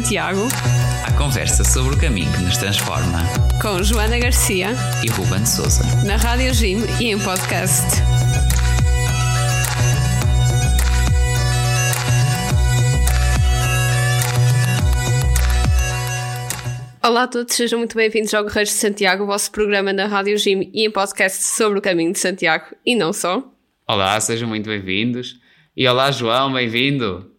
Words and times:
Santiago. 0.00 0.48
A 1.06 1.12
conversa 1.18 1.62
sobre 1.62 1.94
o 1.94 2.00
caminho 2.00 2.32
que 2.32 2.40
nos 2.40 2.56
transforma. 2.56 3.18
Com 3.60 3.82
Joana 3.82 4.18
Garcia 4.18 4.68
e 5.04 5.10
Ruben 5.10 5.44
Souza. 5.44 5.82
Na 6.06 6.16
Rádio 6.16 6.54
Jim 6.54 6.78
e 6.98 7.10
em 7.10 7.18
podcast. 7.18 8.00
Olá 17.02 17.24
a 17.24 17.28
todos, 17.28 17.54
sejam 17.54 17.78
muito 17.78 17.94
bem-vindos 17.94 18.32
ao 18.32 18.44
Guerreiros 18.44 18.72
de 18.72 18.78
Santiago, 18.78 19.24
o 19.24 19.26
vosso 19.26 19.50
programa 19.50 19.92
na 19.92 20.06
Rádio 20.06 20.38
Jim 20.38 20.70
e 20.72 20.86
em 20.86 20.90
podcast 20.90 21.42
sobre 21.42 21.78
o 21.78 21.82
caminho 21.82 22.12
de 22.12 22.18
Santiago 22.18 22.74
e 22.86 22.96
não 22.96 23.12
só. 23.12 23.44
Olá, 23.86 24.18
sejam 24.18 24.48
muito 24.48 24.66
bem-vindos. 24.66 25.38
E 25.76 25.86
olá, 25.86 26.10
João, 26.10 26.54
bem-vindo. 26.54 27.30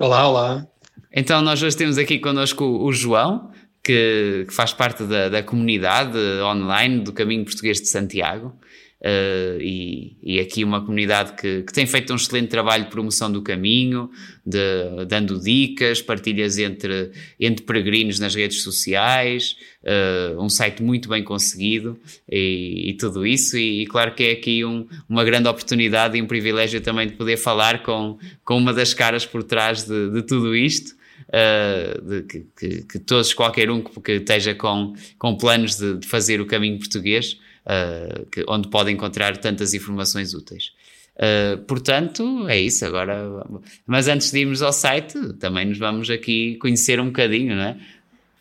Olá, 0.00 0.28
olá. 0.28 0.71
Então, 1.14 1.42
nós 1.42 1.62
hoje 1.62 1.76
temos 1.76 1.98
aqui 1.98 2.18
connosco 2.18 2.64
o 2.64 2.90
João, 2.90 3.50
que, 3.84 4.46
que 4.48 4.54
faz 4.54 4.72
parte 4.72 5.02
da, 5.04 5.28
da, 5.28 5.42
comunidade 5.42 6.16
online 6.42 7.00
do 7.00 7.12
Caminho 7.12 7.44
Português 7.44 7.80
de 7.80 7.88
Santiago. 7.88 8.56
Uh, 9.04 9.60
e, 9.60 10.16
e, 10.22 10.38
aqui 10.38 10.62
uma 10.62 10.80
comunidade 10.80 11.32
que, 11.32 11.64
que, 11.64 11.72
tem 11.72 11.84
feito 11.86 12.12
um 12.12 12.16
excelente 12.16 12.46
trabalho 12.46 12.84
de 12.84 12.90
promoção 12.90 13.32
do 13.32 13.42
caminho, 13.42 14.08
de, 14.46 15.04
dando 15.08 15.40
dicas, 15.40 16.00
partilhas 16.00 16.56
entre, 16.56 17.10
entre 17.40 17.64
peregrinos 17.64 18.20
nas 18.20 18.32
redes 18.32 18.62
sociais, 18.62 19.56
uh, 19.82 20.40
um 20.40 20.48
site 20.48 20.84
muito 20.84 21.08
bem 21.08 21.24
conseguido 21.24 21.98
e, 22.30 22.90
e 22.90 22.94
tudo 22.94 23.26
isso. 23.26 23.58
E, 23.58 23.82
e, 23.82 23.86
claro 23.86 24.14
que 24.14 24.22
é 24.22 24.30
aqui 24.30 24.64
um, 24.64 24.86
uma 25.08 25.24
grande 25.24 25.48
oportunidade 25.48 26.16
e 26.16 26.22
um 26.22 26.26
privilégio 26.26 26.80
também 26.80 27.08
de 27.08 27.14
poder 27.14 27.36
falar 27.36 27.82
com, 27.82 28.16
com 28.44 28.56
uma 28.56 28.72
das 28.72 28.94
caras 28.94 29.26
por 29.26 29.42
trás 29.42 29.82
de, 29.82 30.10
de 30.10 30.22
tudo 30.22 30.54
isto. 30.54 31.01
Uh, 31.28 32.00
de, 32.02 32.22
que, 32.22 32.46
que, 32.56 32.82
que, 32.84 32.98
todos, 32.98 33.32
qualquer 33.32 33.70
um 33.70 33.82
que, 33.82 34.12
esteja 34.12 34.54
com, 34.54 34.94
com 35.18 35.36
planos 35.36 35.76
de, 35.76 35.98
de 35.98 36.06
fazer 36.06 36.40
o 36.40 36.46
caminho 36.46 36.78
português, 36.78 37.38
uh, 37.66 38.26
que, 38.26 38.44
onde 38.48 38.68
pode 38.68 38.90
encontrar 38.90 39.36
tantas 39.36 39.74
informações 39.74 40.34
úteis. 40.34 40.72
Uh, 41.16 41.58
portanto, 41.64 42.48
é 42.48 42.58
isso 42.58 42.84
agora. 42.84 43.44
Mas 43.86 44.08
antes 44.08 44.30
de 44.30 44.40
irmos 44.40 44.62
ao 44.62 44.72
site, 44.72 45.18
também 45.34 45.66
nos 45.66 45.78
vamos 45.78 46.10
aqui 46.10 46.56
conhecer 46.56 47.00
um 47.00 47.06
bocadinho, 47.06 47.54
não 47.54 47.62
é? 47.62 47.76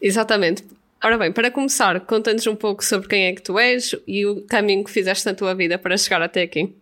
Exatamente. 0.02 0.64
Ora 1.04 1.18
bem, 1.18 1.32
para 1.32 1.50
começar, 1.50 2.00
conta-nos 2.02 2.46
um 2.46 2.56
pouco 2.56 2.86
sobre 2.86 3.08
quem 3.08 3.26
é 3.26 3.34
que 3.34 3.42
tu 3.42 3.58
és 3.58 3.96
e 4.08 4.26
o 4.26 4.42
caminho 4.44 4.84
que 4.84 4.92
fizeste 4.92 5.26
na 5.26 5.34
tua 5.34 5.56
vida 5.56 5.78
para 5.78 5.98
chegar 5.98 6.22
até 6.22 6.44
aqui. 6.44 6.76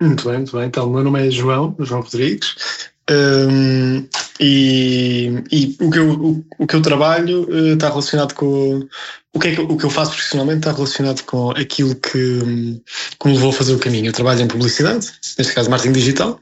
Muito 0.00 0.24
bem, 0.24 0.36
muito 0.38 0.56
bem. 0.56 0.66
Então, 0.66 0.88
o 0.88 0.92
meu 0.92 1.02
nome 1.02 1.26
é 1.26 1.30
João, 1.30 1.74
João 1.80 2.00
Rodrigues. 2.00 2.90
Um, 3.10 4.08
e, 4.42 5.44
e 5.52 5.76
o, 5.78 5.90
que 5.90 5.98
eu, 5.98 6.10
o, 6.12 6.46
o, 6.60 6.66
que 6.66 6.74
eu 6.74 6.80
trabalho 6.80 7.42
uh, 7.50 7.74
está 7.74 7.90
relacionado 7.90 8.32
com. 8.32 8.88
O 9.34 9.38
que, 9.38 9.48
é 9.48 9.54
que, 9.54 9.60
o 9.60 9.76
que 9.76 9.84
eu 9.84 9.90
faço 9.90 10.12
profissionalmente 10.12 10.60
está 10.60 10.72
relacionado 10.72 11.22
com 11.24 11.50
aquilo 11.50 11.94
que, 11.94 12.80
que 13.20 13.28
me 13.28 13.34
levou 13.34 13.50
a 13.50 13.52
fazer 13.52 13.74
o 13.74 13.78
caminho. 13.78 14.06
Eu 14.06 14.12
trabalho 14.14 14.40
em 14.40 14.48
publicidade, 14.48 15.08
neste 15.38 15.52
caso 15.52 15.70
marketing 15.70 15.92
digital, 15.92 16.40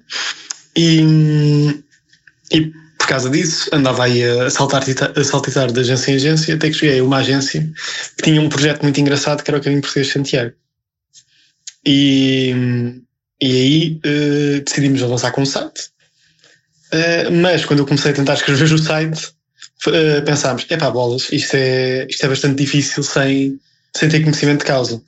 e, 0.77 1.83
e 2.53 2.73
por 2.97 3.09
causa 3.09 3.29
disso 3.29 3.69
andava 3.73 4.05
aí 4.05 4.23
a 4.23 4.49
saltar, 4.49 4.85
a 5.17 5.25
saltitar 5.25 5.73
de 5.73 5.81
agência 5.81 6.13
em 6.13 6.15
agência, 6.15 6.55
até 6.55 6.69
que 6.69 6.77
cheguei 6.77 7.01
a 7.01 7.05
uma 7.05 7.19
agência 7.19 7.69
que 8.17 8.23
tinha 8.23 8.41
um 8.41 8.49
projeto 8.49 8.85
muito 8.85 9.01
engraçado 9.01 9.43
que 9.43 9.51
era 9.51 9.59
o 9.59 9.63
Caminho 9.63 9.83
Português 9.83 10.07
de 10.07 10.13
Santiago. 10.13 10.53
E, 11.85 12.55
e 13.43 13.53
aí 13.53 14.01
uh, 14.07 14.65
decidimos 14.65 15.03
avançar 15.03 15.33
com 15.33 15.43
o 15.43 15.47
site 15.47 15.91
Uh, 16.93 17.31
mas 17.43 17.65
quando 17.65 17.81
eu 17.81 17.87
comecei 17.87 18.13
a 18.13 18.15
tentar 18.15 18.35
escrever 18.35 18.71
o 18.73 18.79
site, 18.79 19.27
uh, 19.87 20.25
pensámos: 20.25 20.67
é 20.69 20.77
pá, 20.77 20.91
bolas, 20.91 21.31
isto 21.33 21.55
é, 21.55 22.07
isto 22.09 22.25
é 22.25 22.29
bastante 22.29 22.57
difícil 22.57 23.03
sem, 23.03 23.61
sem 23.95 24.09
ter 24.09 24.23
conhecimento 24.23 24.61
de 24.61 24.67
causa. 24.67 25.03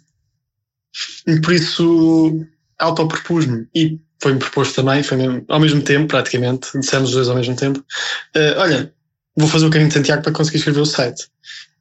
E 1.27 1.41
por 1.41 1.53
isso 1.53 2.47
autopropus-me 2.79 3.67
e 3.75 3.99
foi-me 4.21 4.39
proposto 4.39 4.75
também, 4.75 5.03
foi 5.03 5.17
mesmo, 5.17 5.45
ao 5.49 5.61
mesmo 5.61 5.81
tempo, 5.83 6.09
praticamente, 6.09 6.69
dissemos 6.79 7.11
os 7.11 7.15
dois 7.15 7.29
ao 7.29 7.37
mesmo 7.37 7.57
tempo: 7.57 7.79
uh, 7.79 8.59
olha, 8.59 8.93
vou 9.37 9.49
fazer 9.49 9.67
o 9.67 9.71
caminho 9.71 9.89
de 9.89 9.95
Santiago 9.95 10.23
para 10.23 10.33
conseguir 10.33 10.59
escrever 10.59 10.81
o 10.81 10.87
site. 10.87 11.29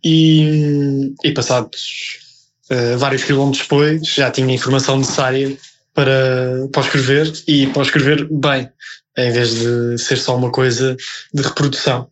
E, 0.01 1.13
e 1.25 1.31
passados 1.33 2.19
vários 2.97 3.23
quilómetros 3.23 3.63
depois, 3.63 4.07
já 4.07 4.31
tinha 4.31 4.47
a 4.47 4.53
informação 4.53 4.97
necessária 4.97 5.57
para, 5.93 6.67
para 6.71 6.81
escrever 6.83 7.33
e 7.47 7.67
para 7.67 7.81
escrever 7.81 8.27
bem 8.31 8.69
em 9.28 9.31
vez 9.31 9.56
de 9.56 9.97
ser 9.97 10.18
só 10.18 10.35
uma 10.35 10.52
coisa 10.52 10.96
de 11.34 11.41
reprodução 11.41 12.09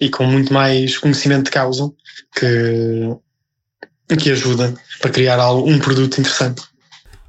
e 0.00 0.08
com 0.08 0.24
muito 0.24 0.52
mais 0.52 0.96
conhecimento 0.96 1.44
de 1.44 1.50
causa 1.50 1.90
que, 2.34 4.16
que 4.16 4.30
ajuda 4.30 4.74
para 5.00 5.10
criar 5.10 5.38
algo, 5.38 5.68
um 5.68 5.78
produto 5.78 6.18
interessante. 6.18 6.62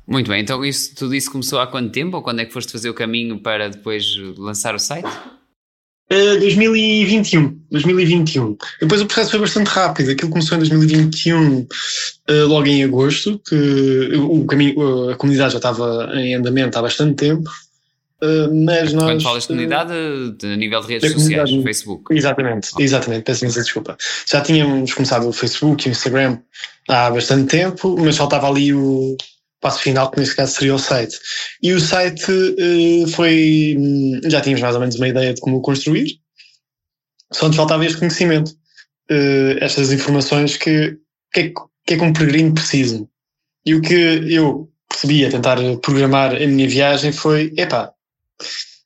Muito 0.07 0.29
bem, 0.29 0.41
então 0.41 0.63
isso, 0.63 0.95
tudo 0.95 1.15
isso 1.15 1.31
começou 1.31 1.59
há 1.59 1.67
quanto 1.67 1.91
tempo 1.91 2.17
ou 2.17 2.23
quando 2.23 2.39
é 2.39 2.45
que 2.45 2.53
foste 2.53 2.71
fazer 2.71 2.89
o 2.89 2.93
caminho 2.93 3.39
para 3.39 3.69
depois 3.69 4.05
lançar 4.37 4.75
o 4.75 4.79
site? 4.79 5.07
Uh, 6.11 6.39
2021, 6.39 7.57
2021. 7.71 8.57
Depois 8.81 8.99
o 8.99 9.05
processo 9.05 9.31
foi 9.31 9.39
bastante 9.39 9.67
rápido. 9.67 10.11
Aquilo 10.11 10.29
começou 10.29 10.57
em 10.57 10.59
2021, 10.59 11.59
uh, 11.61 11.67
logo 12.47 12.67
em 12.67 12.83
agosto, 12.83 13.39
que 13.47 14.11
o 14.17 14.45
caminho, 14.45 15.11
a 15.11 15.15
comunidade 15.15 15.53
já 15.53 15.59
estava 15.59 16.11
em 16.15 16.35
andamento 16.35 16.77
há 16.77 16.81
bastante 16.81 17.15
tempo. 17.15 17.49
Uh, 18.23 18.53
mas 18.65 18.93
nós. 18.93 19.05
Quando 19.05 19.23
falas 19.23 19.43
de 19.43 19.47
comunidade, 19.47 19.93
a 20.43 20.55
nível 20.55 20.81
de 20.81 20.87
redes 20.87 21.11
sociais, 21.11 21.49
Facebook. 21.63 22.15
Exatamente, 22.15 22.69
okay. 22.73 22.85
exatamente, 22.85 23.23
peço 23.23 23.43
imensa 23.43 23.61
desculpa. 23.61 23.97
Já 24.29 24.41
tínhamos 24.41 24.93
começado 24.93 25.27
o 25.27 25.33
Facebook 25.33 25.87
e 25.87 25.89
o 25.89 25.91
Instagram 25.91 26.37
há 26.87 27.09
bastante 27.09 27.49
tempo, 27.49 27.95
mas 27.99 28.17
faltava 28.17 28.47
ali 28.47 28.73
o 28.73 29.17
passo 29.59 29.81
final, 29.81 30.11
que 30.11 30.19
neste 30.19 30.35
caso 30.35 30.53
seria 30.53 30.75
o 30.75 30.79
site. 30.79 31.17
E 31.63 31.73
o 31.73 31.79
site 31.79 32.31
uh, 32.31 33.07
foi. 33.07 33.75
Já 34.25 34.39
tínhamos 34.41 34.61
mais 34.61 34.75
ou 34.75 34.81
menos 34.81 34.95
uma 34.95 35.07
ideia 35.07 35.33
de 35.33 35.41
como 35.41 35.57
o 35.57 35.61
construir, 35.61 36.19
só 37.33 37.47
nos 37.47 37.55
faltava 37.55 37.85
este 37.85 37.97
conhecimento, 37.97 38.51
uh, 38.51 39.57
estas 39.61 39.91
informações 39.91 40.57
que, 40.57 40.97
que, 41.33 41.39
é, 41.39 41.53
que 41.87 41.93
é 41.93 41.97
que 41.97 42.03
um 42.03 42.13
peregrino 42.13 42.53
precisa. 42.53 43.03
E 43.65 43.73
o 43.73 43.81
que 43.81 43.93
eu 43.93 44.69
percebi 44.89 45.25
a 45.25 45.31
tentar 45.31 45.57
programar 45.81 46.35
a 46.35 46.47
minha 46.47 46.67
viagem 46.67 47.11
foi: 47.11 47.53
epá, 47.57 47.91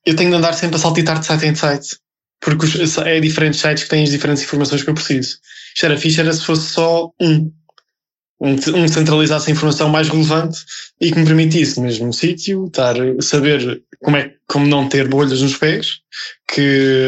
eu 0.06 0.16
tenho 0.16 0.30
de 0.30 0.36
andar 0.36 0.54
sempre 0.54 0.76
a 0.76 0.80
saltitar 0.80 1.20
de 1.20 1.26
site 1.26 1.46
em 1.46 1.56
site, 1.56 1.98
porque 2.40 2.68
é 3.06 3.20
diferentes 3.20 3.60
sites 3.60 3.84
que 3.84 3.90
têm 3.90 4.04
as 4.04 4.12
diferentes 4.12 4.44
informações 4.44 4.84
que 4.84 4.90
eu 4.90 4.94
preciso. 4.94 5.38
Isto 5.74 5.86
era 5.86 5.98
fixe, 5.98 6.22
era 6.22 6.32
se 6.32 6.46
fosse 6.46 6.70
só 6.72 7.12
um. 7.20 7.52
Um, 8.38 8.52
um 8.52 8.88
centralizasse 8.90 9.50
a 9.50 9.54
informação 9.54 9.88
mais 9.88 10.10
relevante 10.10 10.60
e 11.00 11.10
que 11.10 11.18
me 11.18 11.26
permitisse, 11.26 11.78
no 11.78 11.86
mesmo 11.86 12.12
sítio, 12.12 12.66
estar, 12.66 12.94
saber 13.22 13.82
como 14.04 14.18
é 14.18 14.34
como 14.48 14.68
não 14.68 14.90
ter 14.90 15.08
bolhas 15.08 15.42
nos 15.42 15.56
pés, 15.56 16.02
que 16.48 16.62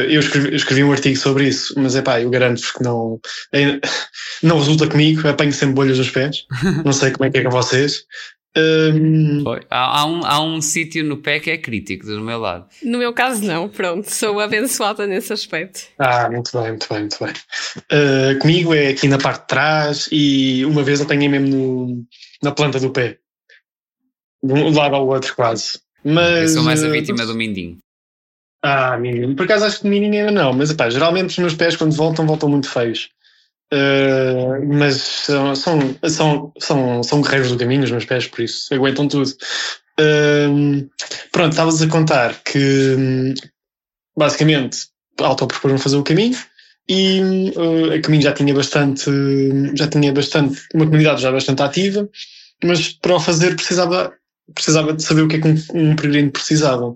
eu 0.10 0.20
escrevi, 0.22 0.48
eu 0.50 0.56
escrevi 0.56 0.84
um 0.84 0.92
artigo 0.92 1.18
sobre 1.18 1.48
isso, 1.48 1.74
mas 1.78 1.96
é 1.96 2.02
pá, 2.02 2.22
eu 2.22 2.30
garanto-vos 2.30 2.72
que 2.72 2.82
não, 2.82 3.20
é, 3.54 3.80
não 4.42 4.58
resulta 4.58 4.88
comigo, 4.88 5.28
apanho 5.28 5.54
sempre 5.54 5.76
bolhas 5.76 5.98
nos 5.98 6.10
pés, 6.10 6.46
não 6.84 6.94
sei 6.94 7.12
como 7.12 7.26
é 7.26 7.30
que 7.30 7.38
é 7.40 7.44
com 7.44 7.52
vocês, 7.52 8.04
um... 8.58 9.44
Há, 9.70 10.00
há, 10.00 10.06
um, 10.06 10.26
há 10.26 10.42
um 10.42 10.62
sítio 10.62 11.04
no 11.04 11.18
pé 11.18 11.40
que 11.40 11.52
é 11.52 11.58
crítico 11.58 12.06
do 12.06 12.22
meu 12.22 12.40
lado. 12.40 12.68
No 12.84 12.98
meu 12.98 13.14
caso, 13.14 13.44
não. 13.44 13.70
Pronto, 13.70 14.10
sou 14.10 14.40
abençoada 14.40 15.06
nesse 15.06 15.32
aspecto. 15.34 15.82
Ah, 15.98 16.30
muito 16.30 16.52
bem, 16.58 16.70
muito 16.70 16.88
bem, 16.90 17.00
muito 17.00 17.18
bem. 17.24 17.34
Uh, 17.92 18.40
comigo 18.40 18.74
é 18.74 18.90
aqui 18.90 19.08
na 19.08 19.18
parte 19.18 19.42
de 19.42 19.48
trás 19.48 20.10
e 20.12 20.66
uma 20.66 20.84
vez 20.84 21.02
apanhei 21.02 21.30
mesmo 21.30 21.48
no, 21.48 22.06
na 22.44 22.52
planta 22.52 22.80
do 22.80 22.92
pé. 22.92 23.18
De 24.44 24.54
um 24.54 24.74
lado 24.74 24.96
ao 24.96 25.08
outro, 25.08 25.36
quase. 25.36 25.80
Mas, 26.04 26.44
Eu 26.44 26.50
sou 26.50 26.64
mais 26.64 26.84
a 26.84 26.90
vítima 26.90 27.24
uh, 27.24 27.28
do 27.28 27.36
mindinho. 27.36 27.78
Ah, 28.64 28.98
mindinho. 28.98 29.36
Por 29.36 29.46
acaso 29.46 29.66
acho 29.66 29.82
que 29.82 29.88
mindinho 29.88 30.14
ainda 30.14 30.32
não, 30.32 30.54
mas 30.54 30.70
epá, 30.72 30.90
geralmente 30.90 31.30
os 31.30 31.38
meus 31.38 31.54
pés 31.54 31.76
quando 31.76 31.96
voltam, 31.96 32.26
voltam 32.26 32.50
muito 32.50 32.70
feios. 32.70 33.10
Uh, 33.74 34.27
mas 34.66 34.96
são, 34.96 35.56
são, 35.56 35.80
são, 36.08 36.54
são, 36.60 37.04
são 37.04 37.22
guerreiros 37.22 37.52
do 37.52 37.58
caminho, 37.58 37.84
os 37.84 37.92
meus 37.92 38.06
pés, 38.06 38.28
por 38.28 38.42
isso 38.42 38.74
aguentam 38.74 39.08
tudo. 39.08 39.30
Uh, 40.00 40.88
pronto, 41.32 41.52
estavas 41.52 41.82
a 41.82 41.88
contar 41.88 42.42
que 42.44 43.34
basicamente 44.16 44.88
autopropor-me 45.20 45.80
fazer 45.80 45.98
o 45.98 46.04
caminho 46.04 46.38
e 46.88 47.52
uh, 47.56 47.94
a 47.94 48.02
caminho 48.02 48.24
já 48.24 48.34
tinha 48.34 48.54
bastante, 48.54 49.10
já 49.76 49.88
tinha 49.88 50.14
bastante, 50.14 50.62
uma 50.74 50.86
comunidade 50.86 51.22
já 51.22 51.32
bastante 51.32 51.62
ativa, 51.62 52.08
mas 52.64 52.90
para 52.90 53.16
o 53.16 53.20
fazer 53.20 53.56
precisava, 53.56 54.14
precisava 54.54 54.94
de 54.94 55.04
saber 55.04 55.22
o 55.22 55.28
que 55.28 55.36
é 55.38 55.42
que 55.42 55.48
um, 55.48 55.56
um 55.74 55.96
peregrino 55.96 56.32
precisava 56.32 56.96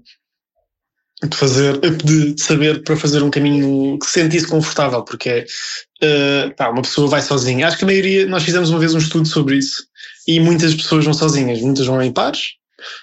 de 1.23 1.37
fazer, 1.37 1.79
de 1.79 2.41
saber 2.41 2.83
para 2.83 2.95
fazer 2.95 3.21
um 3.21 3.29
caminho 3.29 3.97
que 3.99 4.05
se 4.05 4.13
sentisse 4.13 4.47
confortável, 4.47 5.03
porque 5.03 5.29
é, 5.29 6.47
uh, 6.47 6.55
pá, 6.55 6.69
uma 6.69 6.81
pessoa 6.81 7.07
vai 7.07 7.21
sozinha. 7.21 7.67
Acho 7.67 7.77
que 7.77 7.83
a 7.83 7.87
maioria, 7.87 8.25
nós 8.25 8.43
fizemos 8.43 8.69
uma 8.69 8.79
vez 8.79 8.93
um 8.93 8.97
estudo 8.97 9.27
sobre 9.27 9.57
isso 9.57 9.85
e 10.27 10.39
muitas 10.39 10.73
pessoas 10.73 11.05
vão 11.05 11.13
sozinhas, 11.13 11.61
muitas 11.61 11.85
vão 11.85 12.01
em 12.01 12.11
pares, 12.11 12.53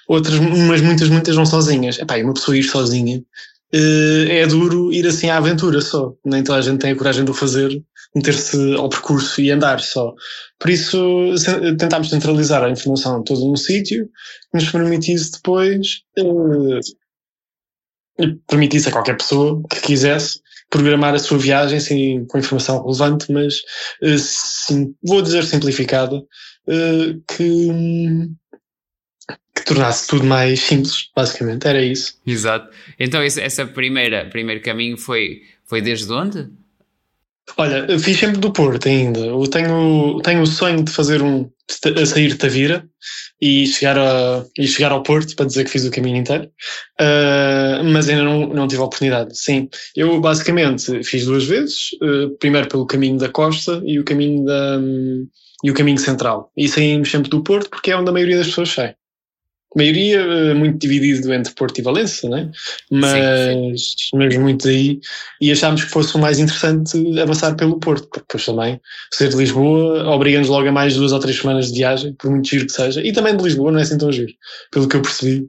outras, 0.09 0.39
mas 0.39 0.81
muitas, 0.81 1.09
muitas 1.09 1.35
vão 1.35 1.47
sozinhas. 1.47 1.99
Epá, 1.99 2.19
e 2.19 2.25
uma 2.25 2.35
pessoa 2.35 2.57
ir 2.57 2.65
sozinha 2.65 3.23
é 3.71 4.47
duro 4.47 4.93
ir 4.93 5.07
assim 5.07 5.29
à 5.29 5.37
aventura 5.37 5.81
só. 5.81 6.15
Nem 6.25 6.43
toda 6.43 6.59
a 6.59 6.63
gente 6.63 6.79
tem 6.79 6.93
a 6.93 6.97
coragem 6.97 7.25
de 7.25 7.31
o 7.31 7.35
fazer, 7.35 7.71
meter-se 8.15 8.75
ao 8.75 8.89
percurso 8.89 9.41
e 9.41 9.51
andar 9.51 9.81
só. 9.81 10.15
Por 10.59 10.71
isso, 10.71 11.35
tentámos 11.79 12.09
centralizar 12.09 12.65
a 12.65 12.71
informação 12.71 13.23
toda 13.23 13.41
num 13.41 13.57
sítio 13.57 14.07
que 14.51 14.59
nos 14.59 14.71
permitisse 14.71 15.33
depois, 15.33 16.03
uh, 16.19 16.81
permitisse 18.47 18.89
a 18.89 18.93
qualquer 18.93 19.17
pessoa 19.17 19.63
que 19.71 19.81
quisesse 19.81 20.41
programar 20.71 21.15
a 21.15 21.19
sua 21.19 21.39
viagem 21.39 22.27
com 22.27 22.39
informação 22.39 22.83
relevante, 22.83 23.33
mas 23.33 23.57
uh, 24.03 24.19
sim, 24.19 24.95
vou 25.03 25.23
dizer 25.23 25.45
simplificada, 25.45 26.17
uh, 26.17 27.23
que 27.27 28.29
que 29.55 29.65
tornasse 29.65 30.07
tudo 30.07 30.25
mais 30.25 30.61
simples, 30.61 31.11
basicamente, 31.15 31.67
era 31.67 31.83
isso. 31.83 32.19
Exato. 32.27 32.73
Então 32.99 33.23
esse, 33.23 33.41
essa 33.41 33.67
primeira 33.67 34.27
primeiro 34.27 34.63
caminho 34.63 34.97
foi 34.97 35.43
foi 35.65 35.81
desde 35.81 36.13
onde? 36.13 36.49
Olha, 37.57 37.99
fiz 37.99 38.19
sempre 38.19 38.39
do 38.39 38.53
Porto 38.53 38.89
ainda. 38.89 39.21
Eu 39.21 39.43
tenho, 39.49 40.21
tenho 40.23 40.43
o 40.43 40.47
sonho 40.47 40.85
de 40.85 40.93
fazer 40.93 41.23
um 41.23 41.51
a 42.01 42.07
sair 42.07 42.29
de 42.29 42.37
Tavira 42.37 42.89
e 43.41 43.67
chegar, 43.67 43.99
a, 43.99 44.45
e 44.59 44.67
chegar 44.67 44.91
ao 44.91 45.03
Porto 45.03 45.37
para 45.37 45.47
dizer 45.47 45.65
que 45.65 45.71
fiz 45.71 45.85
o 45.85 45.91
caminho 45.91 46.17
inteiro, 46.17 46.51
uh, 47.01 47.85
mas 47.85 48.09
ainda 48.09 48.25
não, 48.25 48.49
não 48.49 48.67
tive 48.67 48.81
a 48.81 48.87
oportunidade. 48.87 49.39
Sim, 49.39 49.69
eu 49.95 50.21
basicamente 50.21 51.05
fiz 51.05 51.27
duas 51.27 51.45
vezes, 51.45 51.91
uh, 52.03 52.37
primeiro 52.39 52.69
pelo 52.69 52.87
caminho 52.87 53.19
da 53.19 53.29
costa 53.29 53.83
e 53.85 53.99
o 53.99 54.05
caminho 54.05 54.45
da 54.45 54.79
um, 54.79 55.29
e 55.63 55.71
o 55.71 55.75
caminho 55.75 55.99
central. 55.99 56.51
E 56.57 56.69
saímos 56.69 57.11
sempre 57.11 57.29
do 57.29 57.43
Porto 57.43 57.69
porque 57.71 57.91
é 57.91 57.97
onde 57.97 58.09
a 58.09 58.13
maioria 58.13 58.39
das 58.39 58.47
pessoas 58.47 58.71
sai 58.71 58.95
maioria 59.79 60.21
eh, 60.21 60.55
muito 60.55 60.79
dividido 60.79 61.33
entre 61.33 61.55
Porto 61.55 61.79
e 61.79 61.83
Valença, 61.83 62.29
né? 62.29 62.51
mas, 62.91 63.13
sim, 63.13 63.77
sim. 63.77 64.17
mas 64.17 64.37
muito 64.37 64.69
aí, 64.69 65.01
e 65.41 65.51
achámos 65.51 65.85
que 65.85 65.91
fosse 65.91 66.15
o 66.17 66.19
mais 66.19 66.39
interessante 66.39 66.99
avançar 67.21 67.55
pelo 67.57 67.79
Porto, 67.79 68.09
porque 68.09 68.21
depois 68.21 68.45
também 68.45 68.81
ser 69.13 69.29
de 69.29 69.37
Lisboa 69.37 70.07
obriga-nos 70.09 70.49
logo 70.49 70.69
a 70.69 70.73
mais 70.73 70.95
duas 70.95 71.13
ou 71.13 71.21
três 71.21 71.39
semanas 71.39 71.73
de 71.73 71.79
viagem, 71.79 72.13
por 72.15 72.31
muito 72.31 72.49
giro 72.49 72.67
que 72.67 72.73
seja, 72.73 73.01
e 73.03 73.13
também 73.13 73.37
de 73.37 73.43
Lisboa 73.43 73.73
não 73.73 73.79
é 73.79 73.83
assim 73.83 73.99
tão 73.99 74.13
giro, 74.13 74.33
pelo 74.71 74.89
que 74.89 74.97
eu 74.97 75.03
percebi. 75.03 75.49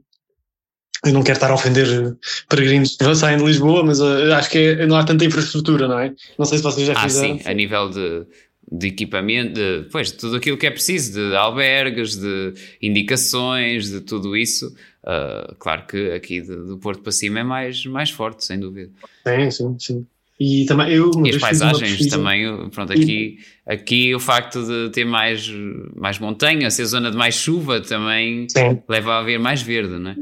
Eu 1.02 1.14
não 1.14 1.22
quero 1.22 1.36
estar 1.36 1.50
a 1.50 1.54
ofender 1.54 2.14
peregrinos 2.46 2.94
que 2.94 3.14
saem 3.14 3.38
de 3.38 3.44
Lisboa, 3.44 3.82
mas 3.82 4.00
uh, 4.00 4.34
acho 4.34 4.50
que 4.50 4.58
é, 4.58 4.86
não 4.86 4.96
há 4.96 5.04
tanta 5.04 5.24
infraestrutura, 5.24 5.88
não 5.88 5.98
é? 5.98 6.12
Não 6.38 6.44
sei 6.44 6.58
se 6.58 6.64
vocês 6.64 6.86
já 6.86 6.92
ah, 6.94 7.02
fizeram. 7.04 7.38
Sim, 7.38 7.48
a 7.48 7.54
nível 7.54 7.88
de, 7.88 8.26
de 8.70 8.86
equipamento, 8.88 9.54
de, 9.54 9.88
pois, 9.90 10.12
tudo 10.12 10.36
aquilo 10.36 10.56
que 10.56 10.66
é 10.66 10.70
preciso, 10.70 11.12
de 11.12 11.34
albergues, 11.34 12.16
de 12.16 12.54
indicações, 12.80 13.90
de 13.90 14.00
tudo 14.00 14.36
isso. 14.36 14.74
Uh, 15.02 15.54
claro 15.58 15.86
que 15.86 16.12
aqui 16.12 16.40
do, 16.40 16.66
do 16.66 16.78
Porto 16.78 17.02
para 17.02 17.12
cima 17.12 17.40
é 17.40 17.42
mais, 17.42 17.84
mais 17.86 18.10
forte, 18.10 18.44
sem 18.44 18.60
dúvida. 18.60 18.90
Sim, 19.26 19.50
sim, 19.50 19.76
sim. 19.78 20.06
E, 20.38 20.64
também, 20.64 20.90
eu, 20.90 21.10
e 21.22 21.30
as 21.30 21.36
paisagens 21.36 22.06
também, 22.06 22.70
pronto, 22.70 22.92
aqui, 22.92 23.38
e... 23.38 23.70
aqui 23.70 24.14
o 24.14 24.18
facto 24.18 24.64
de 24.64 24.88
ter 24.90 25.04
mais, 25.04 25.50
mais 25.94 26.18
montanha, 26.18 26.70
ser 26.70 26.86
zona 26.86 27.10
de 27.10 27.16
mais 27.16 27.34
chuva 27.34 27.80
também 27.82 28.46
sim. 28.48 28.80
leva 28.88 29.14
a 29.14 29.18
haver 29.18 29.38
mais 29.38 29.60
verde, 29.60 29.98
não 29.98 30.12
é? 30.12 30.16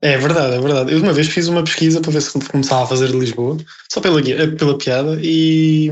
É 0.00 0.16
verdade, 0.16 0.56
é 0.56 0.60
verdade. 0.60 0.92
Eu 0.92 1.00
uma 1.00 1.12
vez 1.12 1.28
fiz 1.28 1.48
uma 1.48 1.62
pesquisa 1.62 2.00
para 2.00 2.12
ver 2.12 2.22
se 2.22 2.38
começava 2.48 2.84
a 2.84 2.86
fazer 2.86 3.08
de 3.08 3.18
Lisboa, 3.18 3.58
só 3.90 4.00
pela, 4.00 4.22
pela 4.22 4.78
piada, 4.78 5.18
e 5.22 5.90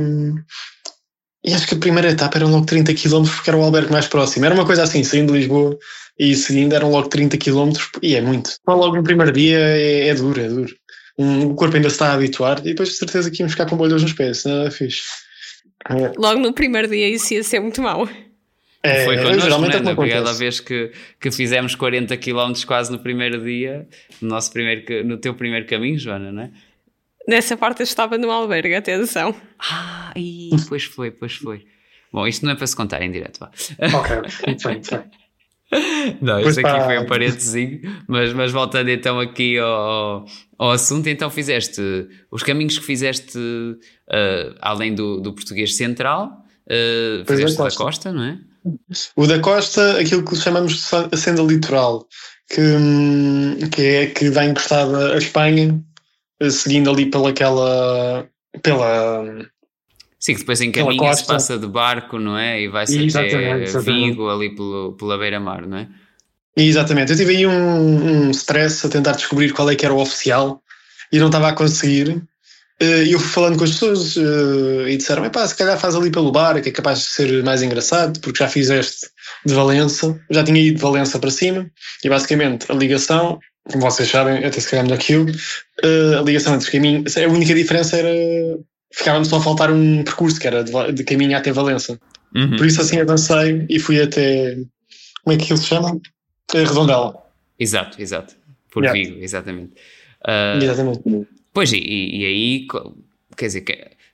e 1.44 1.52
acho 1.52 1.66
que 1.66 1.74
a 1.74 1.78
primeira 1.78 2.10
etapa 2.10 2.38
eram 2.38 2.50
logo 2.50 2.66
30 2.66 2.94
km 2.94 3.24
porque 3.24 3.50
era 3.50 3.56
o 3.56 3.62
albergue 3.62 3.90
mais 3.90 4.06
próximo. 4.06 4.44
Era 4.44 4.54
uma 4.54 4.64
coisa 4.64 4.84
assim, 4.84 5.02
saindo 5.02 5.32
de 5.32 5.40
Lisboa 5.40 5.76
e 6.18 6.34
seguindo 6.34 6.72
eram 6.72 6.90
logo 6.90 7.08
30 7.08 7.36
km 7.36 7.72
e 8.00 8.14
é 8.14 8.20
muito. 8.20 8.50
Só 8.50 8.74
logo 8.74 8.96
no 8.96 9.02
primeiro 9.02 9.32
dia 9.32 9.58
é, 9.58 10.08
é 10.08 10.14
duro, 10.14 10.40
é 10.40 10.48
duro. 10.48 10.74
Um, 11.18 11.50
o 11.50 11.54
corpo 11.54 11.76
ainda 11.76 11.90
se 11.90 11.96
está 11.96 12.10
a 12.10 12.14
habituar 12.14 12.60
e 12.60 12.70
depois 12.70 12.90
de 12.90 12.94
certeza 12.94 13.30
que 13.30 13.42
íamos 13.42 13.52
ficar 13.52 13.66
com 13.66 13.76
bolhas 13.76 14.02
nos 14.02 14.12
pés, 14.12 14.44
não 14.44 14.66
é 14.66 14.70
fixe. 14.70 15.02
É. 15.88 16.12
Logo 16.16 16.38
no 16.38 16.52
primeiro 16.52 16.88
dia 16.88 17.08
isso 17.08 17.34
ia 17.34 17.42
ser 17.42 17.60
muito 17.60 17.82
mau. 17.82 18.08
É, 18.84 19.04
foi 19.04 19.16
connosco, 19.16 19.42
geralmente 19.42 19.80
né? 19.80 19.92
Aquela 19.92 20.32
vez 20.32 20.58
que, 20.58 20.90
que 21.20 21.30
fizemos 21.30 21.74
40 21.74 22.16
km 22.16 22.52
quase 22.66 22.90
no 22.90 22.98
primeiro 22.98 23.42
dia, 23.42 23.86
no, 24.20 24.28
nosso 24.28 24.52
primeiro, 24.52 25.06
no 25.06 25.18
teu 25.18 25.34
primeiro 25.34 25.66
caminho, 25.66 25.98
Joana, 25.98 26.32
não 26.32 26.42
é? 26.42 26.50
Nessa 27.26 27.56
parte 27.56 27.80
eu 27.80 27.84
estava 27.84 28.18
no 28.18 28.30
albergue, 28.30 28.74
atenção. 28.74 29.34
Ah, 29.58 30.12
e 30.16 30.50
pois 30.68 30.84
foi, 30.84 31.10
pois 31.10 31.34
foi. 31.34 31.64
Bom, 32.12 32.26
isto 32.26 32.44
não 32.44 32.52
é 32.52 32.54
para 32.54 32.66
se 32.66 32.76
contar 32.76 33.00
em 33.02 33.10
direto, 33.10 33.38
vá. 33.40 33.50
Ok, 33.98 34.16
muito 34.46 34.64
bem, 34.64 34.74
muito 34.74 34.90
bem. 34.90 35.22
Não, 36.20 36.38
isto 36.40 36.60
aqui 36.66 36.84
foi 36.84 36.98
um 36.98 37.06
parentezinho, 37.06 37.80
mas, 38.06 38.32
mas 38.34 38.52
voltando 38.52 38.90
então 38.90 39.18
aqui 39.18 39.58
ao, 39.58 40.26
ao 40.58 40.70
assunto, 40.72 41.08
então 41.08 41.30
fizeste 41.30 41.80
os 42.30 42.42
caminhos 42.42 42.78
que 42.78 42.84
fizeste 42.84 43.38
uh, 43.38 44.54
além 44.60 44.94
do, 44.94 45.18
do 45.20 45.32
português 45.32 45.76
central, 45.76 46.44
uh, 46.66 47.24
fizeste 47.26 47.56
da 47.56 47.64
costa. 47.64 47.82
costa, 47.82 48.12
não 48.12 48.22
é? 48.22 48.38
O 49.16 49.26
da 49.26 49.40
costa, 49.40 49.98
aquilo 49.98 50.24
que 50.24 50.36
chamamos 50.36 50.90
de 51.10 51.16
senda 51.16 51.42
litoral, 51.42 52.06
que, 52.50 52.60
hum, 52.60 53.56
que 53.74 53.82
é 53.82 54.06
que 54.06 54.28
vai 54.28 54.48
encostada 54.48 55.14
à 55.14 55.18
Espanha 55.18 55.82
seguindo 56.50 56.90
ali 56.90 57.06
pelaquela. 57.06 58.28
pela. 58.62 59.24
Sim, 60.18 60.34
que 60.34 60.40
depois 60.40 60.60
em 60.60 60.70
caminho 60.70 61.14
se 61.14 61.26
passa 61.26 61.58
de 61.58 61.66
barco, 61.66 62.18
não 62.18 62.38
é? 62.38 62.62
E 62.62 62.68
vai-se 62.68 63.08
até 63.08 63.64
Vigo, 63.80 64.28
ali 64.28 64.54
pelo, 64.54 64.92
pela 64.92 65.18
beira-mar, 65.18 65.66
não 65.66 65.78
é? 65.78 65.88
Exatamente. 66.56 67.12
Eu 67.12 67.18
tive 67.18 67.36
aí 67.36 67.46
um, 67.46 68.26
um 68.26 68.30
stress 68.30 68.86
a 68.86 68.90
tentar 68.90 69.12
descobrir 69.12 69.52
qual 69.52 69.68
é 69.70 69.74
que 69.74 69.84
era 69.84 69.94
o 69.94 70.00
oficial 70.00 70.62
e 71.10 71.18
não 71.18 71.26
estava 71.26 71.48
a 71.48 71.52
conseguir. 71.54 72.22
Eh, 72.82 73.04
e 73.04 73.12
eu 73.12 73.20
fui 73.20 73.28
falando 73.28 73.56
com 73.56 73.64
as 73.64 73.70
pessoas 73.70 74.16
uh, 74.16 74.88
e 74.88 74.96
disseram: 74.96 75.28
pá, 75.30 75.46
se 75.46 75.56
calhar 75.56 75.78
faz 75.78 75.94
ali 75.94 76.10
pelo 76.10 76.32
bar, 76.32 76.60
que 76.60 76.68
é 76.68 76.72
capaz 76.72 76.98
de 76.98 77.04
ser 77.04 77.44
mais 77.44 77.62
engraçado, 77.62 78.18
porque 78.20 78.40
já 78.40 78.48
fizeste 78.48 79.06
de 79.46 79.54
Valença, 79.54 80.20
já 80.30 80.42
tinha 80.42 80.60
ido 80.60 80.76
de 80.76 80.82
Valença 80.82 81.18
para 81.18 81.30
cima, 81.30 81.70
e 82.02 82.08
basicamente 82.08 82.70
a 82.70 82.74
ligação 82.74 83.38
como 83.70 83.82
vocês 83.82 84.08
sabem, 84.08 84.44
até 84.44 84.60
se 84.60 84.70
calhar 84.70 84.84
melhor 84.84 84.98
que 84.98 85.12
eu, 85.12 85.24
uh, 85.24 86.18
a 86.18 86.22
ligação 86.22 86.54
entre 86.54 86.66
os 86.66 86.72
caminhos, 86.72 87.16
a 87.16 87.28
única 87.28 87.54
diferença 87.54 87.96
era 87.96 88.58
ficava-me 88.92 89.24
só 89.24 89.38
a 89.38 89.42
faltar 89.42 89.70
um 89.70 90.04
percurso 90.04 90.38
que 90.38 90.46
era 90.46 90.62
de, 90.62 90.92
de 90.92 91.04
caminho 91.04 91.36
até 91.36 91.52
Valença. 91.52 91.98
Uhum. 92.34 92.56
Por 92.56 92.66
isso 92.66 92.80
assim 92.80 93.00
avancei 93.00 93.66
e 93.68 93.78
fui 93.78 94.00
até 94.00 94.56
como 95.22 95.34
é 95.34 95.36
que 95.36 95.52
ele 95.52 95.58
se 95.58 95.66
chama? 95.66 96.00
Redondela. 96.52 97.14
Exato, 97.58 98.00
exato. 98.00 98.34
Por 98.70 98.82
yeah. 98.82 98.98
Vigo, 98.98 99.22
exatamente. 99.22 99.72
Uh, 100.26 100.62
exatamente. 100.62 101.28
Pois, 101.52 101.72
e, 101.72 101.78
e 101.78 102.26
aí, 102.26 102.66
quer 103.36 103.46
dizer, 103.46 103.60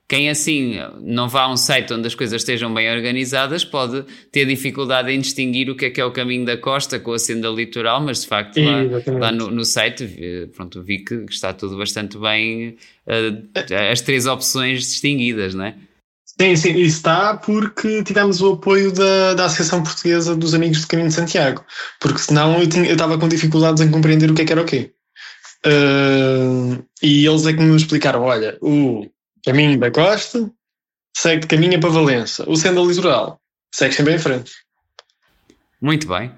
quem 0.09 0.31
assim 0.31 0.77
não 1.03 1.29
vá 1.29 1.43
a 1.43 1.53
um 1.53 1.57
site 1.57 1.93
onde 1.93 2.07
as 2.07 2.15
coisas 2.15 2.41
estejam 2.41 2.73
bem 2.73 2.91
organizadas 2.91 3.63
pode 3.63 4.05
ter 4.33 4.47
dificuldade 4.47 5.13
em 5.13 5.21
distinguir 5.21 5.69
o 5.69 5.77
que 5.77 5.85
é 5.85 5.91
que 5.91 6.01
é 6.01 6.05
o 6.05 6.11
caminho 6.11 6.47
da 6.47 6.57
costa 6.57 6.99
com 6.99 7.13
a 7.13 7.19
senda 7.19 7.49
litoral, 7.49 8.01
mas 8.01 8.23
de 8.23 8.27
facto 8.27 8.59
lá, 8.59 9.19
lá 9.19 9.33
no, 9.33 9.51
no, 9.51 9.65
site 9.67 10.49
pronto, 10.57 10.83
vi 10.83 11.05
que 11.05 11.27
está 11.29 11.53
tudo 11.53 11.77
bastante 11.77 12.17
bem, 12.17 12.77
uh, 13.07 13.93
as 13.93 14.01
três 14.01 14.25
opções 14.25 14.81
distinguidas, 14.81 15.55
não 15.55 15.67
é? 15.67 15.75
Sim, 16.41 16.57
sim, 16.57 16.71
isso 16.77 16.99
está 16.99 17.37
porque 17.37 18.03
tivemos 18.05 18.41
o 18.41 18.53
apoio 18.53 18.93
da, 18.93 19.35
da 19.35 19.45
Associação 19.45 19.83
Portuguesa 19.83 20.37
dos 20.37 20.55
Amigos 20.55 20.81
do 20.81 20.87
Caminho 20.87 21.09
de 21.09 21.15
Santiago, 21.15 21.65
porque 22.01 22.19
senão 22.19 22.59
eu, 22.61 22.69
tinha, 22.69 22.87
eu 22.87 22.93
estava 22.93 23.19
com 23.19 23.29
dificuldades 23.29 23.83
em 23.83 23.91
compreender 23.91 24.31
o 24.31 24.35
que 24.35 24.43
é 24.43 24.45
que 24.45 24.53
era 24.53 24.63
o 24.63 24.65
quê. 24.65 24.93
Uh, 25.67 26.83
e 27.03 27.27
eles 27.27 27.45
é 27.45 27.53
que 27.53 27.61
me 27.61 27.77
explicaram: 27.77 28.23
olha, 28.23 28.57
o 28.63 29.05
caminho 29.49 29.79
da 29.79 29.91
costa, 29.91 30.51
segue 31.17 31.43
de 31.43 31.47
caminho 31.47 31.81
para 31.81 31.91
Valença. 31.91 32.49
O 32.49 32.57
sendo 32.57 32.89
litoral, 32.89 33.41
segue 33.75 33.95
sempre 33.95 34.15
em 34.15 34.19
frente. 34.19 34.53
Muito 35.81 36.07
bem. 36.07 36.33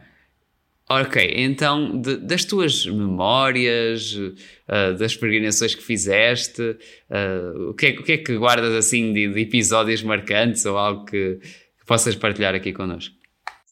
Ok, 0.89 1.35
então 1.37 2.01
de, 2.01 2.17
das 2.17 2.45
tuas 2.45 2.85
memórias, 2.85 4.13
uh, 4.13 4.95
das 4.99 5.15
peregrinações 5.15 5.75
que 5.75 5.83
fizeste, 5.83 6.63
uh, 6.63 7.71
o, 7.71 7.75
que 7.75 7.87
é, 7.87 7.91
o, 7.91 8.03
que 8.03 8.13
é, 8.13 8.19
que 8.19 8.37
guardas 8.37 8.75
assim 8.75 9.13
de, 9.13 9.33
de 9.33 9.41
episódios 9.41 10.03
marcantes 10.03 10.65
ou 10.67 10.77
algo 10.77 11.05
que, 11.05 11.39
que, 11.41 11.87
possas 11.87 12.17
partilhar 12.17 12.57
aqui 12.57 12.73
connosco? 12.73 13.15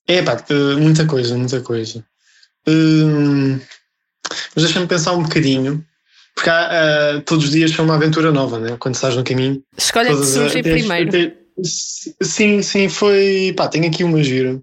É 0.07 0.23
pá, 0.23 0.37
muita 0.79 1.07
coisa, 1.07 1.37
muita 1.37 1.61
coisa. 1.61 2.07
Hum, 2.69 3.59
mas 4.55 4.65
deixa-me 4.65 4.87
pensar 4.87 5.13
um 5.15 5.25
bocadinho. 5.25 5.85
Porque 6.39 6.51
há, 6.51 7.17
uh, 7.17 7.21
todos 7.23 7.47
os 7.47 7.51
dias 7.51 7.73
são 7.73 7.85
uma 7.85 7.97
aventura 7.97 8.31
nova, 8.31 8.61
né? 8.61 8.77
Quando 8.79 8.95
estás 8.95 9.17
no 9.17 9.25
caminho. 9.25 9.61
Escolha 9.77 10.15
de 10.15 10.25
surgir 10.25 10.63
primeiro. 10.63 11.33
Sim, 12.23 12.63
sim, 12.63 12.89
foi. 12.89 13.53
Pá, 13.57 13.67
tenho 13.67 13.89
aqui 13.89 14.05
uma 14.05 14.23
gira. 14.23 14.63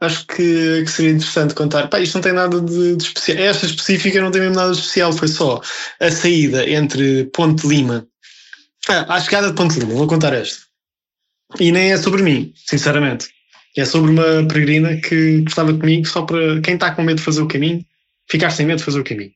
Acho 0.00 0.24
que, 0.28 0.84
que, 0.84 0.88
seria 0.88 1.10
interessante 1.10 1.54
contar. 1.54 1.88
Pá, 1.88 1.98
isto 1.98 2.14
não 2.14 2.22
tem 2.22 2.32
nada 2.32 2.60
de, 2.60 2.94
de, 2.94 3.02
especial. 3.02 3.36
Esta 3.38 3.66
específica 3.66 4.20
não 4.20 4.30
tem 4.30 4.42
mesmo 4.42 4.54
nada 4.54 4.70
de 4.70 4.78
especial. 4.78 5.12
Foi 5.12 5.26
só 5.26 5.60
a 5.98 6.08
saída 6.08 6.70
entre 6.70 7.24
Ponte 7.34 7.66
Lima. 7.66 8.06
Ah, 8.88 9.16
a 9.16 9.20
chegada 9.20 9.48
de 9.48 9.54
Ponte 9.54 9.80
Lima. 9.80 9.94
Vou 9.94 10.06
contar 10.06 10.32
esta. 10.32 10.60
E 11.58 11.72
nem 11.72 11.90
é 11.90 11.96
sobre 11.96 12.22
mim, 12.22 12.52
sinceramente. 12.64 13.26
É 13.76 13.84
sobre 13.84 14.12
uma 14.12 14.46
peregrina 14.46 14.98
que 14.98 15.42
estava 15.48 15.74
comigo 15.74 16.06
só 16.06 16.22
para 16.22 16.60
quem 16.60 16.74
está 16.74 16.92
com 16.94 17.02
medo 17.02 17.16
de 17.16 17.24
fazer 17.24 17.42
o 17.42 17.48
caminho, 17.48 17.84
ficar 18.30 18.50
sem 18.50 18.66
medo 18.66 18.78
de 18.78 18.84
fazer 18.84 19.00
o 19.00 19.04
caminho. 19.04 19.32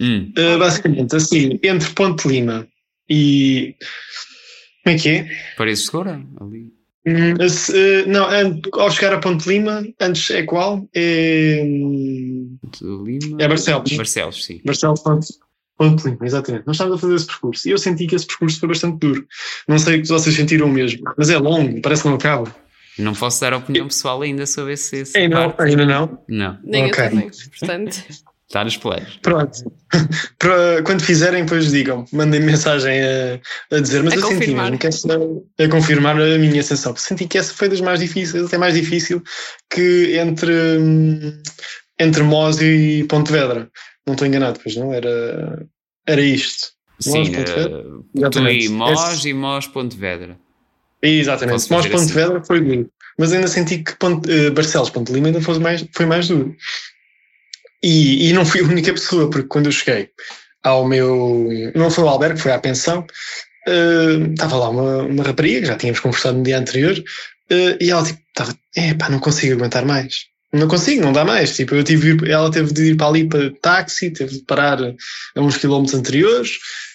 Hum. 0.00 0.32
Uh, 0.36 0.58
basicamente, 0.58 1.16
assim, 1.16 1.58
entre 1.62 1.90
Ponte 1.90 2.28
Lima 2.28 2.66
e. 3.08 3.74
Como 4.84 4.94
é 4.96 4.98
que 4.98 5.08
é? 5.08 5.28
Paredes 5.56 5.80
de 5.80 5.86
Segura? 5.86 6.22
Ali. 6.40 6.72
Hum, 7.08 7.34
uh, 7.34 8.08
não, 8.08 8.26
ao 8.80 8.90
chegar 8.90 9.14
a 9.14 9.18
Ponte 9.18 9.48
Lima, 9.48 9.86
antes 10.00 10.28
é 10.30 10.42
qual? 10.42 10.88
É. 10.94 11.62
Lima. 11.64 13.36
É 13.40 13.48
Barcelos. 13.48 13.92
Barcelos, 13.96 14.44
sim. 14.44 14.60
Barcelos 14.64 15.00
Ponte, 15.02 15.28
Ponte 15.78 16.04
Lima, 16.04 16.18
exatamente. 16.24 16.66
Nós 16.66 16.76
estávamos 16.76 16.98
a 16.98 17.00
fazer 17.02 17.14
esse 17.14 17.26
percurso 17.26 17.68
e 17.68 17.70
eu 17.70 17.78
senti 17.78 18.06
que 18.06 18.14
esse 18.16 18.26
percurso 18.26 18.58
foi 18.58 18.68
bastante 18.68 18.98
duro. 18.98 19.26
Não 19.68 19.78
sei 19.78 20.04
se 20.04 20.10
vocês 20.12 20.34
sentiram 20.34 20.66
o 20.66 20.72
mesmo, 20.72 21.02
mas 21.16 21.30
é 21.30 21.38
longo, 21.38 21.80
parece 21.80 22.02
que 22.02 22.08
não 22.08 22.16
acaba. 22.16 22.54
Não 22.98 23.12
posso 23.12 23.40
dar 23.40 23.52
opinião 23.54 23.86
pessoal 23.86 24.22
ainda 24.22 24.46
sobre 24.46 24.72
esse. 24.72 24.96
esse 24.96 25.18
Ei, 25.18 25.28
não, 25.28 25.50
parte. 25.50 25.70
ainda 25.70 25.84
não. 25.84 26.18
Não. 26.28 26.58
Nem 26.64 26.86
Ok. 26.86 27.04
eu 27.04 27.10
também. 27.10 27.30
Portanto, 27.58 28.04
Está 28.48 28.62
nos 28.64 28.76
planos. 28.76 29.18
Pronto. 29.22 29.72
Quando 30.84 31.02
fizerem, 31.02 31.44
depois 31.44 31.70
digam, 31.70 32.04
mandem 32.12 32.40
mensagem 32.40 33.00
a, 33.02 33.40
a 33.76 33.80
dizer, 33.80 34.02
mas 34.04 34.12
A 34.12 34.16
eu 34.16 34.22
senti 34.22 34.34
confirmar. 34.34 34.64
mesmo 34.66 34.78
que 34.78 34.86
essa, 34.86 35.08
a 35.58 35.68
confirmar 35.68 36.20
a 36.20 36.38
minha 36.38 36.62
sensação. 36.62 36.94
Senti 36.96 37.26
que 37.26 37.38
essa 37.38 37.52
foi 37.52 37.68
das 37.68 37.80
mais 37.80 37.98
difíceis, 38.00 38.44
até 38.44 38.56
mais 38.56 38.74
difícil 38.74 39.20
que 39.68 40.16
entre, 40.18 40.52
hum, 40.78 41.42
entre 41.98 42.22
Mós 42.22 42.60
e 42.60 43.04
Pontevedra. 43.08 43.68
Não 44.06 44.14
estou 44.14 44.28
enganado, 44.28 44.60
pois 44.62 44.76
não? 44.76 44.92
Era, 44.94 45.66
era 46.06 46.20
isto. 46.22 46.68
Sim, 47.00 47.18
Mós, 47.18 47.28
eh, 47.30 47.68
tu 47.68 48.04
Exatamente. 48.16 48.64
e 48.64 48.68
Mós 48.68 49.12
Esse- 49.18 49.28
e 49.30 49.34
Mós 49.34 49.66
Pontevedra. 49.66 50.38
Exatamente. 51.02 51.52
Mós 51.70 51.84
fazer 51.84 51.94
assim. 51.94 52.06
Pontevedra 52.06 52.44
foi 52.44 52.60
duro. 52.60 52.90
Mas 53.18 53.32
ainda 53.32 53.48
senti 53.48 53.78
que 53.78 53.96
Ponte, 53.96 54.30
eh, 54.30 54.50
Barcelos 54.50 54.90
Ponte 54.90 55.12
Lima 55.12 55.26
ainda 55.28 55.40
foi 55.40 55.58
mais, 55.58 55.84
foi 55.92 56.06
mais 56.06 56.28
duro. 56.28 56.54
E, 57.90 58.28
e 58.28 58.32
não 58.32 58.44
fui 58.44 58.60
a 58.62 58.64
única 58.64 58.92
pessoa, 58.92 59.30
porque 59.30 59.48
quando 59.48 59.66
eu 59.66 59.72
cheguei 59.72 60.08
ao 60.62 60.86
meu. 60.86 61.48
Não 61.74 61.90
foi 61.90 62.04
o 62.04 62.08
albergue, 62.08 62.40
foi 62.40 62.52
à 62.52 62.58
pensão. 62.58 63.06
eh, 63.68 64.32
Estava 64.32 64.56
lá 64.56 64.68
uma, 64.70 65.02
uma 65.04 65.22
rapariga, 65.24 65.66
já 65.68 65.76
tínhamos 65.76 66.00
conversado 66.00 66.36
no 66.38 66.42
dia 66.44 66.58
anterior, 66.58 66.96
eh, 67.50 67.76
e 67.80 67.90
ela 67.90 68.02
tipo, 68.04 68.20
estava, 68.28 68.52
é 68.74 68.94
pá, 68.94 69.08
não 69.08 69.20
consigo 69.20 69.54
aguentar 69.54 69.84
mais. 69.84 70.26
Não 70.52 70.68
consigo, 70.68 71.02
não 71.02 71.12
dá 71.12 71.24
mais. 71.24 71.54
Tipo, 71.56 71.74
eu 71.74 71.84
tive, 71.84 72.30
ela 72.30 72.50
teve 72.50 72.72
de 72.72 72.90
ir 72.92 72.96
para 72.96 73.08
ali 73.08 73.28
para 73.28 73.52
táxi, 73.60 74.10
teve 74.10 74.32
de 74.38 74.44
parar 74.44 74.78
a 74.82 75.40
uns 75.40 75.56
quilómetros 75.56 75.94
anteriores. 75.98 76.50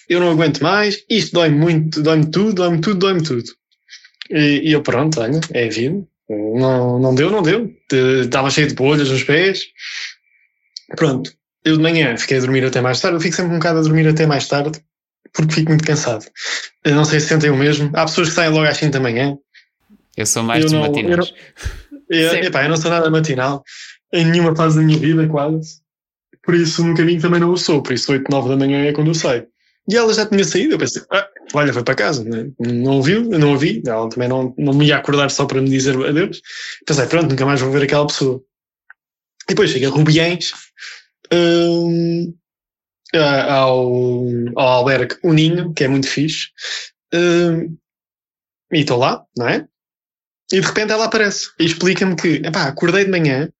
Eu 0.08 0.20
não 0.20 0.30
aguento 0.32 0.60
mais. 0.62 1.02
Isto 1.08 1.32
dói 1.34 1.50
muito, 1.50 2.02
dói-me 2.02 2.30
tudo, 2.30 2.54
dói-me 2.54 2.80
tudo, 2.80 2.98
dói-me 2.98 3.22
tudo. 3.22 3.44
E, 4.30 4.62
e 4.68 4.72
eu, 4.72 4.82
pronto, 4.82 5.20
olha, 5.20 5.40
é 5.52 5.68
vida. 5.68 6.02
Não, 6.28 6.98
não 6.98 7.14
deu, 7.14 7.30
não 7.30 7.42
deu. 7.42 7.70
Estava 8.24 8.50
cheio 8.50 8.68
de 8.68 8.74
bolhas 8.74 9.10
nos 9.10 9.22
pés. 9.22 9.60
Pronto. 10.96 11.32
Eu 11.64 11.76
de 11.76 11.82
manhã 11.82 12.16
fiquei 12.16 12.38
a 12.38 12.40
dormir 12.40 12.64
até 12.64 12.80
mais 12.80 13.00
tarde. 13.00 13.16
Eu 13.16 13.20
fico 13.20 13.36
sempre 13.36 13.52
um 13.54 13.58
bocado 13.58 13.78
a 13.78 13.82
dormir 13.82 14.06
até 14.08 14.26
mais 14.26 14.46
tarde 14.48 14.80
porque 15.32 15.54
fico 15.54 15.70
muito 15.70 15.84
cansado. 15.84 16.24
Eu 16.84 16.94
não 16.94 17.04
sei 17.04 17.20
se 17.20 17.28
sentem 17.28 17.50
o 17.50 17.56
mesmo. 17.56 17.90
Há 17.94 18.04
pessoas 18.04 18.28
que 18.28 18.34
saem 18.34 18.50
logo 18.50 18.66
às 18.66 18.76
5 18.76 18.92
da 18.92 19.00
manhã. 19.00 19.36
Eu 20.16 20.26
sou 20.26 20.42
mais 20.42 20.58
Eu 20.60 20.64
dos 20.64 20.72
não- 20.72 20.84
eu 20.84 20.90
matinais. 20.90 21.32
Eu, 22.10 22.30
Sim. 22.30 22.36
epá, 22.38 22.64
eu 22.64 22.68
não 22.68 22.76
sou 22.76 22.90
nada 22.90 23.10
matinal 23.10 23.62
em 24.12 24.26
nenhuma 24.26 24.54
fase 24.54 24.76
da 24.76 24.82
minha 24.82 24.98
vida, 24.98 25.26
quase. 25.28 25.80
Por 26.42 26.54
isso, 26.54 26.84
no 26.84 26.94
caminho 26.96 27.20
também 27.20 27.40
não 27.40 27.50
o 27.52 27.56
sou. 27.56 27.82
Por 27.82 27.92
isso, 27.94 28.12
8, 28.12 28.28
9 28.30 28.48
da 28.50 28.56
manhã 28.56 28.84
é 28.84 28.92
quando 28.92 29.08
eu 29.08 29.14
saio. 29.14 29.46
E 29.88 29.96
ela 29.96 30.12
já 30.12 30.26
tinha 30.26 30.44
saído. 30.44 30.74
Eu 30.74 30.78
pensei, 30.78 31.00
ah, 31.10 31.26
olha, 31.54 31.72
foi 31.72 31.82
para 31.82 31.94
casa. 31.94 32.22
né? 32.24 32.50
Não 32.60 32.96
ouviu, 32.96 33.32
eu 33.32 33.38
não 33.38 33.52
ouvi. 33.52 33.80
Ela 33.86 34.08
também 34.10 34.28
não, 34.28 34.52
não 34.58 34.74
me 34.74 34.86
ia 34.86 34.96
acordar 34.98 35.30
só 35.30 35.46
para 35.46 35.62
me 35.62 35.70
dizer 35.70 35.96
adeus. 36.04 36.42
Pensei, 36.84 37.06
pronto, 37.06 37.30
nunca 37.30 37.46
mais 37.46 37.60
vou 37.60 37.70
ver 37.70 37.84
aquela 37.84 38.06
pessoa. 38.06 38.42
E 39.44 39.48
depois 39.48 39.70
chega 39.70 39.88
Rubiães 39.88 40.52
a- 43.14 43.52
ao, 43.54 43.90
ao 44.56 44.68
albergue 44.78 45.16
O 45.22 45.32
Ninho, 45.32 45.72
que 45.74 45.84
é 45.84 45.88
muito 45.88 46.06
fixe. 46.08 46.48
Hum, 47.14 47.76
e 48.72 48.80
estou 48.80 48.98
lá, 48.98 49.22
não 49.36 49.48
é? 49.48 49.66
E 50.52 50.60
de 50.60 50.66
repente 50.66 50.92
ela 50.92 51.04
aparece 51.06 51.50
e 51.58 51.64
explica-me 51.64 52.16
que, 52.16 52.28
epá, 52.44 52.64
acordei 52.64 53.04
de 53.04 53.10
manhã, 53.10 53.50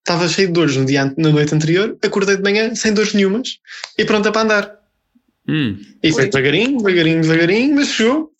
estava 0.00 0.28
cheio 0.28 0.48
de 0.48 0.54
dores 0.54 0.76
no 0.76 0.84
dia, 0.84 1.04
na 1.16 1.30
noite 1.30 1.54
anterior, 1.54 1.96
acordei 2.02 2.36
de 2.36 2.42
manhã 2.42 2.74
sem 2.74 2.92
dores 2.92 3.14
nenhumas 3.14 3.58
e 3.98 4.04
pronta 4.04 4.30
para 4.32 4.42
andar. 4.42 4.80
Hum, 5.48 5.78
E 6.02 6.10
foi 6.12 6.28
devagarinho, 6.30 6.78
devagarinho, 6.78 7.20
devagarinho, 7.22 7.74
mas 7.76 7.88
chegou. 7.88 8.33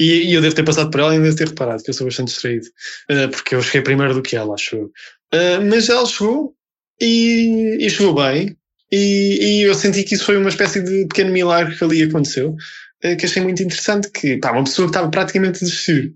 E, 0.00 0.30
e 0.30 0.34
eu 0.34 0.40
devo 0.42 0.54
ter 0.56 0.64
passado 0.64 0.90
por 0.90 1.00
ela 1.00 1.12
e 1.12 1.16
ainda 1.16 1.26
devo 1.26 1.36
ter 1.38 1.48
reparado 1.48 1.82
que 1.84 1.90
eu 1.90 1.94
sou 1.94 2.06
bastante 2.06 2.28
distraído. 2.28 2.66
eh, 3.10 3.28
porque 3.28 3.54
eu 3.54 3.62
cheguei 3.62 3.82
primeiro 3.82 4.14
do 4.14 4.22
que 4.22 4.36
ela, 4.36 4.54
acho 4.54 4.76
eu. 4.76 4.92
Eh, 5.32 5.58
mas 5.60 5.88
ela 5.90 6.06
chegou 6.06 6.54
e, 7.00 7.78
e 7.80 7.90
chegou 7.90 8.14
bem. 8.14 8.56
E, 8.92 9.60
e 9.60 9.62
eu 9.62 9.74
senti 9.74 10.02
que 10.04 10.14
isso 10.16 10.24
foi 10.24 10.36
uma 10.38 10.48
espécie 10.48 10.82
de 10.82 11.06
pequeno 11.06 11.30
milagre 11.32 11.76
que 11.76 11.84
ali 11.84 12.02
aconteceu. 12.02 12.56
eh, 13.02 13.16
que 13.16 13.26
achei 13.26 13.42
muito 13.42 13.62
interessante. 13.62 14.10
Que, 14.10 14.38
pá, 14.38 14.52
uma 14.52 14.64
pessoa 14.64 14.86
que 14.88 14.90
estava 14.90 15.10
praticamente 15.10 15.58
a 15.58 15.60
desistir. 15.66 16.14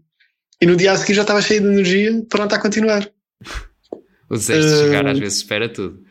E 0.61 0.67
no 0.67 0.76
dia 0.76 0.93
a 0.93 0.97
seguir 0.97 1.14
já 1.14 1.23
estava 1.23 1.43
cheia 1.43 1.61
de 1.61 1.67
energia, 1.69 2.11
pronta 2.29 2.57
a 2.57 2.61
continuar. 2.61 3.09
o 4.31 4.35
desejo 4.35 4.67
de 4.69 4.75
chegar 4.75 5.07
Eh, 5.07 5.11
às 5.11 5.19
vezes 5.19 5.38
supera 5.41 5.69
tudo. 5.69 6.03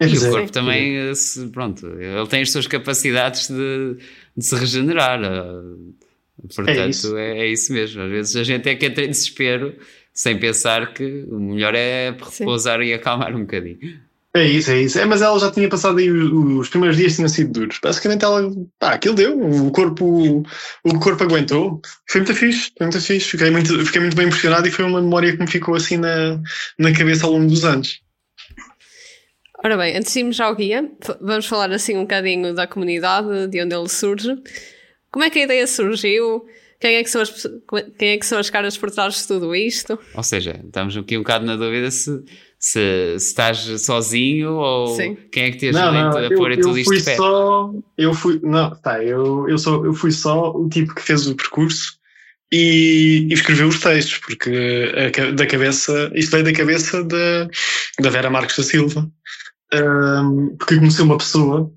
É 0.00 0.06
E 0.06 0.08
o 0.08 0.12
dizer, 0.12 0.30
corpo 0.30 0.52
também, 0.52 0.96
eh, 1.10 1.14
se- 1.14 1.48
pronto, 1.48 1.86
ele 1.86 2.26
tem 2.28 2.42
as 2.42 2.50
suas 2.52 2.66
capacidades 2.66 3.48
de, 3.48 3.96
de 4.36 4.44
se 4.44 4.54
regenerar. 4.56 5.20
eh, 5.22 6.07
Portanto, 6.54 6.90
isso. 6.90 7.16
é, 7.16 7.38
é 7.38 7.46
isso 7.46 7.72
mesmo. 7.72 8.02
Às 8.02 8.10
vezes 8.10 8.36
a 8.36 8.44
gente 8.44 8.68
é 8.68 8.74
que 8.74 8.86
entra 8.86 9.04
em 9.04 9.10
desespero 9.10 9.74
sem 10.12 10.38
pensar 10.38 10.92
que 10.92 11.24
o 11.28 11.38
melhor 11.38 11.74
é 11.74 12.12
Sim. 12.30 12.44
repousar 12.44 12.80
e 12.80 12.92
acalmar 12.92 13.34
um 13.34 13.40
bocadinho. 13.40 13.78
É 14.34 14.44
isso, 14.44 14.70
é 14.70 14.80
isso. 14.82 14.98
É, 14.98 15.04
mas 15.04 15.22
ela 15.22 15.38
já 15.38 15.50
tinha 15.50 15.68
passado 15.68 15.98
aí 15.98 16.10
os, 16.10 16.30
os 16.60 16.68
primeiros 16.68 16.96
dias 16.96 17.16
tinham 17.16 17.28
sido 17.28 17.52
duros. 17.52 17.78
Basicamente 17.82 18.24
ela, 18.24 18.50
pá, 18.78 18.92
aquilo 18.92 19.14
deu, 19.14 19.40
o 19.40 19.70
corpo, 19.72 20.44
o 20.84 20.98
corpo 20.98 21.24
aguentou. 21.24 21.80
Foi 22.08 22.20
muito 22.20 22.34
fixe, 22.34 22.70
foi 22.76 22.86
muito 22.86 23.00
fixe. 23.00 23.30
Fiquei 23.30 23.50
muito, 23.50 23.86
fiquei 23.86 24.00
muito 24.00 24.16
bem 24.16 24.26
impressionado 24.26 24.68
e 24.68 24.70
foi 24.70 24.84
uma 24.84 25.00
memória 25.00 25.32
que 25.32 25.38
me 25.38 25.50
ficou 25.50 25.74
assim 25.74 25.96
na, 25.96 26.40
na 26.78 26.92
cabeça 26.92 27.26
ao 27.26 27.32
longo 27.32 27.46
dos 27.46 27.64
anos. 27.64 28.00
ora 29.64 29.76
bem, 29.76 29.96
antes 29.96 30.12
de 30.12 30.20
irmos 30.20 30.38
ao 30.40 30.54
guia, 30.54 30.88
vamos 31.20 31.46
falar 31.46 31.72
assim 31.72 31.96
um 31.96 32.02
bocadinho 32.02 32.54
da 32.54 32.66
comunidade, 32.66 33.48
de 33.48 33.62
onde 33.62 33.74
ele 33.74 33.88
surge. 33.88 34.36
Como 35.18 35.26
é 35.26 35.30
que 35.30 35.40
a 35.40 35.44
ideia 35.46 35.66
surgiu? 35.66 36.46
Quem 36.78 36.94
é 36.94 37.02
que 37.02 37.10
são 37.10 37.20
as, 37.20 37.28
quem 37.98 38.10
é 38.10 38.16
que 38.18 38.24
são 38.24 38.38
as 38.38 38.48
caras 38.50 38.78
por 38.78 38.88
trás 38.88 39.16
de 39.16 39.26
tudo 39.26 39.52
isto? 39.52 39.98
Ou 40.14 40.22
seja, 40.22 40.60
estamos 40.64 40.96
aqui 40.96 41.16
um 41.16 41.22
bocado 41.22 41.44
na 41.44 41.56
dúvida 41.56 41.90
se, 41.90 42.22
se, 42.56 43.16
se 43.18 43.26
estás 43.26 43.58
sozinho 43.80 44.52
ou 44.52 44.86
Sim. 44.94 45.16
quem 45.32 45.46
é 45.46 45.50
que 45.50 45.56
te 45.56 45.72
Não, 45.72 45.88
ajuda 45.88 46.20
não, 46.20 46.26
a 46.26 46.38
pôr 46.38 46.52
eu, 46.52 46.60
tudo 46.60 46.68
eu 46.68 46.78
isto 46.78 46.90
fui 46.90 46.98
de 46.98 47.04
pé. 47.04 47.16
só, 47.16 47.72
eu 47.98 48.14
fui, 48.14 48.38
não, 48.44 48.70
tá, 48.76 49.02
eu, 49.02 49.48
eu, 49.48 49.58
só, 49.58 49.84
eu 49.84 49.92
fui 49.92 50.12
só 50.12 50.52
o 50.52 50.68
tipo 50.68 50.94
que 50.94 51.02
fez 51.02 51.26
o 51.26 51.34
percurso 51.34 51.94
e, 52.52 53.26
e 53.28 53.32
escreveu 53.34 53.66
os 53.66 53.80
textos, 53.80 54.18
porque 54.18 54.52
a 54.94 55.32
da 55.32 55.46
cabeça, 55.48 56.12
isto 56.14 56.30
veio 56.30 56.44
da 56.44 56.52
cabeça 56.52 57.02
da, 57.02 57.48
da 57.98 58.08
Vera 58.08 58.30
Marques 58.30 58.56
da 58.56 58.62
Silva, 58.62 59.10
Ahm, 59.72 60.56
porque 60.58 60.78
conheci 60.78 61.02
uma 61.02 61.18
pessoa, 61.18 61.70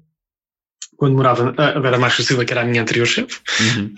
quando 1.01 1.15
morava, 1.15 1.51
a 1.58 1.79
Vera 1.79 1.98
da 1.98 2.10
Silva, 2.12 2.46
que 2.46 2.53
era 2.53 2.62
a 2.62 2.63
minha 2.63 2.84
anterior 2.84 3.08
chefe, 3.08 3.39
Uhum. 3.60 3.96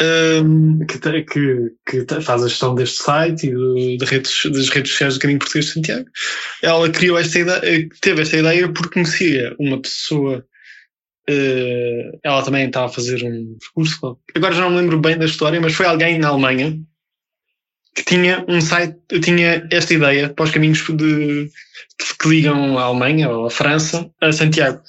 um, 0.79 0.85
que, 0.85 0.97
que, 1.25 2.05
que 2.05 2.21
faz 2.21 2.41
a 2.41 2.47
gestão 2.47 2.73
deste 2.75 3.03
site 3.03 3.47
e 3.47 3.51
do- 3.51 3.97
de 3.97 4.05
redes, 4.05 4.33
das 4.45 4.69
redes 4.69 4.91
sociais 4.93 5.15
do 5.15 5.19
Caminho 5.19 5.39
Português 5.39 5.65
de 5.65 5.71
Santiago. 5.73 6.05
Ela 6.61 6.89
criou 6.89 7.17
esta 7.17 7.39
ideia, 7.39 7.89
teve 7.99 8.21
esta 8.21 8.37
ideia 8.37 8.71
porque 8.71 8.93
conhecia 8.93 9.53
uma 9.59 9.81
pessoa. 9.81 10.45
eh, 11.27 12.19
ela 12.23 12.41
também 12.41 12.67
estava 12.67 12.85
a 12.85 12.89
fazer 12.89 13.21
um 13.25 13.57
percurso. 13.59 14.17
Agora 14.33 14.55
já 14.55 14.61
não 14.61 14.69
me 14.69 14.77
lembro 14.77 14.97
bem 14.99 15.17
da 15.17 15.25
história, 15.25 15.59
mas 15.59 15.73
foi 15.73 15.85
alguém 15.85 16.17
na 16.19 16.29
Alemanha 16.29 16.79
que 17.95 18.03
tinha 18.05 18.45
um 18.47 18.61
site, 18.61 18.97
tinha 19.21 19.67
esta 19.71 19.93
ideia 19.93 20.29
para 20.29 20.45
os 20.45 20.51
caminhos 20.51 20.79
de, 20.87 21.49
que 22.19 22.27
ligam 22.29 22.77
a 22.79 22.83
Alemanha 22.83 23.29
ou 23.29 23.45
a 23.45 23.49
França 23.49 24.09
a 24.21 24.31
Santiago. 24.31 24.81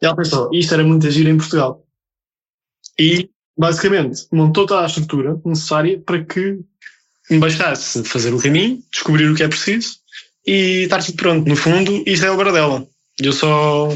E 0.00 0.06
ela 0.06 0.16
pensou, 0.16 0.50
isto 0.52 0.74
era 0.74 0.84
muito 0.84 1.06
agir 1.06 1.26
em 1.26 1.36
Portugal. 1.36 1.82
E, 2.98 3.28
basicamente, 3.56 4.26
montou 4.32 4.66
toda 4.66 4.82
a 4.82 4.86
estrutura 4.86 5.40
necessária 5.44 5.98
para 6.00 6.24
que 6.24 6.60
me 7.30 7.38
bastasse 7.38 8.04
fazer 8.04 8.32
o 8.32 8.40
caminho, 8.40 8.82
descobrir 8.92 9.28
o 9.30 9.34
que 9.34 9.42
é 9.42 9.48
preciso 9.48 9.96
e 10.46 10.82
estar 10.84 11.02
tudo 11.02 11.16
pronto. 11.16 11.48
No 11.48 11.56
fundo, 11.56 12.02
isto 12.06 12.24
é 12.24 12.30
obra 12.30 12.52
dela. 12.52 12.86
Eu 13.20 13.32
só. 13.32 13.88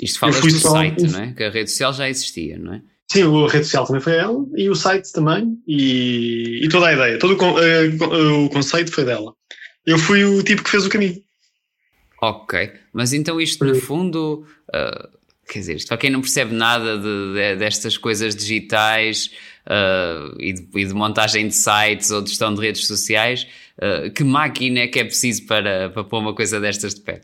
Isto 0.00 0.20
falas 0.20 0.40
do 0.40 0.50
só- 0.50 0.70
site, 0.70 1.02
não 1.08 1.20
é? 1.20 1.32
Que 1.32 1.44
a 1.44 1.50
rede 1.50 1.70
social 1.70 1.92
já 1.92 2.08
existia, 2.08 2.58
não 2.58 2.74
é? 2.74 2.82
Sim, 3.10 3.22
a 3.22 3.48
rede 3.48 3.64
social 3.64 3.86
também 3.86 4.02
foi 4.02 4.14
ela 4.16 4.46
e 4.54 4.68
o 4.68 4.74
site 4.74 5.12
também 5.12 5.58
e, 5.66 6.60
e 6.62 6.68
toda 6.68 6.86
a 6.86 6.92
ideia. 6.92 7.18
Todo 7.18 7.36
o, 7.36 7.58
eh, 7.58 7.88
o 8.44 8.48
conceito 8.50 8.92
foi 8.92 9.04
dela. 9.04 9.34
Eu 9.84 9.98
fui 9.98 10.24
o 10.24 10.42
tipo 10.42 10.62
que 10.62 10.70
fez 10.70 10.86
o 10.86 10.90
caminho. 10.90 11.20
Ok, 12.20 12.70
mas 12.92 13.12
então 13.12 13.40
isto 13.40 13.64
no 13.64 13.74
fundo, 13.76 14.46
ah, 14.72 15.08
quer 15.48 15.60
dizer, 15.60 15.76
isto 15.76 15.88
para 15.88 15.96
quem 15.96 16.10
não 16.10 16.20
percebe 16.20 16.54
nada 16.54 16.98
de, 16.98 17.32
de- 17.34 17.56
destas 17.56 17.96
coisas 17.96 18.36
digitais 18.36 19.30
ah, 19.66 20.32
e, 20.38 20.52
de, 20.52 20.68
e 20.74 20.84
de 20.84 20.94
montagem 20.94 21.48
de 21.48 21.54
sites 21.54 22.10
ou 22.10 22.22
de 22.22 22.30
gestão 22.30 22.54
de 22.54 22.60
redes 22.60 22.86
sociais, 22.86 23.46
ah, 23.80 24.10
que 24.10 24.22
máquina 24.22 24.80
é 24.80 24.86
que 24.86 24.98
é 24.98 25.04
preciso 25.04 25.46
para, 25.46 25.90
para 25.90 26.04
pôr 26.04 26.18
uma 26.18 26.34
coisa 26.34 26.60
destas 26.60 26.94
de 26.94 27.00
pé? 27.00 27.20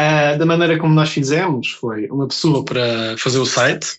Uh, 0.00 0.38
da 0.38 0.46
maneira 0.46 0.78
como 0.78 0.94
nós 0.94 1.10
fizemos 1.10 1.72
foi 1.72 2.06
uma 2.06 2.28
pessoa 2.28 2.64
para 2.64 3.16
fazer 3.18 3.38
o 3.40 3.44
site, 3.44 3.98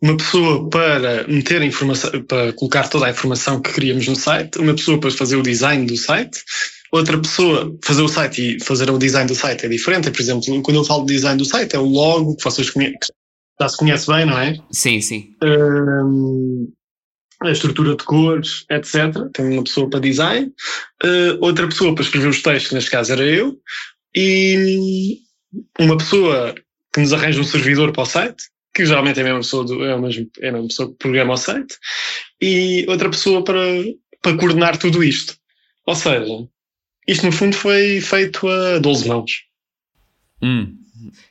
uma 0.00 0.16
pessoa 0.16 0.70
para 0.70 1.26
meter 1.26 1.60
informação, 1.62 2.10
para 2.22 2.52
colocar 2.52 2.86
toda 2.88 3.06
a 3.06 3.10
informação 3.10 3.60
que 3.60 3.72
queríamos 3.72 4.06
no 4.06 4.14
site, 4.14 4.58
uma 4.58 4.72
pessoa 4.72 5.00
para 5.00 5.10
fazer 5.10 5.34
o 5.34 5.42
design 5.42 5.84
do 5.84 5.96
site, 5.96 6.44
outra 6.92 7.18
pessoa 7.18 7.76
fazer 7.82 8.02
o 8.02 8.08
site 8.08 8.56
e 8.56 8.62
fazer 8.62 8.90
o 8.90 8.98
design 8.98 9.26
do 9.26 9.34
site 9.34 9.64
é 9.64 9.68
diferente. 9.68 10.10
Por 10.10 10.20
exemplo, 10.20 10.62
quando 10.62 10.76
eu 10.76 10.84
falo 10.84 11.06
de 11.06 11.14
design 11.14 11.38
do 11.38 11.44
site, 11.44 11.74
é 11.74 11.78
o 11.78 11.86
logo 11.86 12.36
que 12.36 12.44
vocês 12.44 12.70
conhecem, 12.70 12.98
já 13.60 13.68
se 13.68 13.76
conhece 13.78 14.06
bem, 14.06 14.26
não 14.26 14.38
é? 14.38 14.58
Sim, 14.70 15.00
sim. 15.00 15.34
Um, 15.42 16.70
a 17.40 17.50
estrutura 17.50 17.96
de 17.96 18.04
cores, 18.04 18.66
etc. 18.70 19.30
Tem 19.32 19.46
uma 19.46 19.64
pessoa 19.64 19.88
para 19.88 20.00
design, 20.00 20.52
uh, 21.02 21.38
outra 21.40 21.66
pessoa 21.66 21.94
para 21.94 22.04
escrever 22.04 22.28
os 22.28 22.42
textos, 22.42 22.72
neste 22.72 22.90
caso 22.90 23.12
era 23.12 23.24
eu, 23.24 23.58
e 24.14 25.18
uma 25.80 25.96
pessoa 25.96 26.54
que 26.92 27.00
nos 27.00 27.12
arranja 27.12 27.40
um 27.40 27.44
servidor 27.44 27.90
para 27.92 28.02
o 28.02 28.06
site, 28.06 28.44
que 28.74 28.84
geralmente 28.84 29.18
é 29.18 29.22
a 29.22 29.24
mesma 29.24 29.40
pessoa, 29.40 29.64
do, 29.64 29.84
é 29.84 29.92
a 29.92 29.98
mesma, 29.98 30.26
é 30.40 30.48
a 30.48 30.52
mesma 30.52 30.68
pessoa 30.68 30.90
que 30.90 30.98
programa 30.98 31.34
o 31.34 31.38
site, 31.38 31.74
e 32.40 32.84
outra 32.86 33.08
pessoa 33.08 33.42
para, 33.42 33.62
para 34.20 34.36
coordenar 34.36 34.76
tudo 34.76 35.02
isto. 35.02 35.36
Ou 35.86 35.94
seja, 35.94 36.46
isto 37.06 37.26
no 37.26 37.32
fundo 37.32 37.56
foi 37.56 38.00
feito 38.00 38.48
a 38.48 38.78
12 38.78 39.08
mãos. 39.08 39.44
Hum. 40.42 40.76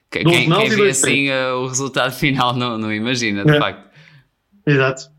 Quem, 0.10 0.24
quem 0.26 0.70
vê 0.70 0.90
assim 0.90 1.30
uh, 1.30 1.56
o 1.58 1.68
resultado 1.68 2.12
final 2.16 2.56
não, 2.56 2.78
não 2.78 2.94
imagina, 2.94 3.46
de 3.46 3.52
é. 3.52 3.60
facto. 3.60 3.90
Exato. 4.66 5.10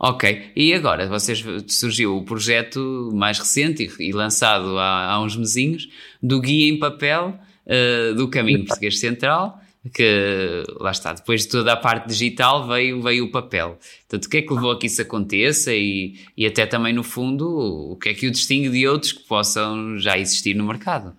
Ok, 0.00 0.52
e 0.54 0.72
agora 0.74 1.08
vocês 1.08 1.44
surgiu 1.66 2.16
o 2.16 2.24
projeto 2.24 3.10
mais 3.12 3.36
recente 3.38 3.90
e, 3.98 4.10
e 4.10 4.12
lançado 4.12 4.78
há, 4.78 5.12
há 5.12 5.20
uns 5.20 5.36
mesinhos 5.36 5.88
do 6.22 6.40
guia 6.40 6.68
em 6.68 6.78
papel 6.78 7.36
uh, 7.66 8.14
do 8.14 8.28
Caminho 8.28 8.64
Português 8.64 9.00
Central, 9.00 9.60
que 9.88 10.64
lá 10.80 10.90
está, 10.90 11.12
depois 11.12 11.42
de 11.42 11.48
toda 11.48 11.72
a 11.72 11.76
parte 11.76 12.08
digital 12.08 12.66
veio, 12.66 13.02
veio 13.02 13.24
o 13.24 13.30
papel. 13.30 13.78
Portanto, 14.08 14.24
o 14.24 14.28
que 14.28 14.36
é 14.38 14.42
que 14.42 14.52
levou 14.52 14.72
a 14.72 14.78
que 14.78 14.86
isso 14.86 15.02
aconteça 15.02 15.72
e, 15.72 16.18
e 16.36 16.46
até 16.46 16.66
também, 16.66 16.92
no 16.92 17.02
fundo, 17.02 17.48
o 17.92 17.96
que 17.96 18.08
é 18.08 18.14
que 18.14 18.26
o 18.26 18.30
distingue 18.30 18.70
de 18.70 18.86
outros 18.86 19.12
que 19.12 19.24
possam 19.24 19.98
já 19.98 20.18
existir 20.18 20.54
no 20.54 20.66
mercado? 20.66 21.14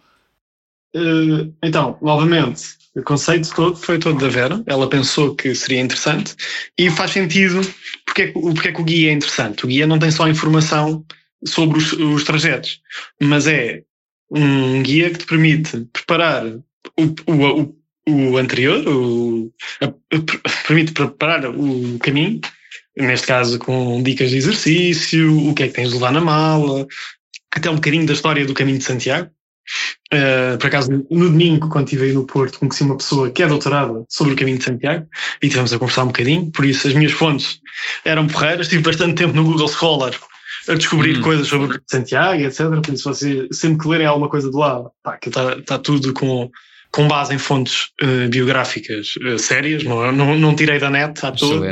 Uh, 0.96 1.54
então, 1.64 1.98
novamente, 2.02 2.80
o 2.96 3.04
conceito 3.04 3.54
todo 3.54 3.76
foi 3.76 4.00
todo 4.00 4.20
da 4.20 4.30
Vera. 4.30 4.64
Ela 4.66 4.90
pensou 4.90 5.36
que 5.36 5.54
seria 5.54 5.82
interessante 5.82 6.36
e 6.78 6.90
faz 6.90 7.12
sentido 7.12 7.62
porque 8.06 8.24
é, 8.24 8.28
porque 8.32 8.68
é 8.70 8.72
que 8.72 8.82
o 8.82 8.84
guia 8.84 9.12
é 9.12 9.14
interessante. 9.14 9.66
O 9.66 9.68
guia 9.68 9.86
não 9.86 10.00
tem 10.00 10.12
só 10.12 10.28
informação 10.28 11.06
sobre 11.46 11.78
os, 11.78 11.94
os 11.94 12.24
trajetos, 12.24 12.82
mas 13.22 13.48
é 13.48 13.84
um 14.32 14.82
guia 14.84 15.10
que 15.10 15.20
te 15.20 15.26
permite 15.26 15.88
preparar 15.94 16.46
o, 16.48 17.32
o, 17.32 17.76
o 18.10 18.38
anterior, 18.38 18.88
o, 18.88 19.52
a, 19.82 19.86
a, 19.86 20.68
permite 20.68 20.92
preparar 20.92 21.46
o 21.46 21.98
caminho, 22.00 22.40
neste 22.98 23.28
caso 23.28 23.60
com 23.60 24.02
dicas 24.04 24.30
de 24.30 24.38
exercício, 24.38 25.50
o 25.50 25.54
que 25.54 25.64
é 25.64 25.68
que 25.68 25.74
tens 25.74 25.90
de 25.90 25.96
levar 25.96 26.12
na 26.12 26.22
mala, 26.22 26.88
até 27.54 27.70
um 27.70 27.76
bocadinho 27.76 28.06
da 28.06 28.14
história 28.14 28.46
do 28.46 28.54
caminho 28.54 28.78
de 28.78 28.84
Santiago. 28.84 29.30
Uh, 30.12 30.58
por 30.58 30.68
acaso, 30.68 30.90
no 31.12 31.30
domingo, 31.30 31.70
quando 31.70 31.86
estive 31.86 32.06
aí 32.06 32.14
no 32.14 32.26
Porto, 32.26 32.58
conheci 32.58 32.82
uma 32.82 32.98
pessoa 32.98 33.30
que 33.30 33.44
é 33.44 33.48
doutorada 33.48 34.04
sobre 34.10 34.34
o 34.34 34.36
caminho 34.36 34.58
de 34.58 34.64
Santiago 34.64 35.08
e 35.42 35.48
tivemos 35.48 35.72
a 35.72 35.78
conversar 35.78 36.04
um 36.04 36.08
bocadinho, 36.08 36.52
por 36.52 36.66
isso 36.66 36.88
as 36.88 36.94
minhas 36.96 37.12
fontes 37.12 37.60
eram 38.04 38.28
porreiras. 38.28 38.68
Tive 38.68 38.82
bastante 38.82 39.16
tempo 39.16 39.36
no 39.36 39.44
Google 39.44 39.68
Scholar 39.68 40.14
a 40.68 40.74
descobrir 40.74 41.18
hum. 41.18 41.22
coisas 41.22 41.48
sobre 41.48 41.78
o 41.78 41.82
Santiago, 41.88 42.42
etc. 42.42 42.60
Por 42.84 42.94
isso, 42.94 43.04
vocês 43.04 43.48
sempre 43.52 43.84
que 43.84 43.88
lerem 43.88 44.08
alguma 44.08 44.30
coisa 44.30 44.50
de 44.50 44.58
lá, 44.58 44.90
pá, 45.04 45.18
que 45.18 45.30
está 45.30 45.62
tá 45.62 45.78
tudo 45.78 46.14
com, 46.14 46.50
com 46.92 47.08
base 47.08 47.34
em 47.34 47.38
fontes 47.38 47.90
uh, 48.02 48.30
biográficas 48.30 49.16
uh, 49.18 49.38
sérias, 49.38 49.84
não, 49.84 50.12
não, 50.12 50.38
não, 50.38 50.56
tirei 50.56 50.80
da 50.80 50.90
net 50.90 51.26
à 51.26 51.32
toa. 51.32 51.72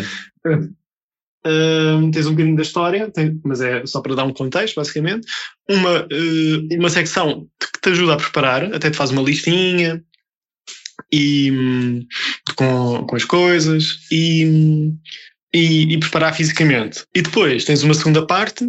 Uh, 1.45 2.11
tens 2.11 2.27
um 2.27 2.31
bocadinho 2.31 2.55
da 2.55 2.61
história, 2.61 3.09
tem, 3.11 3.39
mas 3.43 3.61
é 3.61 3.85
só 3.85 4.01
para 4.01 4.15
dar 4.15 4.25
um 4.25 4.33
contexto, 4.33 4.75
basicamente. 4.75 5.27
Uma, 5.69 6.07
uma 6.71 6.89
secção 6.89 7.47
que 7.59 7.81
te 7.81 7.89
ajuda 7.89 8.13
a 8.13 8.17
preparar, 8.17 8.65
até 8.73 8.89
te 8.89 8.97
faz 8.97 9.11
uma 9.11 9.21
listinha 9.21 10.03
e, 11.11 11.51
um, 11.51 12.05
com, 12.55 13.05
com 13.05 13.15
as 13.15 13.23
coisas 13.23 13.99
e, 14.11 14.91
e, 15.53 15.93
e, 15.93 15.99
preparar 15.99 16.35
fisicamente. 16.35 17.05
E 17.15 17.21
depois 17.21 17.63
tens 17.65 17.83
uma 17.83 17.93
segunda 17.93 18.25
parte 18.25 18.67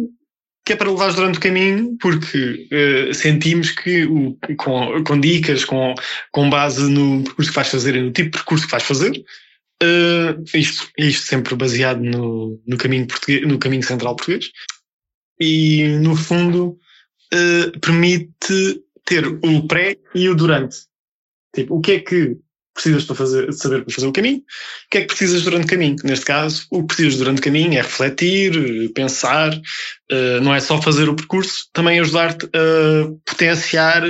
que 0.65 0.73
é 0.73 0.75
para 0.75 0.91
levares 0.91 1.15
durante 1.15 1.37
o 1.37 1.41
caminho, 1.41 1.97
porque 1.99 2.67
uh, 2.71 3.13
sentimos 3.13 3.71
que 3.71 4.05
o, 4.05 4.37
com, 4.57 5.03
com 5.03 5.19
dicas, 5.19 5.65
com, 5.65 5.95
com 6.31 6.49
base 6.49 6.89
no 6.89 7.23
percurso 7.23 7.51
que 7.51 7.55
vais 7.55 7.69
fazer 7.69 7.95
e 7.95 8.01
no 8.01 8.11
tipo 8.11 8.29
de 8.29 8.37
percurso 8.37 8.65
que 8.65 8.71
vais 8.71 8.83
fazer, 8.83 9.11
uh, 9.83 10.43
isto, 10.53 10.89
isto 10.97 11.25
sempre 11.25 11.55
baseado 11.55 12.01
no, 12.01 12.61
no, 12.67 12.77
caminho 12.77 13.07
português, 13.07 13.47
no 13.47 13.57
caminho 13.57 13.83
central 13.83 14.15
português, 14.15 14.51
e 15.39 15.87
no 16.01 16.15
fundo 16.15 16.77
uh, 17.33 17.79
permite 17.79 18.83
ter 19.05 19.25
o 19.27 19.67
pré 19.67 19.97
e 20.13 20.29
o 20.29 20.35
durante. 20.35 20.77
Tipo, 21.55 21.77
o 21.77 21.81
que 21.81 21.93
é 21.93 21.99
que 21.99 22.37
precisas 22.81 23.03
para 23.03 23.15
fazer, 23.15 23.53
saber 23.53 23.83
para 23.83 23.93
fazer 23.93 24.07
o 24.07 24.13
caminho, 24.13 24.37
o 24.37 24.43
que 24.89 24.97
é 24.97 25.01
que 25.01 25.07
precisas 25.07 25.43
durante 25.43 25.65
o 25.65 25.67
caminho. 25.67 25.95
Neste 26.03 26.25
caso, 26.25 26.65
o 26.71 26.81
que 26.81 26.87
precisas 26.87 27.17
durante 27.17 27.39
o 27.39 27.43
caminho 27.43 27.73
é 27.73 27.81
refletir, 27.81 28.91
pensar, 28.93 29.53
uh, 29.53 30.41
não 30.41 30.55
é 30.55 30.59
só 30.59 30.81
fazer 30.81 31.09
o 31.09 31.15
percurso, 31.15 31.67
também 31.73 31.99
ajudar-te 31.99 32.45
a 32.45 33.11
potenciar 33.25 34.03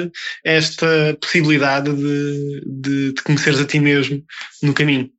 esta 0.45 1.17
possibilidade 1.19 1.91
de, 1.93 2.63
de, 2.65 3.13
de 3.13 3.23
conheceres 3.23 3.59
a 3.59 3.65
ti 3.65 3.79
mesmo 3.79 4.23
no 4.61 4.73
caminho. 4.73 5.09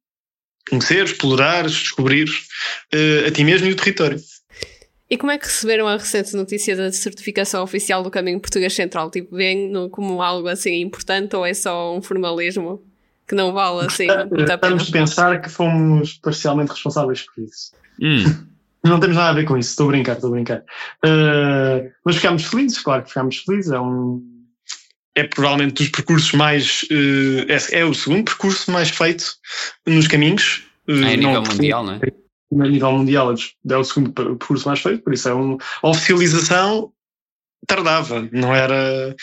Conheceres, 0.69 1.11
explorares, 1.11 1.73
descobrires 1.73 2.47
uh, 2.95 3.27
a 3.27 3.31
ti 3.31 3.43
mesmo 3.43 3.67
e 3.67 3.73
o 3.73 3.77
território. 3.77 4.21
E 5.11 5.19
como 5.19 5.33
é 5.33 5.39
que 5.39 5.47
receberam 5.47 5.89
a 5.89 5.97
recente 5.97 6.37
notícia 6.37 6.77
da 6.77 6.93
certificação 6.93 7.65
oficial 7.65 8.01
do 8.01 8.13
Caminho 8.13 8.39
Português 8.39 8.73
Central? 8.73 9.11
Tipo, 9.11 9.35
vem 9.35 9.73
como 9.91 10.23
algo 10.23 10.47
assim 10.47 10.81
importante 10.83 11.35
ou 11.35 11.45
é 11.45 11.53
só 11.53 11.97
um 11.97 12.01
formalismo? 12.01 12.89
Que 13.31 13.35
não 13.37 13.53
vale 13.53 13.87
assim. 13.87 14.09
Estamos 14.37 14.89
a 14.89 14.93
pensar 14.93 15.41
que 15.41 15.49
fomos 15.49 16.15
parcialmente 16.15 16.73
responsáveis 16.73 17.23
por 17.23 17.45
isso. 17.45 17.73
Hum. 18.03 18.25
Não 18.85 18.99
temos 18.99 19.17
nada 19.17 19.31
a 19.31 19.33
ver 19.35 19.45
com 19.45 19.57
isso, 19.57 19.71
estou 19.71 19.87
a 19.87 19.93
brincar, 19.93 20.15
estou 20.15 20.31
a 20.31 20.33
brincar. 20.33 20.65
Uh, 21.05 21.93
mas 22.05 22.17
ficámos 22.17 22.45
felizes, 22.45 22.81
claro 22.81 23.05
que 23.05 23.11
ficámos 23.11 23.37
felizes. 23.37 23.71
É, 23.71 23.79
um, 23.79 24.21
é 25.15 25.23
provavelmente 25.23 25.75
dos 25.75 25.89
percursos 25.91 26.33
mais. 26.33 26.83
Uh, 26.91 27.47
é, 27.49 27.81
é, 27.81 27.85
o 27.85 27.95
segundo 27.95 28.25
percurso 28.25 28.69
mais 28.73 28.91
feito 28.91 29.25
nos 29.87 30.09
caminhos. 30.09 30.65
Uh, 30.89 31.05
é 31.05 31.13
a 31.13 31.17
nível 31.17 31.35
não, 31.35 31.43
mundial, 31.43 31.85
não 31.85 31.93
é? 31.95 32.01
A 32.53 32.69
nível 32.69 32.93
mundial 32.93 33.35
é 33.71 33.77
o 33.77 33.85
segundo 33.85 34.13
percurso 34.13 34.67
mais 34.67 34.81
feito, 34.81 35.05
por 35.05 35.15
isso 35.15 35.29
é 35.29 35.33
uma 35.33 35.57
oficialização 35.85 36.93
tardava, 37.65 38.29
não 38.33 38.53
era 38.53 39.15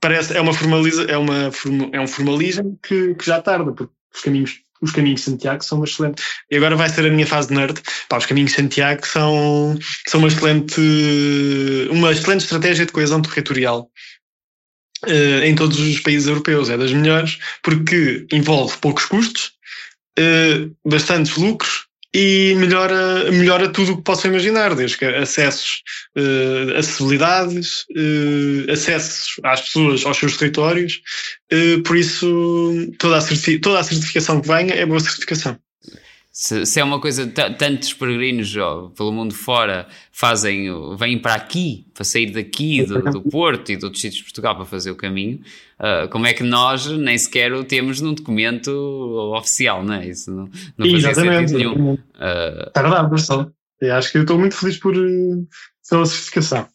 parece, 0.00 0.36
é 0.36 0.40
uma 0.40 0.54
formaliza, 0.54 1.04
é 1.04 1.16
uma, 1.16 1.50
é 1.92 2.00
um 2.00 2.06
formalismo 2.06 2.78
que, 2.82 3.14
que 3.14 3.26
já 3.26 3.40
tarda, 3.40 3.72
porque 3.72 3.92
os 4.14 4.20
caminhos, 4.20 4.60
os 4.80 4.92
caminhos 4.92 5.20
de 5.20 5.30
Santiago 5.30 5.64
são 5.64 5.78
uma 5.78 5.84
excelente, 5.84 6.22
e 6.50 6.56
agora 6.56 6.76
vai 6.76 6.88
ser 6.88 7.06
a 7.06 7.10
minha 7.10 7.26
fase 7.26 7.52
nerd, 7.52 7.80
pá, 8.08 8.18
os 8.18 8.26
caminhos 8.26 8.50
de 8.50 8.56
Santiago 8.56 9.06
são, 9.06 9.78
são 10.06 10.20
uma 10.20 10.28
excelente, 10.28 10.80
uma 11.90 12.12
excelente 12.12 12.42
estratégia 12.42 12.86
de 12.86 12.92
coesão 12.92 13.22
territorial. 13.22 13.90
Uh, 15.06 15.44
em 15.44 15.54
todos 15.54 15.78
os 15.78 16.00
países 16.00 16.26
europeus, 16.26 16.68
é 16.68 16.76
das 16.76 16.92
melhores, 16.92 17.38
porque 17.62 18.26
envolve 18.32 18.76
poucos 18.78 19.04
custos, 19.04 19.52
uh, 20.18 20.76
bastantes 20.84 21.36
lucros 21.36 21.77
e 22.14 22.54
melhora, 22.56 23.30
melhora 23.30 23.68
tudo 23.68 23.92
o 23.92 23.96
que 23.98 24.02
possam 24.02 24.30
imaginar, 24.30 24.74
desde 24.74 24.96
que 24.96 25.04
acessos, 25.04 25.82
uh, 26.16 26.76
acessibilidades, 26.76 27.84
uh, 27.90 28.72
acessos 28.72 29.40
às 29.44 29.60
pessoas, 29.60 30.06
aos 30.06 30.16
seus 30.16 30.36
territórios. 30.36 31.00
Uh, 31.52 31.82
por 31.82 31.96
isso, 31.96 32.72
toda 32.98 33.18
a, 33.18 33.22
toda 33.60 33.80
a 33.80 33.84
certificação 33.84 34.40
que 34.40 34.48
venha 34.48 34.74
é 34.74 34.86
boa 34.86 35.00
certificação 35.00 35.58
se, 36.40 36.64
se 36.64 36.78
é 36.78 36.84
uma 36.84 37.00
coisa, 37.00 37.26
tantos 37.26 37.92
peregrinos 37.92 38.56
ó, 38.56 38.92
pelo 38.96 39.10
mundo 39.10 39.34
fora 39.34 39.88
fazem, 40.12 40.68
vêm 40.96 41.18
para 41.18 41.34
aqui, 41.34 41.84
para 41.92 42.04
sair 42.04 42.30
daqui 42.30 42.84
do, 42.84 43.02
do 43.10 43.22
Porto 43.22 43.72
e 43.72 43.76
de 43.76 43.84
outros 43.84 44.00
sítios 44.00 44.18
de 44.18 44.24
Portugal 44.26 44.54
para 44.54 44.64
fazer 44.64 44.92
o 44.92 44.94
caminho, 44.94 45.40
uh, 45.80 46.08
como 46.10 46.28
é 46.28 46.32
que 46.32 46.44
nós 46.44 46.86
nem 46.86 47.18
sequer 47.18 47.52
o 47.52 47.64
temos 47.64 48.00
num 48.00 48.14
documento 48.14 48.70
oficial, 49.36 49.82
não 49.82 49.94
é? 49.94 50.06
Isso 50.06 50.30
não, 50.30 50.48
não 50.78 50.88
fazia 50.88 51.10
Exatamente. 51.10 51.50
sentido 51.50 51.58
nenhum. 51.58 51.94
Uh, 51.94 52.70
é 52.72 52.82
verdade, 52.82 53.10
Marcelo. 53.10 53.52
Eu 53.80 53.94
acho 53.96 54.12
que 54.12 54.18
eu 54.18 54.22
estou 54.22 54.38
muito 54.38 54.54
feliz 54.54 54.76
por, 54.76 54.94
eh, 54.94 55.42
pela 55.90 56.06
certificação. 56.06 56.68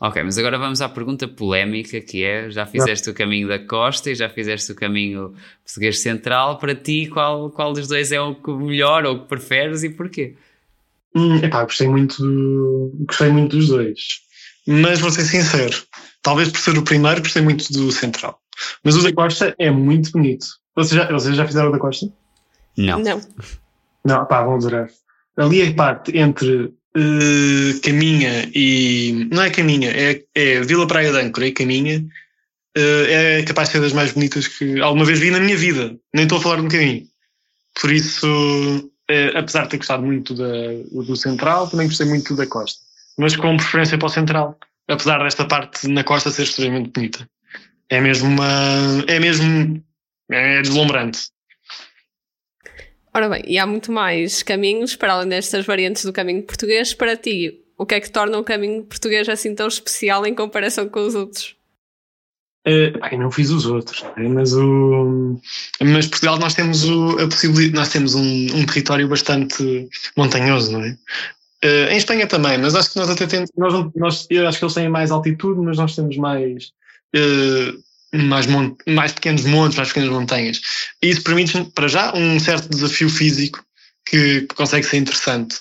Ok, 0.00 0.22
mas 0.22 0.38
agora 0.38 0.56
vamos 0.58 0.80
à 0.80 0.88
pergunta 0.88 1.26
polémica 1.26 2.00
que 2.00 2.24
é: 2.24 2.50
já 2.50 2.64
fizeste 2.64 3.10
o 3.10 3.14
caminho 3.14 3.48
da 3.48 3.58
costa 3.58 4.10
e 4.10 4.14
já 4.14 4.28
fizeste 4.28 4.70
o 4.70 4.74
caminho 4.74 5.34
português 5.64 6.00
central. 6.00 6.58
Para 6.58 6.74
ti, 6.74 7.08
qual, 7.12 7.50
qual 7.50 7.72
dos 7.72 7.88
dois 7.88 8.12
é 8.12 8.20
o 8.20 8.34
que 8.34 8.50
melhor 8.52 9.04
ou 9.04 9.16
o 9.16 9.20
que 9.22 9.28
preferes 9.28 9.82
e 9.82 9.90
porquê? 9.90 10.36
Hum, 11.14 11.36
epá, 11.38 11.64
gostei 11.64 11.88
muito, 11.88 12.22
do, 12.22 12.92
gostei 13.08 13.28
muito 13.30 13.56
dos 13.56 13.68
dois. 13.68 14.00
Mas 14.66 15.00
vou 15.00 15.10
ser 15.10 15.24
sincero, 15.24 15.76
talvez 16.22 16.50
por 16.50 16.60
ser 16.60 16.78
o 16.78 16.84
primeiro, 16.84 17.20
gostei 17.20 17.42
muito 17.42 17.72
do 17.72 17.90
central. 17.90 18.40
Mas 18.84 18.96
o 18.96 19.02
da 19.02 19.12
Costa 19.12 19.54
é 19.58 19.70
muito 19.70 20.12
bonito. 20.12 20.46
Vocês 20.76 20.92
já, 21.00 21.10
vocês 21.10 21.34
já 21.34 21.46
fizeram 21.46 21.70
o 21.70 21.72
da 21.72 21.78
Costa? 21.78 22.06
Não. 22.76 23.00
Não. 23.00 23.20
Não, 24.04 24.24
pá, 24.26 24.44
vão 24.44 24.54
adorar. 24.54 24.88
Ali 25.36 25.62
é 25.62 25.68
a 25.68 25.74
parte 25.74 26.16
entre 26.16 26.72
uh, 26.98 27.80
Caminha 27.80 28.50
e. 28.54 29.28
Não 29.30 29.42
é 29.42 29.50
Caminha, 29.50 29.90
é, 29.90 30.22
é 30.34 30.60
Vila 30.60 30.86
Praia 30.86 31.12
de 31.12 31.18
Âncora 31.18 31.46
e 31.46 31.52
Caminha. 31.52 32.04
Uh, 32.76 33.04
é 33.08 33.42
capaz 33.44 33.68
de 33.68 33.72
ser 33.72 33.80
das 33.80 33.92
mais 33.92 34.12
bonitas 34.12 34.46
que 34.46 34.80
alguma 34.80 35.04
vez 35.04 35.18
vi 35.18 35.30
na 35.30 35.40
minha 35.40 35.56
vida. 35.56 35.96
Nem 36.14 36.24
estou 36.24 36.38
a 36.38 36.40
falar 36.40 36.60
um 36.60 36.68
caminho. 36.68 37.06
Por 37.80 37.90
isso, 37.90 38.26
uh, 38.26 39.38
apesar 39.38 39.64
de 39.64 39.70
ter 39.70 39.76
gostado 39.78 40.02
muito 40.02 40.34
da, 40.34 40.46
do 40.92 41.16
Central, 41.16 41.68
também 41.68 41.86
gostei 41.86 42.06
muito 42.06 42.36
da 42.36 42.46
Costa. 42.46 42.80
Mas 43.16 43.34
com 43.36 43.56
preferência 43.56 43.98
para 43.98 44.06
o 44.06 44.10
Central. 44.10 44.58
Apesar 44.88 45.22
desta 45.22 45.44
parte 45.44 45.86
na 45.88 46.02
Costa 46.02 46.30
ser 46.30 46.44
extremamente 46.44 46.90
bonita. 46.90 47.28
É 47.90 48.00
mesmo 48.00 48.28
uma. 48.28 49.04
É 49.06 49.18
mesmo. 49.18 49.82
É 50.30 50.62
deslumbrante. 50.62 51.30
Ora 53.18 53.28
bem, 53.30 53.42
e 53.48 53.58
há 53.58 53.66
muito 53.66 53.90
mais 53.90 54.44
caminhos, 54.44 54.94
para 54.94 55.14
além 55.14 55.28
destas 55.28 55.66
variantes 55.66 56.04
do 56.04 56.12
caminho 56.12 56.40
português, 56.40 56.94
para 56.94 57.16
ti, 57.16 57.64
o 57.76 57.84
que 57.84 57.96
é 57.96 58.00
que 58.00 58.12
torna 58.12 58.38
o 58.38 58.44
caminho 58.44 58.84
português 58.84 59.28
assim 59.28 59.56
tão 59.56 59.66
especial 59.66 60.24
em 60.24 60.32
comparação 60.32 60.88
com 60.88 61.04
os 61.04 61.16
outros? 61.16 61.56
Uh, 62.64 63.18
não 63.18 63.28
fiz 63.32 63.50
os 63.50 63.66
outros, 63.66 64.04
né? 64.16 64.28
mas 64.28 64.52
o 64.52 65.36
mas 65.80 66.06
Portugal 66.06 66.38
nós 66.38 66.54
temos 66.54 66.84
o, 66.84 67.18
a 67.18 67.26
possibilidade, 67.26 67.74
nós 67.74 67.88
temos 67.88 68.14
um, 68.14 68.46
um 68.54 68.64
território 68.64 69.08
bastante 69.08 69.88
montanhoso, 70.16 70.70
não 70.70 70.84
é? 70.84 70.96
Uh, 71.64 71.90
em 71.90 71.96
Espanha 71.96 72.28
também, 72.28 72.56
mas 72.56 72.76
acho 72.76 72.92
que 72.92 73.00
nós 73.00 73.10
até 73.10 73.26
temos, 73.26 73.50
nós, 73.56 73.74
nós, 73.96 74.26
eu 74.30 74.46
acho 74.46 74.60
que 74.60 74.64
eles 74.64 74.74
têm 74.74 74.88
mais 74.88 75.10
altitude, 75.10 75.60
mas 75.60 75.76
nós 75.76 75.96
temos 75.96 76.16
mais 76.16 76.66
uh, 77.16 77.82
mais, 78.12 78.46
mais 78.86 79.12
pequenos 79.12 79.44
montes, 79.44 79.76
mais 79.76 79.88
pequenas 79.88 80.10
montanhas. 80.10 80.60
E 81.02 81.10
isso 81.10 81.22
permite, 81.22 81.62
para 81.74 81.88
já, 81.88 82.12
um 82.14 82.38
certo 82.40 82.68
desafio 82.68 83.08
físico 83.10 83.62
que, 84.06 84.42
que 84.42 84.54
consegue 84.54 84.86
ser 84.86 84.96
interessante. 84.98 85.56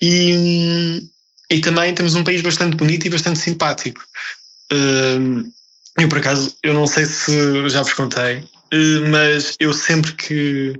E, 0.00 1.02
e 1.50 1.60
também 1.60 1.94
temos 1.94 2.14
um 2.14 2.24
país 2.24 2.40
bastante 2.42 2.76
bonito 2.76 3.06
e 3.06 3.10
bastante 3.10 3.38
simpático. 3.38 4.02
Hum, 4.72 5.50
eu, 5.98 6.08
por 6.08 6.18
acaso, 6.18 6.56
eu 6.62 6.74
não 6.74 6.86
sei 6.86 7.04
se 7.04 7.68
já 7.68 7.82
vos 7.82 7.92
contei, 7.92 8.38
hum, 8.72 9.10
mas 9.10 9.56
eu 9.60 9.72
sempre 9.72 10.12
que 10.14 10.72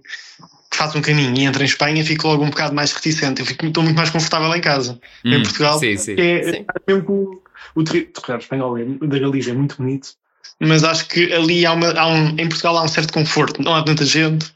faço 0.75 0.97
um 0.97 1.03
caminho 1.03 1.37
e 1.37 1.45
entro 1.45 1.63
em 1.63 1.67
Espanha 1.67 2.05
fico 2.05 2.27
logo 2.27 2.45
um 2.45 2.51
bocado 2.51 2.75
mais 2.75 2.93
reticente. 2.93 3.41
Eu 3.41 3.47
fico, 3.47 3.67
estou 3.67 3.85
muito 3.85 3.97
mais 3.97 4.11
confortável 4.11 4.53
em 4.55 4.61
casa. 4.61 4.99
Hum, 5.25 5.35
em 5.35 5.43
Portugal, 5.43 5.79
sim, 5.79 5.97
sim. 5.97 6.15
é, 6.19 6.43
sim. 6.43 6.65
é 6.67 6.93
mesmo 6.93 7.13
o, 7.13 7.43
o 7.81 7.85
território 7.85 8.43
espanhol 8.43 8.79
é, 8.79 8.85
da 8.85 9.19
Galícia 9.19 9.53
é 9.53 9.55
muito 9.55 9.77
bonito 9.77 10.17
mas 10.61 10.85
acho 10.85 11.09
que 11.09 11.33
ali 11.33 11.67
há, 11.67 11.73
uma, 11.73 11.91
há 11.93 12.07
um, 12.07 12.29
em 12.39 12.49
Portugal 12.49 12.79
há 12.79 12.83
um 12.83 12.89
certo 12.89 13.13
conforto. 13.13 13.61
Não 13.61 13.75
há 13.75 13.83
tanta 13.83 14.05
gente 14.05 14.47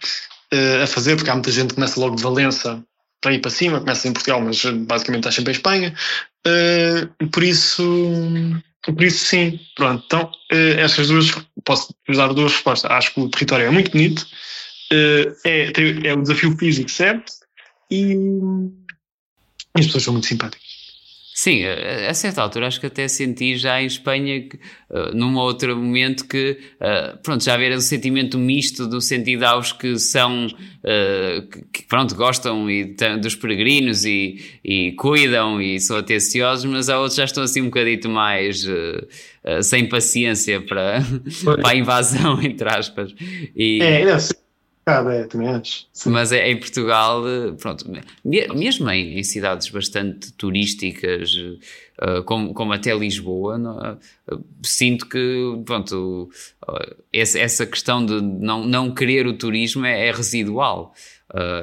uh, 0.54 0.82
a 0.84 0.86
fazer, 0.86 1.16
porque 1.16 1.30
há 1.30 1.34
muita 1.34 1.50
gente 1.50 1.68
que 1.68 1.74
começa 1.74 1.98
logo 1.98 2.16
de 2.16 2.22
Valença 2.22 2.82
para 3.20 3.34
ir 3.34 3.40
para 3.40 3.50
cima, 3.50 3.80
começa 3.80 4.06
em 4.06 4.12
Portugal, 4.12 4.40
mas 4.40 4.64
basicamente 4.64 5.22
está 5.22 5.32
sempre 5.32 5.52
em 5.52 5.56
Espanha. 5.56 5.94
Uh, 6.46 7.26
por 7.28 7.42
isso, 7.42 7.82
por 8.84 9.02
isso 9.02 9.24
sim, 9.24 9.58
pronto. 9.74 10.04
Então, 10.06 10.30
uh, 10.52 10.78
estas 10.78 11.08
duas, 11.08 11.32
posso 11.64 11.92
usar 12.08 12.32
duas 12.32 12.52
respostas. 12.52 12.90
Acho 12.90 13.12
que 13.12 13.20
o 13.20 13.28
território 13.28 13.66
é 13.66 13.70
muito 13.70 13.90
bonito, 13.90 14.26
é, 14.92 15.72
é 16.04 16.14
o 16.14 16.22
desafio 16.22 16.56
físico 16.56 16.88
certo 16.88 17.32
e, 17.90 18.12
e 19.76 19.80
as 19.80 19.86
pessoas 19.86 20.04
são 20.04 20.12
muito 20.12 20.28
simpáticas. 20.28 20.65
Sim, 21.38 21.66
a, 21.66 22.14
certa 22.14 22.40
altura 22.40 22.66
acho 22.66 22.80
que 22.80 22.86
até 22.86 23.06
senti 23.08 23.58
já 23.58 23.82
em 23.82 23.84
Espanha, 23.84 24.40
que, 24.40 24.56
uh, 24.88 25.14
num 25.14 25.36
outro 25.36 25.76
momento, 25.76 26.26
que 26.26 26.58
uh, 26.80 27.18
pronto, 27.22 27.44
já 27.44 27.52
haver 27.52 27.76
um 27.76 27.80
sentimento 27.80 28.38
misto 28.38 28.86
do 28.86 29.02
sentido 29.02 29.42
aos 29.44 29.70
que 29.70 29.98
são, 29.98 30.46
uh, 30.46 31.66
que, 31.70 31.82
pronto, 31.82 32.14
gostam 32.14 32.70
e, 32.70 32.96
dos 33.20 33.34
peregrinos 33.34 34.06
e, 34.06 34.58
e 34.64 34.92
cuidam 34.92 35.60
e 35.60 35.78
são 35.78 35.98
atenciosos, 35.98 36.64
mas 36.64 36.88
há 36.88 36.98
outros 36.98 37.16
já 37.16 37.24
estão 37.24 37.42
assim 37.42 37.60
um 37.60 37.66
bocadito 37.66 38.08
mais 38.08 38.66
sem 39.62 39.86
paciência 39.90 40.62
para, 40.62 41.02
para 41.60 41.68
a 41.68 41.76
invasão, 41.76 42.40
entre 42.40 42.66
aspas. 42.66 43.14
E, 43.54 43.82
é, 43.82 44.06
não, 44.06 44.16
é, 44.88 45.24
também 45.24 45.48
acho. 45.48 45.86
Mas 46.06 46.30
é, 46.30 46.48
em 46.48 46.60
Portugal, 46.60 47.24
pronto, 47.58 47.84
mesmo 48.24 48.88
em, 48.88 49.18
em 49.18 49.22
cidades 49.24 49.68
bastante 49.68 50.32
turísticas, 50.34 51.34
uh, 51.34 52.22
como, 52.24 52.54
como 52.54 52.72
até 52.72 52.94
Lisboa, 52.94 53.58
não, 53.58 53.78
uh, 53.78 54.44
sinto 54.62 55.08
que, 55.08 55.60
pronto, 55.64 56.30
uh, 56.68 56.96
essa, 57.12 57.36
essa 57.40 57.66
questão 57.66 58.06
de 58.06 58.20
não, 58.20 58.64
não 58.64 58.94
querer 58.94 59.26
o 59.26 59.36
turismo 59.36 59.84
é, 59.84 60.06
é 60.06 60.12
residual, 60.12 60.94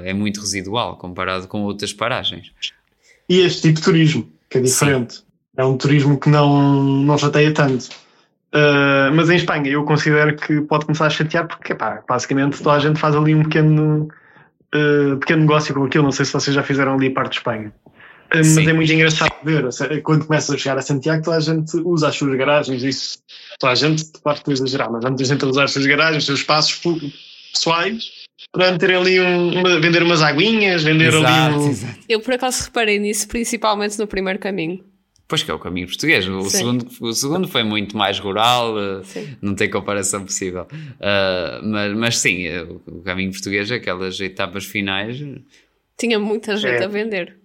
é 0.04 0.14
muito 0.14 0.42
residual 0.42 0.98
comparado 0.98 1.48
com 1.48 1.64
outras 1.64 1.94
paragens. 1.94 2.52
E 3.30 3.40
este 3.40 3.62
tipo 3.62 3.80
de 3.80 3.86
turismo, 3.86 4.30
que 4.50 4.58
é 4.58 4.62
diferente, 4.62 5.16
Sim. 5.16 5.24
é 5.56 5.64
um 5.64 5.78
turismo 5.78 6.20
que 6.20 6.30
não, 6.30 6.84
não 6.84 7.18
chateia 7.18 7.54
tanto 7.54 8.03
Uh, 8.54 9.12
mas 9.16 9.32
em 9.32 9.36
Espanha 9.36 9.68
eu 9.68 9.84
considero 9.84 10.36
que 10.36 10.62
pode 10.62 10.86
começar 10.86 11.08
a 11.08 11.10
chatear 11.10 11.48
porque 11.48 11.74
pá, 11.74 12.04
basicamente 12.08 12.62
toda 12.62 12.76
a 12.76 12.80
gente 12.80 13.00
faz 13.00 13.16
ali 13.16 13.34
um 13.34 13.42
pequeno, 13.42 14.08
uh, 14.76 15.18
pequeno 15.18 15.42
negócio 15.42 15.74
com 15.74 15.84
aquilo. 15.86 16.04
Não 16.04 16.12
sei 16.12 16.24
se 16.26 16.34
vocês 16.34 16.56
já 16.56 16.62
fizeram 16.62 16.94
ali 16.94 17.08
a 17.08 17.12
parte 17.12 17.32
de 17.32 17.38
Espanha. 17.38 17.74
Uh, 18.32 18.38
mas 18.38 18.58
é 18.58 18.74
muito 18.74 18.94
engraçado 18.94 19.34
ver, 19.44 19.64
quando 20.04 20.26
começa 20.26 20.54
a 20.54 20.58
chegar 20.58 20.78
a 20.78 20.82
Santiago, 20.82 21.24
toda 21.24 21.38
a 21.38 21.40
gente 21.40 21.76
usa 21.78 22.10
as 22.10 22.16
suas 22.16 22.36
garagens, 22.38 22.84
isso, 22.84 23.18
toda 23.60 23.74
a 23.74 23.76
gente, 23.76 24.04
claro 24.24 24.36
que 24.38 24.52
estou 24.52 24.52
a 24.52 24.54
exagerar, 24.54 24.92
mas 24.92 25.04
há 25.04 25.10
muita 25.10 25.26
gente 25.26 25.44
a 25.44 25.48
usar 25.48 25.64
as 25.64 25.72
suas 25.72 25.86
garagens, 25.86 26.18
os 26.18 26.26
seus 26.26 26.40
espaços 26.40 26.82
pessoais, 27.52 28.04
para 28.52 28.72
meterem 28.72 28.96
ali 28.96 29.20
um, 29.20 29.60
uma, 29.60 29.80
vender 29.80 30.04
umas 30.04 30.22
aguinhas, 30.22 30.84
vender 30.84 31.14
exato, 31.14 31.26
ali 31.28 31.56
um... 31.56 31.70
Exato. 31.70 32.00
Eu 32.08 32.20
por 32.22 32.34
acaso 32.34 32.64
reparei 32.66 33.00
nisso, 33.00 33.28
principalmente 33.28 33.98
no 33.98 34.08
primeiro 34.08 34.40
caminho. 34.40 34.84
Pois 35.34 35.42
que 35.42 35.50
é 35.50 35.54
o 35.56 35.58
caminho 35.58 35.88
português. 35.88 36.28
O, 36.28 36.44
segundo, 36.44 36.88
o 37.02 37.12
segundo 37.12 37.48
foi 37.48 37.64
muito 37.64 37.98
mais 37.98 38.20
rural, 38.20 38.80
eh, 38.80 39.04
sim. 39.04 39.36
não 39.42 39.56
tem 39.56 39.68
comparação 39.68 40.24
possível. 40.24 40.68
Uh, 40.72 41.68
mas, 41.68 41.98
mas 41.98 42.18
sim, 42.20 42.46
eh, 42.46 42.62
o 42.62 43.02
caminho 43.02 43.32
português, 43.32 43.72
aquelas 43.72 44.20
etapas 44.20 44.64
finais. 44.64 45.18
Tinha 45.98 46.20
muita 46.20 46.56
gente 46.56 46.84
é. 46.84 46.86
a 46.86 46.88
vender. 46.88 47.36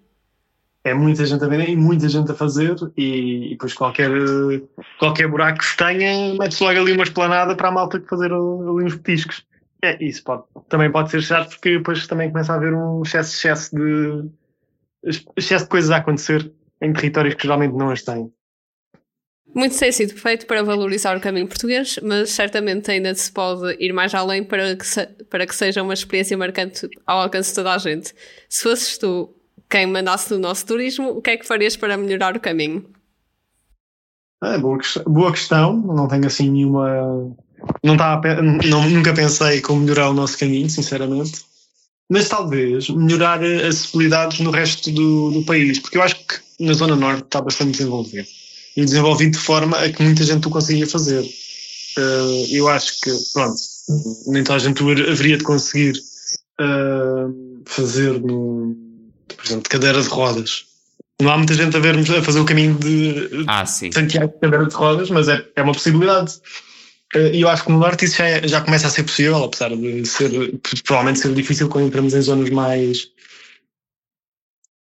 É 0.85 0.93
muita 0.93 1.25
gente 1.25 1.43
a 1.43 1.49
vender 1.49 1.71
e 1.71 1.77
muita 1.77 2.11
gente 2.11 2.31
a 2.31 2.35
fazer, 2.35 2.77
e, 2.95 3.47
e 3.47 3.51
depois 3.53 3.73
qualquer, 3.73 4.11
qualquer 4.99 5.27
buraco 5.27 5.61
que 5.61 5.65
se 5.65 5.77
tenha, 5.79 6.35
mete-se 6.35 6.63
logo 6.63 6.79
ali 6.79 6.93
uma 6.93 7.05
esplanada 7.05 7.57
para 7.57 7.69
a 7.69 7.73
malta 7.73 8.05
fazer 8.07 8.31
ali 8.31 8.85
uns 8.85 8.97
petiscos. 8.97 9.47
É, 9.83 9.97
isso 10.05 10.23
pode, 10.25 10.43
também 10.69 10.93
pode 10.93 11.11
ser 11.11 11.23
chato 11.23 11.49
porque 11.49 11.79
depois 11.79 12.07
também 12.07 12.31
começa 12.31 12.53
a 12.53 12.57
haver 12.57 12.75
um 12.75 13.01
excesso, 13.01 13.35
excesso 13.35 13.75
de 13.75 14.29
excesso 15.39 15.65
de 15.65 15.71
coisas 15.71 15.91
a 15.91 15.97
acontecer 15.97 16.53
em 16.83 16.93
territórios 16.93 17.35
que 17.35 17.43
geralmente 17.43 17.75
não 17.75 17.91
as 17.91 18.03
têm. 18.03 18.33
Muito 19.55 19.79
tem 19.79 19.91
sido 19.91 20.15
feito 20.15 20.47
para 20.47 20.63
valorizar 20.63 21.17
o 21.17 21.21
caminho 21.21 21.49
português, 21.49 21.99
mas 22.03 22.31
certamente 22.31 22.91
ainda 22.91 23.15
se 23.15 23.33
pode 23.33 23.77
ir 23.83 23.93
mais 23.93 24.15
além 24.15 24.45
para 24.45 24.77
que, 24.77 24.87
se, 24.87 25.07
para 25.31 25.47
que 25.47 25.55
seja 25.55 25.83
uma 25.83 25.95
experiência 25.95 26.37
marcante 26.37 26.89
ao 27.07 27.21
alcance 27.21 27.51
de 27.51 27.55
toda 27.55 27.75
a 27.75 27.79
gente. 27.79 28.15
Se 28.49 28.63
fosses 28.63 28.99
tu 28.99 29.35
quem 29.69 29.87
mandasse 29.87 30.33
no 30.33 30.39
nosso 30.39 30.67
turismo, 30.67 31.11
o 31.11 31.23
que 31.23 31.31
é 31.31 31.37
que 31.37 31.47
farias 31.47 31.77
para 31.77 31.97
melhorar 31.97 32.37
o 32.37 32.41
caminho? 32.41 32.85
É, 34.45 34.57
boa, 34.59 34.79
boa 35.07 35.33
questão, 35.33 35.77
não 35.77 36.07
tenho 36.07 36.27
assim 36.27 36.51
nenhuma. 36.51 37.35
Não 37.83 37.95
estava, 37.95 38.41
não, 38.41 38.89
nunca 38.89 39.13
pensei 39.13 39.61
como 39.61 39.81
melhorar 39.81 40.11
o 40.11 40.15
nosso 40.15 40.39
caminho, 40.39 40.71
sinceramente 40.71 41.48
mas 42.09 42.29
talvez 42.29 42.89
melhorar 42.89 43.43
as 43.43 43.65
acessibilidades 43.65 44.41
no 44.41 44.51
resto 44.51 44.91
do, 44.91 45.31
do, 45.31 45.43
país, 45.45 45.79
porque 45.79 45.99
eu 45.99 46.03
acho 46.03 46.17
que 46.17 46.37
na 46.61 46.73
Zona 46.73 46.97
Norte 46.97 47.25
está 47.25 47.41
bastante 47.41 47.73
desenvolvido. 47.73 48.27
E 48.77 48.85
desenvolvido 48.85 49.33
de 49.33 49.39
forma 49.39 49.77
a 49.77 49.91
que 49.91 50.03
muita 50.03 50.25
gente 50.25 50.47
o 50.47 50.51
conseguia 50.51 50.87
fazer. 50.87 51.23
Uh, 51.23 52.47
eu 52.51 52.69
acho 52.69 53.01
que, 53.01 53.11
pronto, 53.33 53.61
nem 54.29 54.45
toda 54.45 54.57
a 54.57 54.59
gente 54.61 54.83
haveria 54.83 55.37
de 55.37 55.45
conseguir 55.45 56.01
uh, 56.61 57.63
fazer, 57.67 58.21
no, 58.21 58.77
por 59.27 59.45
exemplo, 59.45 59.63
de 59.65 59.69
cadeira 59.69 60.01
de 60.01 60.09
rodas. 60.09 60.65
Não 61.21 61.31
há 61.31 61.37
muita 61.37 61.55
gente 61.55 61.77
a, 61.77 61.81
ver, 61.81 61.97
a 61.99 62.23
fazer 62.23 62.39
o 62.39 62.45
caminho 62.45 62.79
de 62.79 63.45
ah. 63.49 63.67
Santiago 63.67 64.33
de 64.33 64.41
cadeira 64.41 64.67
de 64.67 64.75
rodas, 64.75 65.11
mas 65.11 65.29
é, 65.29 65.45
é 65.57 65.63
uma 65.63 65.73
possibilidade. 65.73 66.41
Eh, 67.15 67.37
e 67.37 67.41
eu 67.41 67.49
acho 67.49 67.65
que 67.65 67.73
no 67.73 67.79
norte 67.79 68.05
isso 68.05 68.19
já, 68.19 68.27
é, 68.27 68.47
já 68.47 68.61
começa 68.61 68.87
a 68.87 68.91
ser 68.91 69.05
possível, 69.05 69.45
apesar 69.45 69.71
de 69.75 70.05
ser 70.05 70.31
provavelmente 70.85 71.21
ser 71.21 71.35
difícil 71.35 71.69
quando 71.69 71.87
entramos 71.87 72.15
em 72.15 72.21
zonas 72.21 72.51
mais 72.51 73.09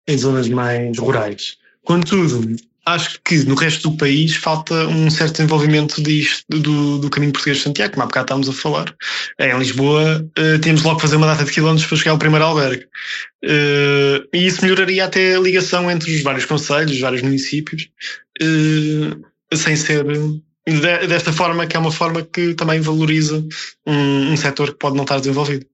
em 0.08 0.18
zonas 0.18 0.48
mais 0.48 0.98
rurais. 0.98 1.56
Contudo, 1.84 2.56
acho 2.84 3.20
que 3.24 3.36
no 3.44 3.54
resto 3.54 3.90
do 3.90 3.96
país 3.96 4.34
falta 4.34 4.86
um 4.88 5.08
certo 5.10 5.32
desenvolvimento 5.32 6.02
disto, 6.02 6.44
do, 6.48 6.98
do 6.98 7.10
caminho 7.10 7.32
português 7.32 7.58
de 7.58 7.64
Santiago, 7.64 7.92
como 7.92 8.02
há 8.02 8.06
bocado 8.06 8.24
estávamos 8.24 8.48
a 8.48 8.52
falar. 8.52 8.94
Em 9.38 9.58
Lisboa 9.58 10.26
uh, 10.38 10.58
temos 10.60 10.82
logo 10.82 10.96
que 10.96 11.02
fazer 11.02 11.16
uma 11.16 11.26
data 11.26 11.44
de 11.44 11.52
quilómetros 11.52 11.86
para 11.86 11.96
chegar 11.96 12.12
ao 12.12 12.18
primeiro 12.18 12.44
albergue. 12.44 12.84
Uh, 13.44 14.26
e 14.32 14.46
isso 14.46 14.62
melhoraria 14.62 15.04
até 15.04 15.36
a 15.36 15.40
ligação 15.40 15.90
entre 15.90 16.14
os 16.14 16.22
vários 16.22 16.44
conselhos, 16.44 16.92
os 16.92 17.00
vários 17.00 17.22
municípios, 17.22 17.88
sem 19.54 19.76
ser 19.76 20.04
de, 20.66 21.06
desta 21.06 21.32
forma, 21.32 21.66
que 21.66 21.76
é 21.76 21.80
uma 21.80 21.92
forma 21.92 22.22
que 22.22 22.54
também 22.54 22.80
valoriza 22.80 23.44
um, 23.86 24.32
um 24.32 24.36
setor 24.36 24.72
que 24.72 24.78
pode 24.78 24.96
não 24.96 25.02
estar 25.02 25.18
desenvolvido. 25.18 25.66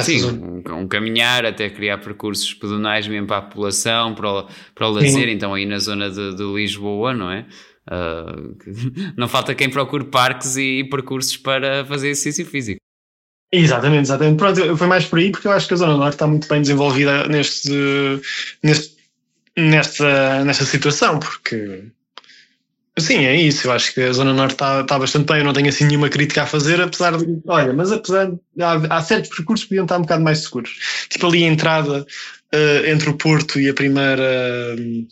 Sim, 0.00 0.24
um, 0.24 0.78
um, 0.78 0.88
caminhar 0.88 1.44
até 1.44 1.68
criar 1.68 1.98
percursos 1.98 2.54
pedonais 2.54 3.06
mesmo 3.06 3.26
para 3.26 3.38
a 3.38 3.42
população, 3.42 4.14
para 4.14 4.30
o, 4.30 4.48
para 4.74 4.88
o 4.88 4.90
lazer, 4.90 5.10
Sim. 5.10 5.30
então 5.30 5.52
aí 5.52 5.66
na 5.66 5.78
zona 5.78 6.10
de, 6.10 6.34
de 6.34 6.42
Lisboa, 6.42 7.12
não 7.12 7.30
é? 7.30 7.44
Uh, 7.90 8.56
não 9.16 9.28
falta 9.28 9.54
quem 9.54 9.68
procure 9.68 10.04
parques 10.04 10.56
e, 10.56 10.80
e 10.80 10.84
percursos 10.84 11.36
para 11.36 11.84
fazer 11.84 12.08
exercício 12.08 12.46
físico. 12.46 12.80
Exatamente, 13.52 14.04
exatamente. 14.04 14.38
Pronto, 14.38 14.76
foi 14.78 14.86
mais 14.86 15.04
por 15.04 15.18
aí 15.18 15.30
porque 15.30 15.46
eu 15.46 15.52
acho 15.52 15.68
que 15.68 15.74
a 15.74 15.76
Zona 15.76 15.96
Norte 15.98 16.14
está 16.14 16.26
muito 16.26 16.48
bem 16.48 16.62
desenvolvida 16.62 17.28
neste, 17.28 17.70
neste, 18.62 18.96
nesta, 19.54 20.42
nesta 20.42 20.64
situação, 20.64 21.18
porque 21.18 21.84
sim, 22.98 23.24
é 23.24 23.34
isso. 23.36 23.66
Eu 23.66 23.72
acho 23.72 23.94
que 23.94 24.00
a 24.00 24.12
Zona 24.12 24.32
Norte 24.32 24.52
está, 24.52 24.80
está 24.80 24.98
bastante 24.98 25.26
bem. 25.26 25.38
Eu 25.38 25.44
não 25.44 25.52
tenho 25.52 25.68
assim 25.68 25.84
nenhuma 25.84 26.08
crítica 26.08 26.42
a 26.42 26.46
fazer, 26.46 26.80
apesar 26.80 27.16
de. 27.16 27.40
Olha, 27.46 27.72
mas 27.72 27.92
apesar 27.92 28.30
de. 28.30 28.62
Há, 28.62 28.96
há 28.96 29.02
certos 29.02 29.30
percursos 29.30 29.64
que 29.64 29.70
podiam 29.70 29.84
estar 29.84 29.98
um 29.98 30.02
bocado 30.02 30.22
mais 30.22 30.40
seguros. 30.40 31.06
Tipo 31.08 31.26
ali 31.26 31.44
a 31.44 31.48
entrada 31.48 32.06
uh, 32.54 32.86
entre 32.86 33.10
o 33.10 33.14
Porto 33.14 33.60
e 33.60 33.68
a 33.68 33.74
primeira. 33.74 34.76
Uh, 34.78 35.06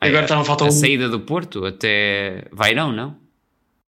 agora 0.00 0.24
está 0.24 0.38
a 0.38 0.44
faltar 0.44 0.68
A 0.68 0.72
saída 0.72 1.08
do 1.08 1.20
Porto 1.20 1.64
até 1.64 2.44
Vairão, 2.52 2.92
não? 2.92 3.16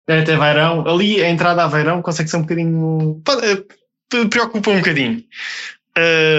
É, 0.07 0.20
até 0.20 0.37
Vairão. 0.37 0.87
Ali 0.87 1.22
a 1.22 1.30
entrada 1.30 1.64
a 1.64 1.66
Vairão 1.66 2.02
consegue 2.02 2.28
ser 2.28 2.37
um 2.37 2.42
bocadinho. 2.42 3.22
Eh, 3.42 4.24
preocupa 4.26 4.70
um 4.70 4.78
bocadinho. 4.78 5.24
Uh, 5.96 6.34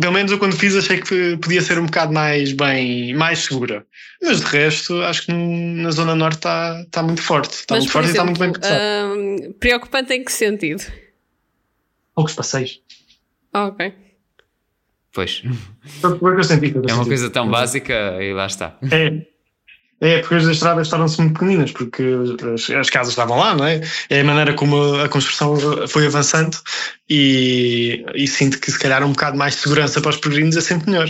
pelo 0.00 0.12
menos 0.12 0.30
eu 0.30 0.38
quando 0.38 0.56
fiz 0.56 0.76
achei 0.76 1.00
que 1.00 1.36
podia 1.38 1.60
ser 1.60 1.78
um 1.78 1.86
bocado 1.86 2.12
mais 2.12 2.52
bem, 2.52 3.14
mais 3.14 3.40
segura. 3.40 3.86
Mas 4.22 4.40
de 4.40 4.46
resto, 4.46 5.02
acho 5.02 5.26
que 5.26 5.32
na 5.32 5.90
Zona 5.90 6.14
Norte 6.14 6.38
está, 6.38 6.82
está 6.82 7.02
muito 7.02 7.22
forte. 7.22 7.54
Está 7.54 7.76
muito 7.76 7.90
forte 7.90 8.10
exemplo, 8.10 8.30
e 8.30 8.32
está 8.32 8.44
muito 8.44 8.60
bem 8.60 8.60
pensado. 8.60 9.50
Uh, 9.50 9.54
preocupante 9.54 10.12
em 10.12 10.24
que 10.24 10.32
sentido? 10.32 10.84
Poucos 12.14 12.34
passeios. 12.34 12.80
Ok. 13.52 13.92
Pois. 15.12 15.42
É 16.88 16.92
uma 16.92 17.04
coisa 17.06 17.30
tão 17.30 17.48
básica 17.48 18.22
e 18.22 18.34
lá 18.34 18.46
está. 18.46 18.78
É. 18.90 19.35
É, 19.98 20.18
porque 20.20 20.34
as 20.34 20.44
estradas 20.44 20.88
tornam-se 20.88 21.18
muito 21.18 21.32
pequeninas, 21.32 21.72
porque 21.72 22.02
as, 22.54 22.68
as, 22.70 22.90
casas 22.90 23.12
estavam 23.12 23.38
lá, 23.38 23.54
não 23.54 23.64
é? 23.64 23.80
É 24.10 24.20
a 24.20 24.24
maneira 24.24 24.52
como 24.52 24.94
a 24.96 25.08
construção 25.08 25.56
foi 25.88 26.06
avançando 26.06 26.58
e, 27.08 28.04
e 28.14 28.28
sinto 28.28 28.60
que 28.60 28.70
se 28.70 28.78
calhar 28.78 29.02
um 29.02 29.12
bocado 29.12 29.38
mais 29.38 29.54
de 29.54 29.62
segurança 29.62 30.00
para 30.02 30.10
os 30.10 30.18
peregrinos 30.18 30.56
é 30.56 30.60
sempre 30.60 30.90
melhor. 30.90 31.08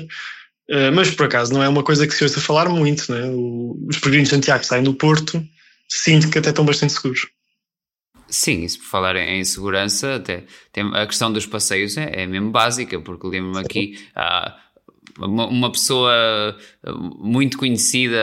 Uh, 0.68 0.92
mas 0.94 1.10
por 1.10 1.26
acaso 1.26 1.52
não 1.52 1.62
é 1.62 1.68
uma 1.68 1.82
coisa 1.82 2.06
que 2.06 2.14
se 2.14 2.22
ouça 2.22 2.40
falar 2.40 2.68
muito, 2.68 3.10
não 3.10 3.18
é? 3.18 3.26
O, 3.28 3.76
os 3.88 3.98
peregrinos 3.98 4.28
de 4.28 4.34
Santiago 4.36 4.64
saem 4.64 4.84
do 4.84 4.94
Porto, 4.94 5.44
sinto 5.88 6.30
que 6.30 6.38
até 6.38 6.50
estão 6.50 6.64
bastante 6.64 6.92
seguros. 6.92 7.26
Sim, 8.28 8.64
isso 8.64 8.78
por 8.78 8.86
falar 8.86 9.16
em, 9.16 9.44
segurança, 9.44 10.16
até 10.16 10.44
tem, 10.72 10.90
a 10.94 11.06
questão 11.06 11.32
dos 11.32 11.46
passeios 11.46 11.96
é, 11.96 12.22
é 12.22 12.26
mesmo 12.26 12.50
básica, 12.50 13.00
porque 13.00 13.26
lembro-me 13.26 13.58
aqui. 13.58 13.98
Ah, 14.14 14.56
uma, 15.18 15.70
pessoa 15.70 16.12
eh, 16.84 16.92
muito 17.18 17.58
conhecida 17.58 18.18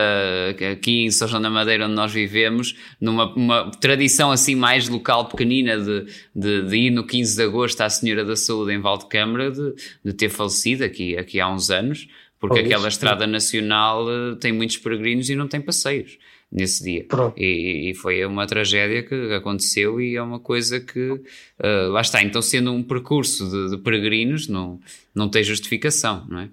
aqui 0.72 1.04
em 1.04 1.10
São 1.10 1.26
João 1.26 1.42
da 1.42 1.50
Madeira, 1.50 1.86
onde 1.86 1.94
nós 1.94 2.12
vivemos, 2.12 2.76
numa 3.00 3.70
tradição 3.80 4.30
assim 4.30 4.54
mais 4.54 4.88
local, 4.88 5.28
pequenina, 5.28 5.78
de, 5.78 6.06
de, 6.34 6.62
de, 6.62 6.76
ir 6.76 6.90
no 6.90 7.04
15 7.04 7.36
de 7.36 7.42
agosto 7.42 7.80
à 7.80 7.90
Senhora 7.90 8.24
da 8.24 8.36
Saúde 8.36 8.72
em 8.72 8.80
Valdecâmara, 8.80 9.50
de, 9.50 9.74
de 10.04 10.12
ter 10.12 10.28
falecido 10.28 10.84
aqui, 10.84 11.16
aqui 11.16 11.40
há 11.40 11.48
uns 11.48 11.70
anos, 11.70 12.08
porque 12.38 12.60
aquela 12.60 12.88
estrada 12.88 13.26
nacional 13.26 14.06
eh, 14.10 14.36
tem 14.40 14.52
muitos 14.52 14.76
peregrinos 14.76 15.28
e 15.28 15.34
não 15.34 15.48
tem 15.48 15.60
passeios 15.60 16.18
nesse 16.54 16.84
dia. 16.84 17.04
E, 17.36 17.90
e, 17.90 17.94
foi 17.94 18.24
uma 18.24 18.46
tragédia 18.46 19.02
que 19.02 19.32
aconteceu 19.32 20.00
e 20.00 20.14
é 20.14 20.22
uma 20.22 20.38
coisa 20.38 20.78
que 20.78 21.10
uh, 21.10 21.88
lá 21.90 22.00
está. 22.00 22.22
Então, 22.22 22.40
sendo 22.40 22.72
um 22.72 22.82
percurso 22.82 23.50
de, 23.50 23.70
de, 23.70 23.82
peregrinos, 23.82 24.46
não, 24.46 24.78
não 25.12 25.28
tem 25.28 25.42
justificação, 25.42 26.24
não 26.28 26.38
é? 26.38 26.48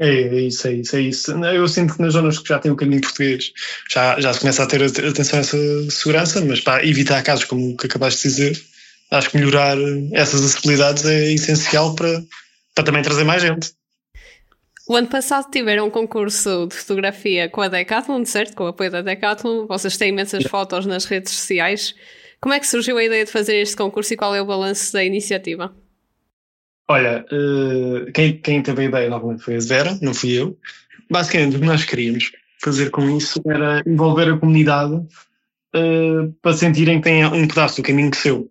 É, 0.00 0.08
é 0.08 0.40
isso, 0.42 0.68
é 0.68 0.72
isso, 0.74 0.96
é 0.96 1.00
isso. 1.00 1.44
Eu 1.44 1.66
sinto 1.66 1.96
que 1.96 2.02
nas 2.02 2.12
zonas 2.12 2.38
que 2.38 2.48
já 2.48 2.58
têm 2.58 2.70
o 2.70 2.76
caminho 2.76 3.00
português 3.00 3.52
já, 3.90 4.20
já 4.20 4.32
se 4.32 4.40
começa 4.40 4.62
a 4.62 4.66
ter 4.66 4.82
atenção 4.84 5.38
a 5.38 5.40
essa 5.40 5.90
segurança, 5.90 6.40
mas 6.44 6.60
para 6.60 6.86
evitar 6.86 7.22
casos 7.22 7.44
como 7.44 7.72
o 7.72 7.76
que 7.76 7.86
acabaste 7.86 8.22
de 8.22 8.28
dizer, 8.28 8.62
acho 9.10 9.30
que 9.30 9.38
melhorar 9.38 9.76
essas 10.12 10.44
acessibilidades 10.44 11.04
é 11.04 11.32
essencial 11.32 11.96
para, 11.96 12.22
para 12.74 12.84
também 12.84 13.02
trazer 13.02 13.24
mais 13.24 13.42
gente. 13.42 13.72
O 14.88 14.96
ano 14.96 15.08
passado 15.08 15.50
tiveram 15.50 15.88
um 15.88 15.90
concurso 15.90 16.66
de 16.66 16.76
fotografia 16.76 17.48
com 17.48 17.60
a 17.60 17.68
Decathlon, 17.68 18.24
certo? 18.24 18.54
Com 18.54 18.64
o 18.64 18.68
apoio 18.68 18.90
da 18.90 19.02
Decathlon. 19.02 19.66
Vocês 19.66 19.98
têm 19.98 20.08
imensas 20.08 20.44
fotos 20.44 20.86
nas 20.86 21.04
redes 21.04 21.32
sociais. 21.32 21.94
Como 22.40 22.54
é 22.54 22.60
que 22.60 22.66
surgiu 22.66 22.96
a 22.96 23.04
ideia 23.04 23.24
de 23.24 23.30
fazer 23.30 23.56
este 23.56 23.76
concurso 23.76 24.14
e 24.14 24.16
qual 24.16 24.34
é 24.34 24.40
o 24.40 24.46
balanço 24.46 24.92
da 24.92 25.04
iniciativa? 25.04 25.74
Olha, 26.90 27.24
uh, 27.30 28.10
quem, 28.12 28.38
quem 28.38 28.62
teve 28.62 28.82
a 28.82 28.84
ideia 28.86 29.10
novamente 29.10 29.42
foi 29.42 29.56
a 29.56 29.60
Vera, 29.60 29.98
não 30.00 30.14
fui 30.14 30.32
eu. 30.32 30.58
Basicamente, 31.10 31.56
o 31.56 31.60
que 31.60 31.66
nós 31.66 31.84
queríamos 31.84 32.32
fazer 32.62 32.90
com 32.90 33.16
isso 33.16 33.40
era 33.46 33.82
envolver 33.86 34.32
a 34.32 34.38
comunidade 34.38 34.94
uh, 34.94 36.32
para 36.40 36.56
sentirem 36.56 36.98
que 36.98 37.04
têm 37.04 37.26
um 37.26 37.46
pedaço 37.46 37.76
do 37.76 37.86
caminho 37.86 38.14
seu. 38.14 38.50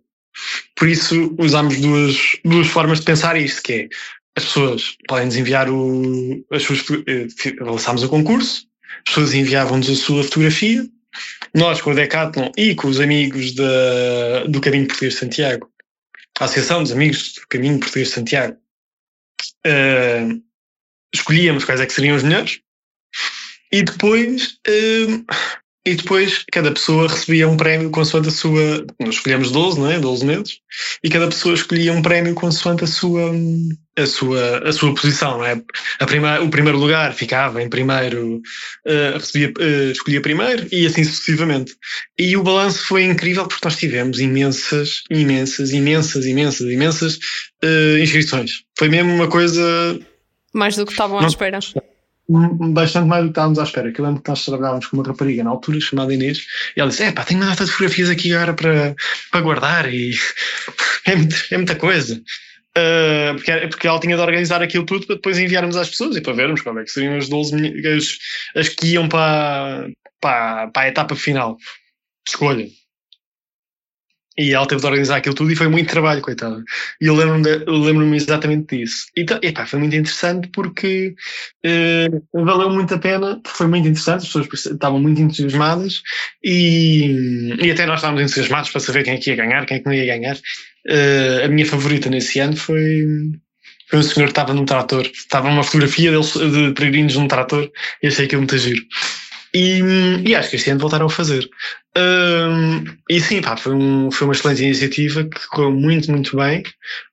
Por 0.76 0.88
isso, 0.88 1.34
usámos 1.36 1.80
duas, 1.80 2.38
duas 2.44 2.68
formas 2.68 3.00
de 3.00 3.06
pensar 3.06 3.36
isto, 3.36 3.60
que 3.60 3.72
é 3.72 3.88
as 4.36 4.44
pessoas 4.44 4.96
podem-nos 5.08 5.36
enviar 5.36 5.68
o, 5.68 6.44
as 6.52 6.62
suas. 6.62 6.88
Uh, 6.88 7.26
lançámos 7.60 8.04
o 8.04 8.08
concurso, 8.08 8.68
as 8.98 9.14
pessoas 9.14 9.34
enviavam-nos 9.34 9.90
a 9.90 9.96
sua 9.96 10.22
fotografia, 10.22 10.86
nós 11.52 11.82
com 11.82 11.90
o 11.90 11.94
Decathlon 11.94 12.52
e 12.56 12.76
com 12.76 12.86
os 12.86 13.00
amigos 13.00 13.52
da, 13.52 14.44
do 14.46 14.60
Caminho 14.60 14.86
Português 14.86 15.14
de 15.14 15.18
Santiago 15.18 15.68
a 16.40 16.44
Associação 16.44 16.82
dos 16.82 16.92
Amigos 16.92 17.34
do 17.34 17.46
Caminho 17.48 17.80
Português 17.80 18.08
de 18.08 18.14
Santiago, 18.14 18.56
uh, 19.66 20.42
escolhíamos 21.14 21.64
quais 21.64 21.80
é 21.80 21.86
que 21.86 21.92
seriam 21.92 22.16
os 22.16 22.22
melhores 22.22 22.60
e 23.72 23.82
depois 23.82 24.58
uh, 24.66 25.24
e 25.88 25.94
depois 25.94 26.44
cada 26.52 26.70
pessoa 26.70 27.08
recebia 27.08 27.48
um 27.48 27.56
prémio 27.56 27.90
consoante 27.90 28.28
a 28.28 28.30
sua. 28.30 28.84
Nós 29.00 29.14
escolhemos 29.14 29.50
12, 29.50 29.80
não 29.80 29.90
é? 29.90 29.98
12 29.98 30.26
meses, 30.26 30.60
e 31.02 31.08
cada 31.08 31.28
pessoa 31.28 31.54
escolhia 31.54 31.94
um 31.94 32.02
prémio 32.02 32.34
consoante 32.34 32.84
a 32.84 32.86
sua, 32.86 33.32
a 33.98 34.06
sua, 34.06 34.68
a 34.68 34.72
sua 34.72 34.94
posição, 34.94 35.38
não 35.38 35.44
é? 35.44 35.60
A 35.98 36.06
prima, 36.06 36.40
o 36.40 36.48
primeiro 36.48 36.78
lugar 36.78 37.12
ficava 37.12 37.62
em 37.62 37.68
primeiro, 37.68 38.36
uh, 38.86 39.18
recebia, 39.18 39.52
uh, 39.58 39.90
escolhia 39.90 40.20
primeiro 40.20 40.66
e 40.72 40.86
assim 40.86 41.04
sucessivamente. 41.04 41.74
E 42.18 42.36
o 42.36 42.42
balanço 42.42 42.86
foi 42.86 43.04
incrível 43.04 43.46
porque 43.46 43.66
nós 43.66 43.76
tivemos 43.76 44.20
imensas, 44.20 45.02
imensas, 45.10 45.70
imensas, 45.72 46.24
imensas, 46.24 46.70
imensas 46.70 47.18
uh, 47.64 47.98
inscrições. 47.98 48.62
Foi 48.78 48.88
mesmo 48.88 49.12
uma 49.12 49.28
coisa. 49.28 49.98
Mais 50.54 50.76
do 50.76 50.86
que 50.86 50.92
estavam 50.92 51.18
à 51.18 51.26
espera 51.26 51.58
bastante 52.28 53.08
mais 53.08 53.22
do 53.22 53.28
que 53.28 53.30
estávamos 53.30 53.58
à 53.58 53.62
espera. 53.62 53.90
Que 53.90 54.00
eu 54.00 54.04
lembro 54.04 54.22
que 54.22 54.28
nós 54.28 54.44
trabalhávamos 54.44 54.86
com 54.86 54.96
uma 54.96 55.06
rapariga 55.06 55.42
na 55.42 55.50
altura 55.50 55.80
chamada 55.80 56.12
Inês 56.12 56.46
e 56.76 56.80
ela 56.80 56.90
disse: 56.90 57.02
É 57.02 57.12
pá, 57.12 57.24
tenho 57.24 57.40
uma 57.40 57.48
data 57.48 57.64
de 57.64 57.70
fotografias 57.70 58.10
aqui 58.10 58.32
agora 58.34 58.52
para, 58.52 58.94
para 59.30 59.40
guardar 59.40 59.92
e 59.92 60.12
é, 61.06 61.16
muito, 61.16 61.36
é 61.50 61.56
muita 61.56 61.74
coisa. 61.74 62.20
Uh, 62.78 63.34
porque, 63.34 63.68
porque 63.68 63.88
ela 63.88 63.98
tinha 63.98 64.14
de 64.14 64.22
organizar 64.22 64.62
aquilo 64.62 64.86
tudo 64.86 65.06
para 65.06 65.16
depois 65.16 65.38
enviarmos 65.38 65.76
às 65.76 65.90
pessoas 65.90 66.16
e 66.16 66.20
para 66.20 66.32
vermos 66.32 66.62
como 66.62 66.78
é 66.78 66.84
que 66.84 66.90
seriam 66.90 67.16
as 67.16 67.28
12 67.28 67.56
as, 67.88 68.18
as 68.54 68.68
que 68.68 68.88
iam 68.88 69.08
para, 69.08 69.88
para, 70.20 70.68
para 70.68 70.82
a 70.82 70.88
etapa 70.88 71.16
final 71.16 71.56
de 71.56 72.30
escolha. 72.30 72.68
E 74.38 74.54
ela 74.54 74.66
teve 74.66 74.80
de 74.80 74.86
organizar 74.86 75.16
aquilo 75.16 75.34
tudo 75.34 75.50
e 75.50 75.56
foi 75.56 75.66
muito 75.66 75.90
trabalho, 75.90 76.22
coitada. 76.22 76.62
E 77.00 77.06
eu 77.06 77.16
lembro-me 77.16 77.64
lembro 77.66 78.14
exatamente 78.14 78.76
disso. 78.76 79.06
E 79.16 79.26
epá, 79.42 79.66
foi 79.66 79.80
muito 79.80 79.96
interessante 79.96 80.48
porque 80.52 81.14
uh, 81.66 82.44
valeu 82.44 82.70
muito 82.70 82.94
a 82.94 82.98
pena, 82.98 83.40
foi 83.44 83.66
muito 83.66 83.88
interessante, 83.88 84.22
as 84.22 84.46
pessoas 84.46 84.66
estavam 84.66 85.00
muito 85.00 85.20
entusiasmadas 85.20 86.02
e, 86.44 87.56
e 87.60 87.70
até 87.70 87.84
nós 87.84 87.96
estávamos 87.96 88.22
entusiasmados 88.22 88.70
para 88.70 88.80
saber 88.80 89.02
quem 89.02 89.14
é 89.14 89.16
que 89.16 89.30
ia 89.30 89.36
ganhar, 89.36 89.66
quem 89.66 89.78
é 89.78 89.80
que 89.80 89.86
não 89.86 89.92
ia 89.92 90.06
ganhar. 90.06 90.36
Uh, 90.36 91.44
a 91.44 91.48
minha 91.48 91.66
favorita 91.66 92.08
nesse 92.08 92.38
ano 92.38 92.56
foi, 92.56 93.06
foi 93.90 93.98
um 93.98 94.02
senhor 94.02 94.26
que 94.26 94.32
estava 94.32 94.54
num 94.54 94.64
trator. 94.64 95.04
Estava 95.04 95.48
uma 95.48 95.64
fotografia 95.64 96.12
deles, 96.12 96.32
de 96.32 96.72
peregrinos 96.74 97.16
num 97.16 97.26
trator 97.26 97.68
e 98.00 98.06
achei 98.06 98.26
aquilo 98.26 98.42
muito 98.42 98.56
giro. 98.56 98.82
E, 99.54 99.80
e, 100.26 100.34
acho 100.34 100.50
que 100.50 100.56
este 100.56 100.70
ano 100.70 100.80
voltaram 100.80 101.06
a 101.06 101.10
fazer. 101.10 101.48
Um, 101.98 102.84
e 103.10 103.20
sim, 103.20 103.40
pá, 103.40 103.56
foi, 103.56 103.74
um, 103.74 104.10
foi 104.10 104.28
uma 104.28 104.32
excelente 104.32 104.62
iniciativa 104.62 105.24
que 105.24 105.48
correu 105.48 105.72
muito, 105.72 106.10
muito 106.10 106.36
bem 106.36 106.62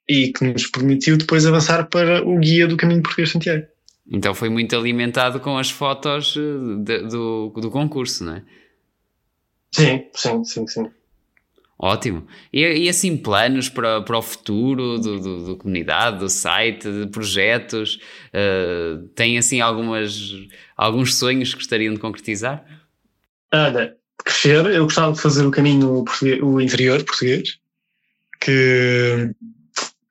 e 0.08 0.32
que 0.32 0.45
nos 0.45 0.67
permitiu 0.67 1.17
depois 1.17 1.45
avançar 1.45 1.88
para 1.89 2.24
o 2.24 2.38
guia 2.38 2.67
do 2.67 2.78
Caminho 2.78 3.02
Português 3.02 3.32
Santiago. 3.32 3.65
Então 4.08 4.36
foi 4.36 4.50
muito 4.50 4.76
alimentado 4.76 5.39
com 5.39 5.58
as 5.58 5.71
fotos 5.71 6.36
eh, 6.38 6.84
de, 6.84 7.08
do, 7.08 7.50
do 7.50 7.71
concurso, 7.71 8.24
não 8.24 8.36
é? 8.36 8.43
Sim, 9.71 10.06
sim, 10.13 10.43
sim, 10.43 10.67
sim. 10.67 10.91
Ótimo. 11.78 12.26
E, 12.54 12.62
e, 12.62 12.88
assim, 12.88 13.17
planos 13.17 13.67
para, 13.67 14.02
para 14.02 14.17
o 14.17 14.21
futuro 14.21 14.98
do, 14.98 15.19
do, 15.19 15.45
do 15.45 15.58
comunidade, 15.58 16.19
do 16.19 16.30
site, 16.30 16.89
de 16.89 17.08
projetos? 17.08 18.00
Uh, 18.28 19.08
tem 19.10 19.38
assim 19.38 19.60
algumas, 19.60 20.32
alguns 20.78 21.15
sonhos 21.15 21.50
que 21.50 21.56
gostariam 21.56 21.93
de 21.93 22.00
concretizar? 22.00 22.63
Olha, 23.54 23.98
crescer, 24.26 24.66
eu 24.66 24.84
gostava 24.84 25.14
de 25.14 25.22
fazer 25.22 25.46
o 25.46 25.52
caminho 25.52 26.04
o 26.42 26.60
interior 26.60 27.04
português, 27.04 27.58
que, 28.42 29.32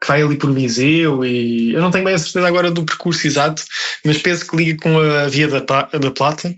que 0.00 0.07
vai 0.07 0.22
ali 0.22 0.37
por 0.37 0.53
Viseu 0.53 1.24
e 1.24 1.74
eu 1.74 1.83
não 1.83 1.90
tenho 1.90 2.05
bem 2.05 2.14
a 2.14 2.18
certeza 2.18 2.46
agora 2.46 2.70
do 2.70 2.85
percurso 2.85 3.27
exato, 3.27 3.62
mas 4.05 4.18
penso 4.18 4.46
que 4.46 4.57
liga 4.57 4.81
com 4.81 4.98
a 4.98 5.27
Via 5.27 5.48
da, 5.48 5.61
da 5.61 6.11
Plata. 6.12 6.55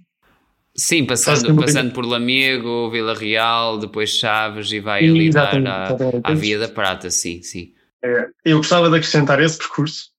Sim, 0.77 1.07
passando, 1.07 1.57
passando 1.57 1.92
por 1.92 2.05
Lamego, 2.05 2.90
Vila 2.90 3.14
Real, 3.14 3.79
depois 3.79 4.11
Chaves 4.11 4.71
e 4.71 4.79
vai 4.79 5.09
ali 5.09 5.31
dar 5.31 5.57
à, 5.66 5.97
à 6.23 6.35
Via 6.35 6.59
da 6.59 6.69
Prata, 6.69 7.11
sim, 7.11 7.42
sim. 7.42 7.73
É, 8.05 8.29
eu 8.45 8.59
gostava 8.59 8.90
de 8.90 8.97
acrescentar 8.97 9.40
esse 9.40 9.57
percurso, 9.57 10.11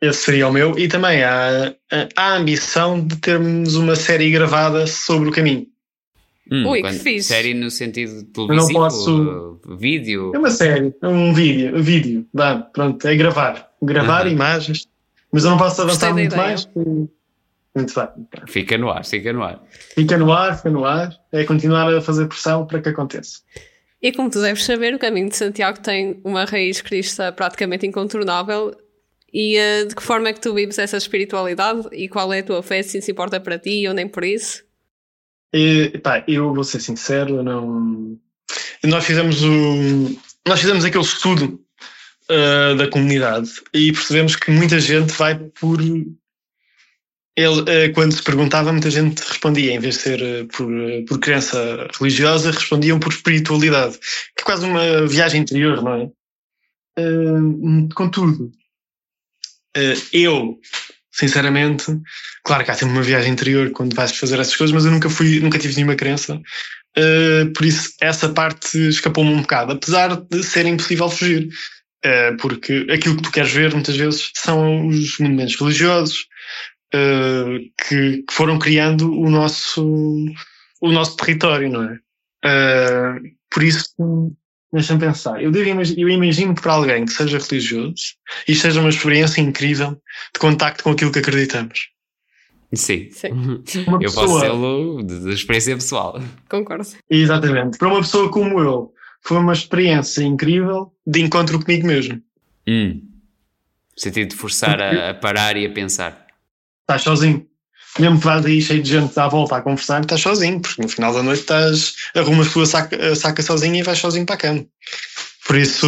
esse 0.00 0.22
seria 0.22 0.46
o 0.46 0.52
meu, 0.52 0.78
e 0.78 0.86
também 0.86 1.24
há, 1.24 1.74
há 2.14 2.22
a 2.22 2.36
ambição 2.36 3.04
de 3.04 3.16
termos 3.16 3.74
uma 3.74 3.96
série 3.96 4.30
gravada 4.30 4.86
sobre 4.86 5.28
o 5.28 5.32
caminho. 5.32 5.66
Hum, 6.50 6.66
Ui, 6.68 6.82
que 6.82 6.92
fixe. 6.92 7.28
Série 7.28 7.54
no 7.54 7.70
sentido 7.70 8.22
televisivo? 8.24 8.52
Eu 8.52 8.56
não 8.56 8.68
posso. 8.68 9.60
Vídeo? 9.78 10.32
É 10.34 10.38
uma 10.38 10.50
série, 10.50 10.94
é 11.02 11.08
um 11.08 11.34
vídeo, 11.34 11.76
um 11.76 11.82
vídeo, 11.82 12.26
dá, 12.32 12.58
pronto, 12.58 13.06
é 13.06 13.16
gravar. 13.16 13.70
Gravar 13.82 14.26
imagens, 14.26 14.86
mas 15.32 15.44
eu 15.44 15.50
não 15.50 15.58
posso 15.58 15.82
avançar 15.82 16.12
muito 16.12 16.36
mais. 16.36 16.68
Muito 16.74 17.92
bem. 17.94 18.08
Fica 18.46 18.78
no 18.78 18.88
ar, 18.88 19.04
fica 19.04 19.32
no 19.32 19.42
ar. 19.42 19.62
Fica 19.94 20.16
no 20.16 20.32
ar, 20.32 20.56
fica 20.56 20.70
no 20.70 20.84
ar. 20.86 21.14
É 21.30 21.44
continuar 21.44 21.92
a 21.92 22.00
fazer 22.00 22.26
pressão 22.26 22.66
para 22.66 22.80
que 22.80 22.88
aconteça. 22.88 23.40
E 24.00 24.12
como 24.12 24.30
tu 24.30 24.40
deves 24.40 24.64
saber, 24.64 24.94
o 24.94 24.98
caminho 24.98 25.28
de 25.28 25.36
Santiago 25.36 25.80
tem 25.80 26.20
uma 26.24 26.44
raiz 26.44 26.80
cristã 26.80 27.32
praticamente 27.32 27.86
incontornável. 27.86 28.74
E 29.32 29.58
uh, 29.58 29.88
de 29.88 29.94
que 29.94 30.02
forma 30.02 30.28
é 30.28 30.32
que 30.32 30.40
tu 30.40 30.54
vives 30.54 30.78
essa 30.78 30.96
espiritualidade 30.96 31.86
e 31.92 32.08
qual 32.08 32.32
é 32.32 32.38
a 32.38 32.42
tua 32.42 32.62
fé, 32.62 32.82
se 32.82 33.02
se 33.02 33.10
importa 33.10 33.38
para 33.38 33.58
ti 33.58 33.86
ou 33.86 33.92
nem 33.92 34.08
por 34.08 34.24
isso? 34.24 34.64
E, 35.54 35.98
pá, 35.98 36.24
eu 36.26 36.52
vou 36.54 36.64
ser 36.64 36.80
sincero, 36.80 37.42
não. 37.42 38.18
Nós 38.84 39.04
fizemos 39.04 39.42
o. 39.42 40.18
Nós 40.46 40.60
fizemos 40.60 40.84
aquele 40.84 41.04
estudo 41.04 41.60
uh, 42.30 42.76
da 42.76 42.88
comunidade 42.88 43.50
e 43.72 43.92
percebemos 43.92 44.36
que 44.36 44.50
muita 44.50 44.78
gente 44.78 45.12
vai 45.12 45.34
por. 45.34 45.80
Ele, 45.80 47.60
uh, 47.60 47.92
quando 47.94 48.12
se 48.12 48.22
perguntava, 48.22 48.72
muita 48.72 48.90
gente 48.90 49.20
respondia, 49.20 49.72
em 49.72 49.78
vez 49.78 49.96
de 49.96 50.02
ser 50.02 50.22
uh, 50.22 50.46
por, 50.48 50.70
por 51.08 51.18
crença 51.18 51.88
religiosa, 51.98 52.50
respondiam 52.50 52.98
por 52.98 53.12
espiritualidade, 53.12 53.98
que 54.36 54.42
é 54.42 54.44
quase 54.44 54.64
uma 54.66 55.06
viagem 55.06 55.42
interior, 55.42 55.82
não 55.82 55.94
é? 55.94 56.10
contudo, 57.94 58.50
eu 60.10 60.58
sinceramente. 61.16 61.86
Claro 62.44 62.64
que 62.64 62.70
há 62.70 62.74
sempre 62.74 62.94
uma 62.94 63.02
viagem 63.02 63.32
interior 63.32 63.70
quando 63.70 63.96
vais 63.96 64.16
fazer 64.16 64.38
essas 64.38 64.54
coisas, 64.54 64.74
mas 64.74 64.84
eu 64.84 64.92
nunca 64.92 65.08
fui, 65.08 65.40
nunca 65.40 65.58
tive 65.58 65.74
nenhuma 65.74 65.96
crença. 65.96 66.40
Uh, 66.96 67.52
por 67.54 67.64
isso, 67.64 67.94
essa 68.00 68.28
parte 68.28 68.78
escapou-me 68.88 69.30
um 69.30 69.40
bocado, 69.40 69.72
apesar 69.72 70.16
de 70.16 70.42
ser 70.42 70.66
impossível 70.66 71.08
fugir. 71.08 71.48
Uh, 72.04 72.36
porque 72.36 72.86
aquilo 72.90 73.16
que 73.16 73.22
tu 73.22 73.32
queres 73.32 73.50
ver 73.50 73.72
muitas 73.72 73.96
vezes 73.96 74.30
são 74.34 74.86
os 74.86 75.18
monumentos 75.18 75.58
religiosos 75.58 76.26
uh, 76.94 77.58
que, 77.88 78.22
que, 78.22 78.32
foram 78.32 78.58
criando 78.58 79.10
o 79.10 79.30
nosso, 79.30 80.26
o 80.80 80.92
nosso 80.92 81.16
território, 81.16 81.70
não 81.70 81.84
é? 81.84 81.98
por 83.50 83.64
isso, 83.64 83.92
Deixa-me 84.76 85.00
pensar. 85.00 85.42
Eu, 85.42 85.50
devo, 85.50 85.80
eu 85.96 86.08
imagino 86.10 86.54
que 86.54 86.60
para 86.60 86.74
alguém 86.74 87.06
que 87.06 87.12
seja 87.12 87.38
religioso, 87.38 88.14
isto 88.46 88.60
seja 88.60 88.78
uma 88.78 88.90
experiência 88.90 89.40
incrível 89.40 89.92
de 90.34 90.38
contacto 90.38 90.84
com 90.84 90.90
aquilo 90.90 91.10
que 91.10 91.18
acreditamos. 91.18 91.88
Sim. 92.74 93.08
Sim. 93.10 93.30
Uma 93.88 93.96
eu 93.96 94.00
pessoa, 94.00 94.26
posso 94.26 94.40
ser 94.40 95.06
de, 95.06 95.20
de 95.24 95.32
experiência 95.32 95.74
pessoal. 95.76 96.20
Concordo. 96.46 96.86
Exatamente. 97.08 97.78
Para 97.78 97.88
uma 97.88 98.00
pessoa 98.00 98.30
como 98.30 98.60
eu, 98.60 98.92
foi 99.22 99.38
uma 99.38 99.54
experiência 99.54 100.22
incrível 100.22 100.92
de 101.06 101.22
encontro 101.22 101.58
comigo 101.58 101.86
mesmo. 101.86 102.20
Hum. 102.68 103.00
No 103.96 104.02
sentido 104.02 104.28
de 104.28 104.36
forçar 104.36 104.78
a, 104.82 105.08
a 105.08 105.14
parar 105.14 105.56
e 105.56 105.64
a 105.64 105.72
pensar. 105.72 106.26
Estás 106.82 107.00
sozinho 107.00 107.46
mesmo 107.98 108.18
que 108.18 108.24
vás 108.24 108.44
aí 108.44 108.60
cheio 108.60 108.82
de 108.82 108.90
gente 108.90 109.18
à 109.18 109.28
volta 109.28 109.56
a 109.56 109.60
conversar, 109.62 110.00
estás 110.00 110.20
sozinho, 110.20 110.60
porque 110.60 110.82
no 110.82 110.88
final 110.88 111.12
da 111.12 111.22
noite 111.22 111.40
estás, 111.40 111.94
arrumas 112.14 112.48
a 112.48 112.52
tua 112.52 112.66
saca, 112.66 113.14
saca 113.14 113.42
sozinho 113.42 113.76
e 113.76 113.82
vais 113.82 113.98
sozinho 113.98 114.26
para 114.26 114.34
a 114.34 114.38
cama. 114.38 114.66
Por 115.46 115.56
isso, 115.56 115.86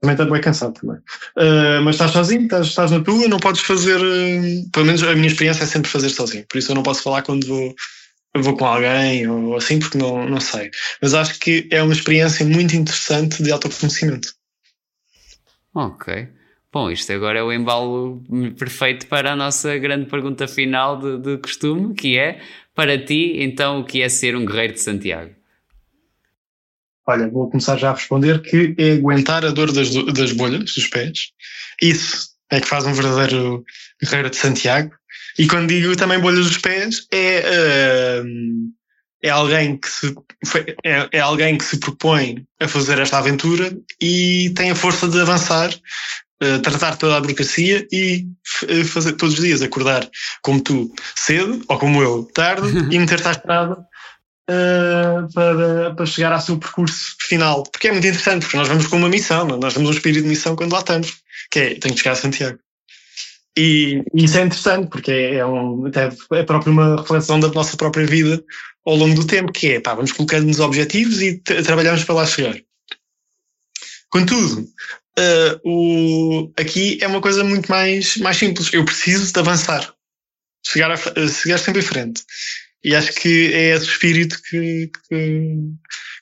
também 0.00 0.12
estás 0.12 0.30
bem 0.30 0.40
cansado 0.40 0.74
também. 0.78 0.98
Uh, 1.38 1.82
mas 1.82 1.94
estás 1.94 2.10
sozinho, 2.10 2.42
estás, 2.42 2.66
estás 2.66 2.90
na 2.90 3.00
tua, 3.00 3.26
não 3.26 3.38
podes 3.38 3.62
fazer, 3.62 3.96
uh, 3.96 4.70
pelo 4.70 4.84
menos 4.84 5.02
a 5.02 5.14
minha 5.14 5.28
experiência 5.28 5.64
é 5.64 5.66
sempre 5.66 5.90
fazer 5.90 6.10
sozinho. 6.10 6.44
Por 6.46 6.58
isso 6.58 6.70
eu 6.70 6.74
não 6.74 6.82
posso 6.82 7.02
falar 7.02 7.22
quando 7.22 7.46
vou, 7.46 7.74
vou 8.36 8.56
com 8.56 8.66
alguém 8.66 9.26
ou 9.26 9.56
assim, 9.56 9.78
porque 9.78 9.96
não, 9.96 10.28
não 10.28 10.40
sei. 10.40 10.70
Mas 11.00 11.14
acho 11.14 11.40
que 11.40 11.68
é 11.70 11.82
uma 11.82 11.94
experiência 11.94 12.44
muito 12.44 12.76
interessante 12.76 13.42
de 13.42 13.50
autoconhecimento. 13.50 14.34
Ok. 15.74 16.28
Bom, 16.72 16.88
isto 16.88 17.12
agora 17.12 17.40
é 17.40 17.42
o 17.42 17.52
embalo 17.52 18.22
perfeito 18.56 19.08
para 19.08 19.32
a 19.32 19.36
nossa 19.36 19.76
grande 19.76 20.06
pergunta 20.06 20.46
final 20.46 20.96
de, 20.96 21.18
de 21.18 21.38
costume, 21.38 21.94
que 21.94 22.16
é, 22.16 22.40
para 22.74 22.96
ti, 22.96 23.38
então, 23.40 23.80
o 23.80 23.84
que 23.84 24.02
é 24.02 24.08
ser 24.08 24.36
um 24.36 24.46
guerreiro 24.46 24.74
de 24.74 24.80
Santiago? 24.80 25.34
Olha, 27.06 27.28
vou 27.28 27.50
começar 27.50 27.76
já 27.76 27.90
a 27.90 27.94
responder 27.94 28.40
que 28.40 28.74
é 28.78 28.92
aguentar 28.92 29.44
a 29.44 29.50
dor 29.50 29.72
das, 29.72 29.90
das 29.90 30.30
bolhas 30.30 30.72
dos 30.72 30.86
pés. 30.86 31.32
Isso 31.82 32.28
é 32.48 32.60
que 32.60 32.68
faz 32.68 32.86
um 32.86 32.92
verdadeiro 32.92 33.64
guerreiro 34.00 34.30
de 34.30 34.36
Santiago. 34.36 34.92
E 35.36 35.48
quando 35.48 35.68
digo 35.68 35.96
também 35.96 36.20
bolhas 36.20 36.46
dos 36.46 36.58
pés, 36.58 37.06
é, 37.10 38.22
uh, 38.22 38.24
é, 39.22 39.30
alguém 39.30 39.76
que 39.76 39.88
se, 39.88 40.14
é, 40.84 41.08
é 41.10 41.18
alguém 41.18 41.58
que 41.58 41.64
se 41.64 41.80
propõe 41.80 42.46
a 42.60 42.68
fazer 42.68 43.00
esta 43.00 43.18
aventura 43.18 43.76
e 44.00 44.52
tem 44.54 44.70
a 44.70 44.76
força 44.76 45.08
de 45.08 45.20
avançar 45.20 45.70
uh, 46.42 46.60
tratar 46.60 46.96
toda 46.96 47.16
a 47.16 47.20
burocracia 47.20 47.86
e 47.92 48.26
uh, 48.64 48.84
fazer 48.84 49.12
todos 49.12 49.34
os 49.38 49.44
dias 49.44 49.62
acordar 49.62 50.08
como 50.42 50.60
tu 50.60 50.92
cedo 51.16 51.62
ou 51.68 51.78
como 51.78 52.02
eu 52.02 52.24
tarde 52.34 52.68
e 52.94 52.98
meter-te 52.98 53.28
à 53.28 53.30
estrada 53.32 53.74
uh, 53.74 55.32
para, 55.32 55.94
para 55.94 56.06
chegar 56.06 56.32
ao 56.32 56.40
seu 56.40 56.58
percurso 56.58 57.16
final. 57.20 57.62
Porque 57.64 57.88
é 57.88 57.92
muito 57.92 58.06
interessante, 58.06 58.42
porque 58.42 58.56
nós 58.56 58.68
vamos 58.68 58.86
com 58.86 58.96
uma 58.96 59.08
missão? 59.08 59.48
É? 59.48 59.56
nós 59.56 59.74
temos 59.74 59.90
um 59.90 59.92
espírito 59.92 60.22
de 60.22 60.28
missão 60.28 60.56
quando 60.56 60.72
lá 60.72 60.80
estamos, 60.80 61.16
que 61.50 61.58
é 61.58 61.74
tenho 61.74 61.94
que 61.94 62.00
chegar 62.00 62.12
a 62.12 62.16
Santiago. 62.16 62.58
E, 63.58 64.02
e 64.14 64.24
isso 64.24 64.38
é 64.38 64.42
interessante, 64.42 64.88
porque 64.88 65.10
é, 65.10 65.34
é, 65.36 65.46
um, 65.46 65.86
até 65.86 66.08
é 66.32 66.42
próprio 66.44 66.72
uma 66.72 66.96
reflexão 66.96 67.40
da 67.40 67.48
nossa 67.48 67.76
própria 67.76 68.06
vida 68.06 68.42
ao 68.86 68.94
longo 68.94 69.14
do 69.14 69.26
tempo, 69.26 69.52
que 69.52 69.72
é, 69.72 69.80
pá, 69.80 69.94
vamos 69.94 70.12
colocando-nos 70.12 70.60
objetivos 70.60 71.20
e 71.20 71.38
trabalhamos 71.38 72.04
para 72.04 72.14
lá 72.14 72.26
chegar. 72.26 72.56
Contudo, 74.08 74.66
uh, 75.20 75.60
o, 75.64 76.52
aqui 76.58 76.98
é 77.00 77.06
uma 77.06 77.20
coisa 77.20 77.44
muito 77.44 77.70
mais, 77.70 78.16
mais 78.16 78.36
simples. 78.36 78.72
Eu 78.72 78.84
preciso 78.84 79.32
de 79.32 79.38
avançar, 79.38 79.92
chegar, 80.66 80.90
a, 80.90 80.96
chegar 81.28 81.58
sempre 81.58 81.80
em 81.80 81.84
frente. 81.84 82.22
E 82.82 82.94
acho 82.94 83.12
que 83.12 83.52
é 83.52 83.74
esse 83.74 83.86
espírito 83.86 84.40
que, 84.42 84.90
que 85.08 85.54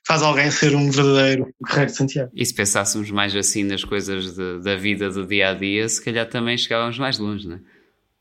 faz 0.06 0.22
alguém 0.22 0.50
ser 0.50 0.74
um 0.74 0.90
verdadeiro 0.90 1.54
guerreiro 1.64 1.90
de 1.90 1.96
Santiago. 1.96 2.32
E 2.34 2.44
se 2.44 2.52
pensássemos 2.52 3.11
mais 3.11 3.34
assim 3.37 3.62
nas 3.62 3.84
coisas 3.84 4.34
de, 4.34 4.61
da 4.61 4.74
vida 4.74 5.08
do 5.08 5.26
dia 5.26 5.50
a 5.50 5.54
dia, 5.54 5.88
se 5.88 6.02
calhar 6.02 6.26
também 6.28 6.58
chegávamos 6.58 6.98
mais 6.98 7.18
longe, 7.18 7.46
não 7.46 7.56
é? 7.56 7.61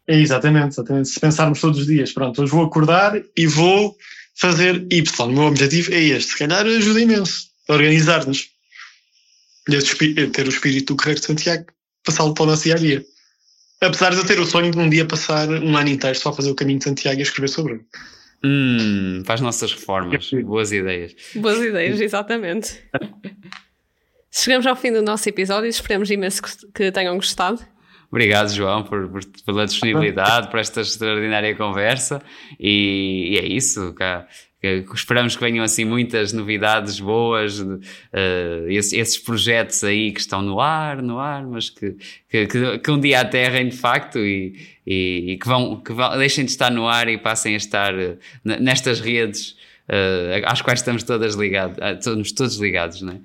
é 0.08 0.20
exatamente, 0.20 0.74
exatamente. 0.74 1.10
Se 1.10 1.20
pensarmos 1.20 1.60
todos 1.60 1.80
os 1.80 1.88
dias, 1.88 2.12
pronto, 2.12 2.42
hoje 2.42 2.52
vou 2.52 2.64
acordar 2.64 3.20
e 3.36 3.48
vou 3.48 3.96
fazer 4.36 4.86
Y. 4.92 5.28
O 5.28 5.32
meu 5.32 5.44
objetivo 5.44 5.94
é 5.94 6.00
este. 6.00 6.34
Se 6.34 6.38
calhar 6.38 6.66
ajuda 6.66 7.02
imenso 7.02 7.48
a 7.68 7.74
organizar-nos 7.74 8.57
ter 10.32 10.46
o 10.46 10.50
espírito 10.50 10.94
do 10.94 10.98
Guerreiro 10.98 11.20
de 11.20 11.26
Santiago, 11.26 11.66
passá-lo 12.04 12.34
para 12.34 12.44
o 12.44 12.46
nosso 12.48 12.64
dia 12.64 12.76
a 12.76 12.78
dia. 12.78 13.06
Apesar 13.82 14.12
de 14.12 14.18
eu 14.18 14.26
ter 14.26 14.40
o 14.40 14.46
sonho 14.46 14.72
de 14.72 14.80
um 14.80 14.90
dia 14.90 15.06
passar 15.06 15.48
um 15.50 15.78
ano 15.78 15.90
inteiro 15.90 16.18
só 16.18 16.30
a 16.30 16.34
fazer 16.34 16.50
o 16.50 16.56
caminho 16.56 16.80
de 16.80 16.86
Santiago 16.86 17.20
e 17.20 17.22
a 17.22 17.24
escrever 17.24 17.48
sobre 17.48 17.74
ele. 17.74 17.86
Hum, 18.44 19.24
para 19.26 19.36
as 19.36 19.42
nossas 19.42 19.72
reformas. 19.72 20.30
Boas 20.44 20.72
ideias. 20.72 21.16
Boas 21.36 21.60
ideias, 21.60 22.00
exatamente. 22.00 22.82
Chegamos 24.32 24.66
ao 24.66 24.76
fim 24.76 24.92
do 24.92 25.02
nosso 25.02 25.28
episódio. 25.28 25.70
Esperamos 25.70 26.10
imenso 26.10 26.42
que 26.74 26.92
tenham 26.92 27.16
gostado. 27.16 27.64
Obrigado, 28.10 28.54
João, 28.54 28.84
por, 28.84 29.10
por, 29.10 29.22
pela 29.46 29.66
disponibilidade, 29.66 30.50
por 30.50 30.60
esta 30.60 30.82
extraordinária 30.82 31.56
conversa. 31.56 32.22
E, 32.60 33.34
e 33.34 33.38
é 33.38 33.46
isso. 33.46 33.94
Cá 33.94 34.28
esperamos 34.94 35.36
que 35.36 35.42
venham 35.44 35.64
assim 35.64 35.86
muitas 35.86 36.34
novidades 36.34 37.00
boas, 37.00 37.60
uh, 37.60 37.80
esses, 38.68 38.94
esses, 38.94 39.18
projetos 39.18 39.84
aí 39.84 40.12
que 40.12 40.20
estão 40.20 40.42
no 40.42 40.60
ar, 40.60 41.02
no 41.02 41.20
ar, 41.20 41.46
mas 41.46 41.70
que, 41.70 41.96
que, 42.28 42.80
que 42.80 42.92
um 42.92 43.00
dia 43.00 43.22
aterrem 43.22 43.70
de 43.70 43.78
facto 43.78 44.18
e, 44.18 44.56
e, 44.86 45.34
e 45.34 45.38
que, 45.38 45.48
vão, 45.48 45.80
que 45.80 45.94
vão, 45.94 46.18
deixem 46.18 46.44
de 46.44 46.52
estar 46.52 46.72
no 46.72 46.88
ar 46.88 47.08
e 47.08 47.18
passem 47.18 47.54
a 47.54 47.58
estar 47.58 47.94
uh, 47.94 48.18
nestas 48.44 49.00
redes 49.00 49.52
uh, 49.90 50.44
às 50.46 50.62
quais 50.62 50.80
estamos 50.80 51.04
todas 51.04 51.36
ligados, 51.36 51.78
estamos 51.98 52.32
todos 52.32 52.58
ligados, 52.58 53.02
né? 53.04 53.20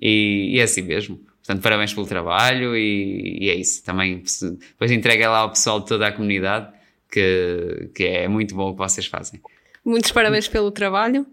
E, 0.00 0.54
e 0.54 0.60
é 0.60 0.62
assim 0.62 0.82
mesmo. 0.82 1.20
Portanto, 1.48 1.62
parabéns 1.62 1.94
pelo 1.94 2.06
trabalho 2.06 2.76
e, 2.76 3.38
e 3.42 3.50
é 3.50 3.54
isso. 3.54 3.82
Também 3.82 4.22
depois 4.70 4.90
entrega 4.90 5.30
lá 5.30 5.38
ao 5.38 5.50
pessoal 5.50 5.80
de 5.80 5.86
toda 5.86 6.06
a 6.06 6.12
comunidade 6.12 6.68
que, 7.10 7.90
que 7.94 8.04
é 8.04 8.28
muito 8.28 8.54
bom 8.54 8.70
o 8.70 8.72
que 8.72 8.78
vocês 8.78 9.06
fazem. 9.06 9.40
Muitos 9.84 10.12
parabéns 10.12 10.48
pelo 10.48 10.70
trabalho. 10.70 11.26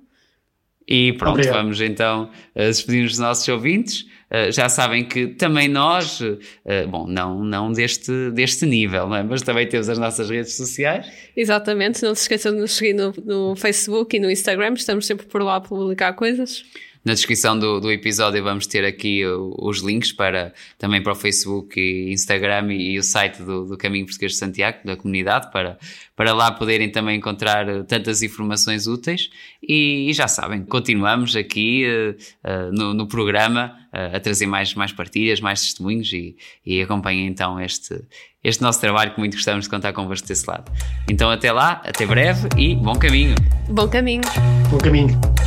E 0.88 1.14
pronto, 1.14 1.36
Obrigado. 1.36 1.56
vamos 1.56 1.82
então 1.82 2.30
uh, 2.56 2.60
despedir 2.60 3.06
os 3.06 3.18
nossos 3.18 3.48
ouvintes. 3.48 4.02
Uh, 4.30 4.52
já 4.52 4.70
sabem 4.70 5.04
que 5.04 5.28
também 5.28 5.68
nós, 5.68 6.20
uh, 6.22 6.38
bom, 6.90 7.08
não, 7.08 7.44
não 7.44 7.72
deste, 7.72 8.30
deste 8.32 8.66
nível, 8.66 9.08
não 9.08 9.16
é? 9.16 9.24
mas 9.24 9.42
também 9.42 9.68
temos 9.68 9.90
as 9.90 9.98
nossas 9.98 10.30
redes 10.30 10.56
sociais. 10.56 11.12
Exatamente, 11.36 12.04
não 12.04 12.14
se 12.14 12.24
esqueçam 12.24 12.54
de 12.54 12.60
nos 12.60 12.72
seguir 12.72 12.94
no, 12.94 13.14
no 13.24 13.56
Facebook 13.56 14.16
e 14.16 14.20
no 14.20 14.30
Instagram, 14.30 14.74
estamos 14.74 15.08
sempre 15.08 15.26
por 15.26 15.42
lá 15.42 15.56
a 15.56 15.62
publicar 15.62 16.14
coisas. 16.14 16.64
Na 17.06 17.14
descrição 17.14 17.58
do, 17.58 17.80
do 17.80 17.92
episódio 17.92 18.44
vamos 18.44 18.66
ter 18.66 18.84
aqui 18.84 19.24
o, 19.24 19.56
os 19.60 19.84
links 19.84 20.12
para 20.12 20.52
também 20.76 21.04
para 21.04 21.12
o 21.12 21.16
Facebook 21.16 21.80
e 21.80 22.12
Instagram 22.12 22.74
e, 22.74 22.94
e 22.94 22.98
o 22.98 23.04
site 23.04 23.44
do, 23.44 23.64
do, 23.64 23.78
Caminho 23.78 24.06
Português 24.06 24.32
de 24.32 24.40
Santiago, 24.40 24.80
da 24.84 24.98
comunidade, 24.98 25.52
para, 25.52 25.78
para 26.16 26.34
lá 26.34 26.52
poderem 26.52 26.92
também 26.92 27.18
encontrar 27.18 27.70
uh, 27.70 27.84
tantas 27.84 28.24
informações 28.24 28.88
úteis. 28.88 29.30
E, 29.62 30.10
e, 30.10 30.14
já 30.14 30.28
sabem, 30.28 30.66
continuamos 30.66 31.36
aqui 31.36 31.86
uh, 31.86 32.50
uh, 32.50 32.72
no, 32.72 32.96
no, 32.96 33.08
programa 33.08 33.78
a 33.94 34.20
trazer 34.20 34.48
mais, 34.48 34.74
mais 34.74 34.92
partilhas, 34.92 35.40
mais 35.40 35.62
testemunhos 35.62 36.12
e, 36.12 36.36
e 36.66 36.82
acompanhem 36.82 37.28
então 37.28 37.58
este, 37.62 38.04
este 38.44 38.62
nosso 38.62 38.82
trabalho 38.82 39.14
que 39.14 39.20
muito 39.20 39.36
gostamos 39.36 39.66
de 39.66 39.70
contar 39.70 39.94
convosco 39.94 40.28
desse 40.28 40.50
lado. 40.50 40.70
Então 41.10 41.30
até 41.30 41.52
lá, 41.52 41.82
até 41.86 42.06
breve 42.06 42.50
e 42.58 42.76
bom 42.76 42.96
caminho! 42.96 43.36
Bom 43.70 43.88
caminho! 43.88 44.24
Bom 44.70 44.80
caminho! 44.80 45.45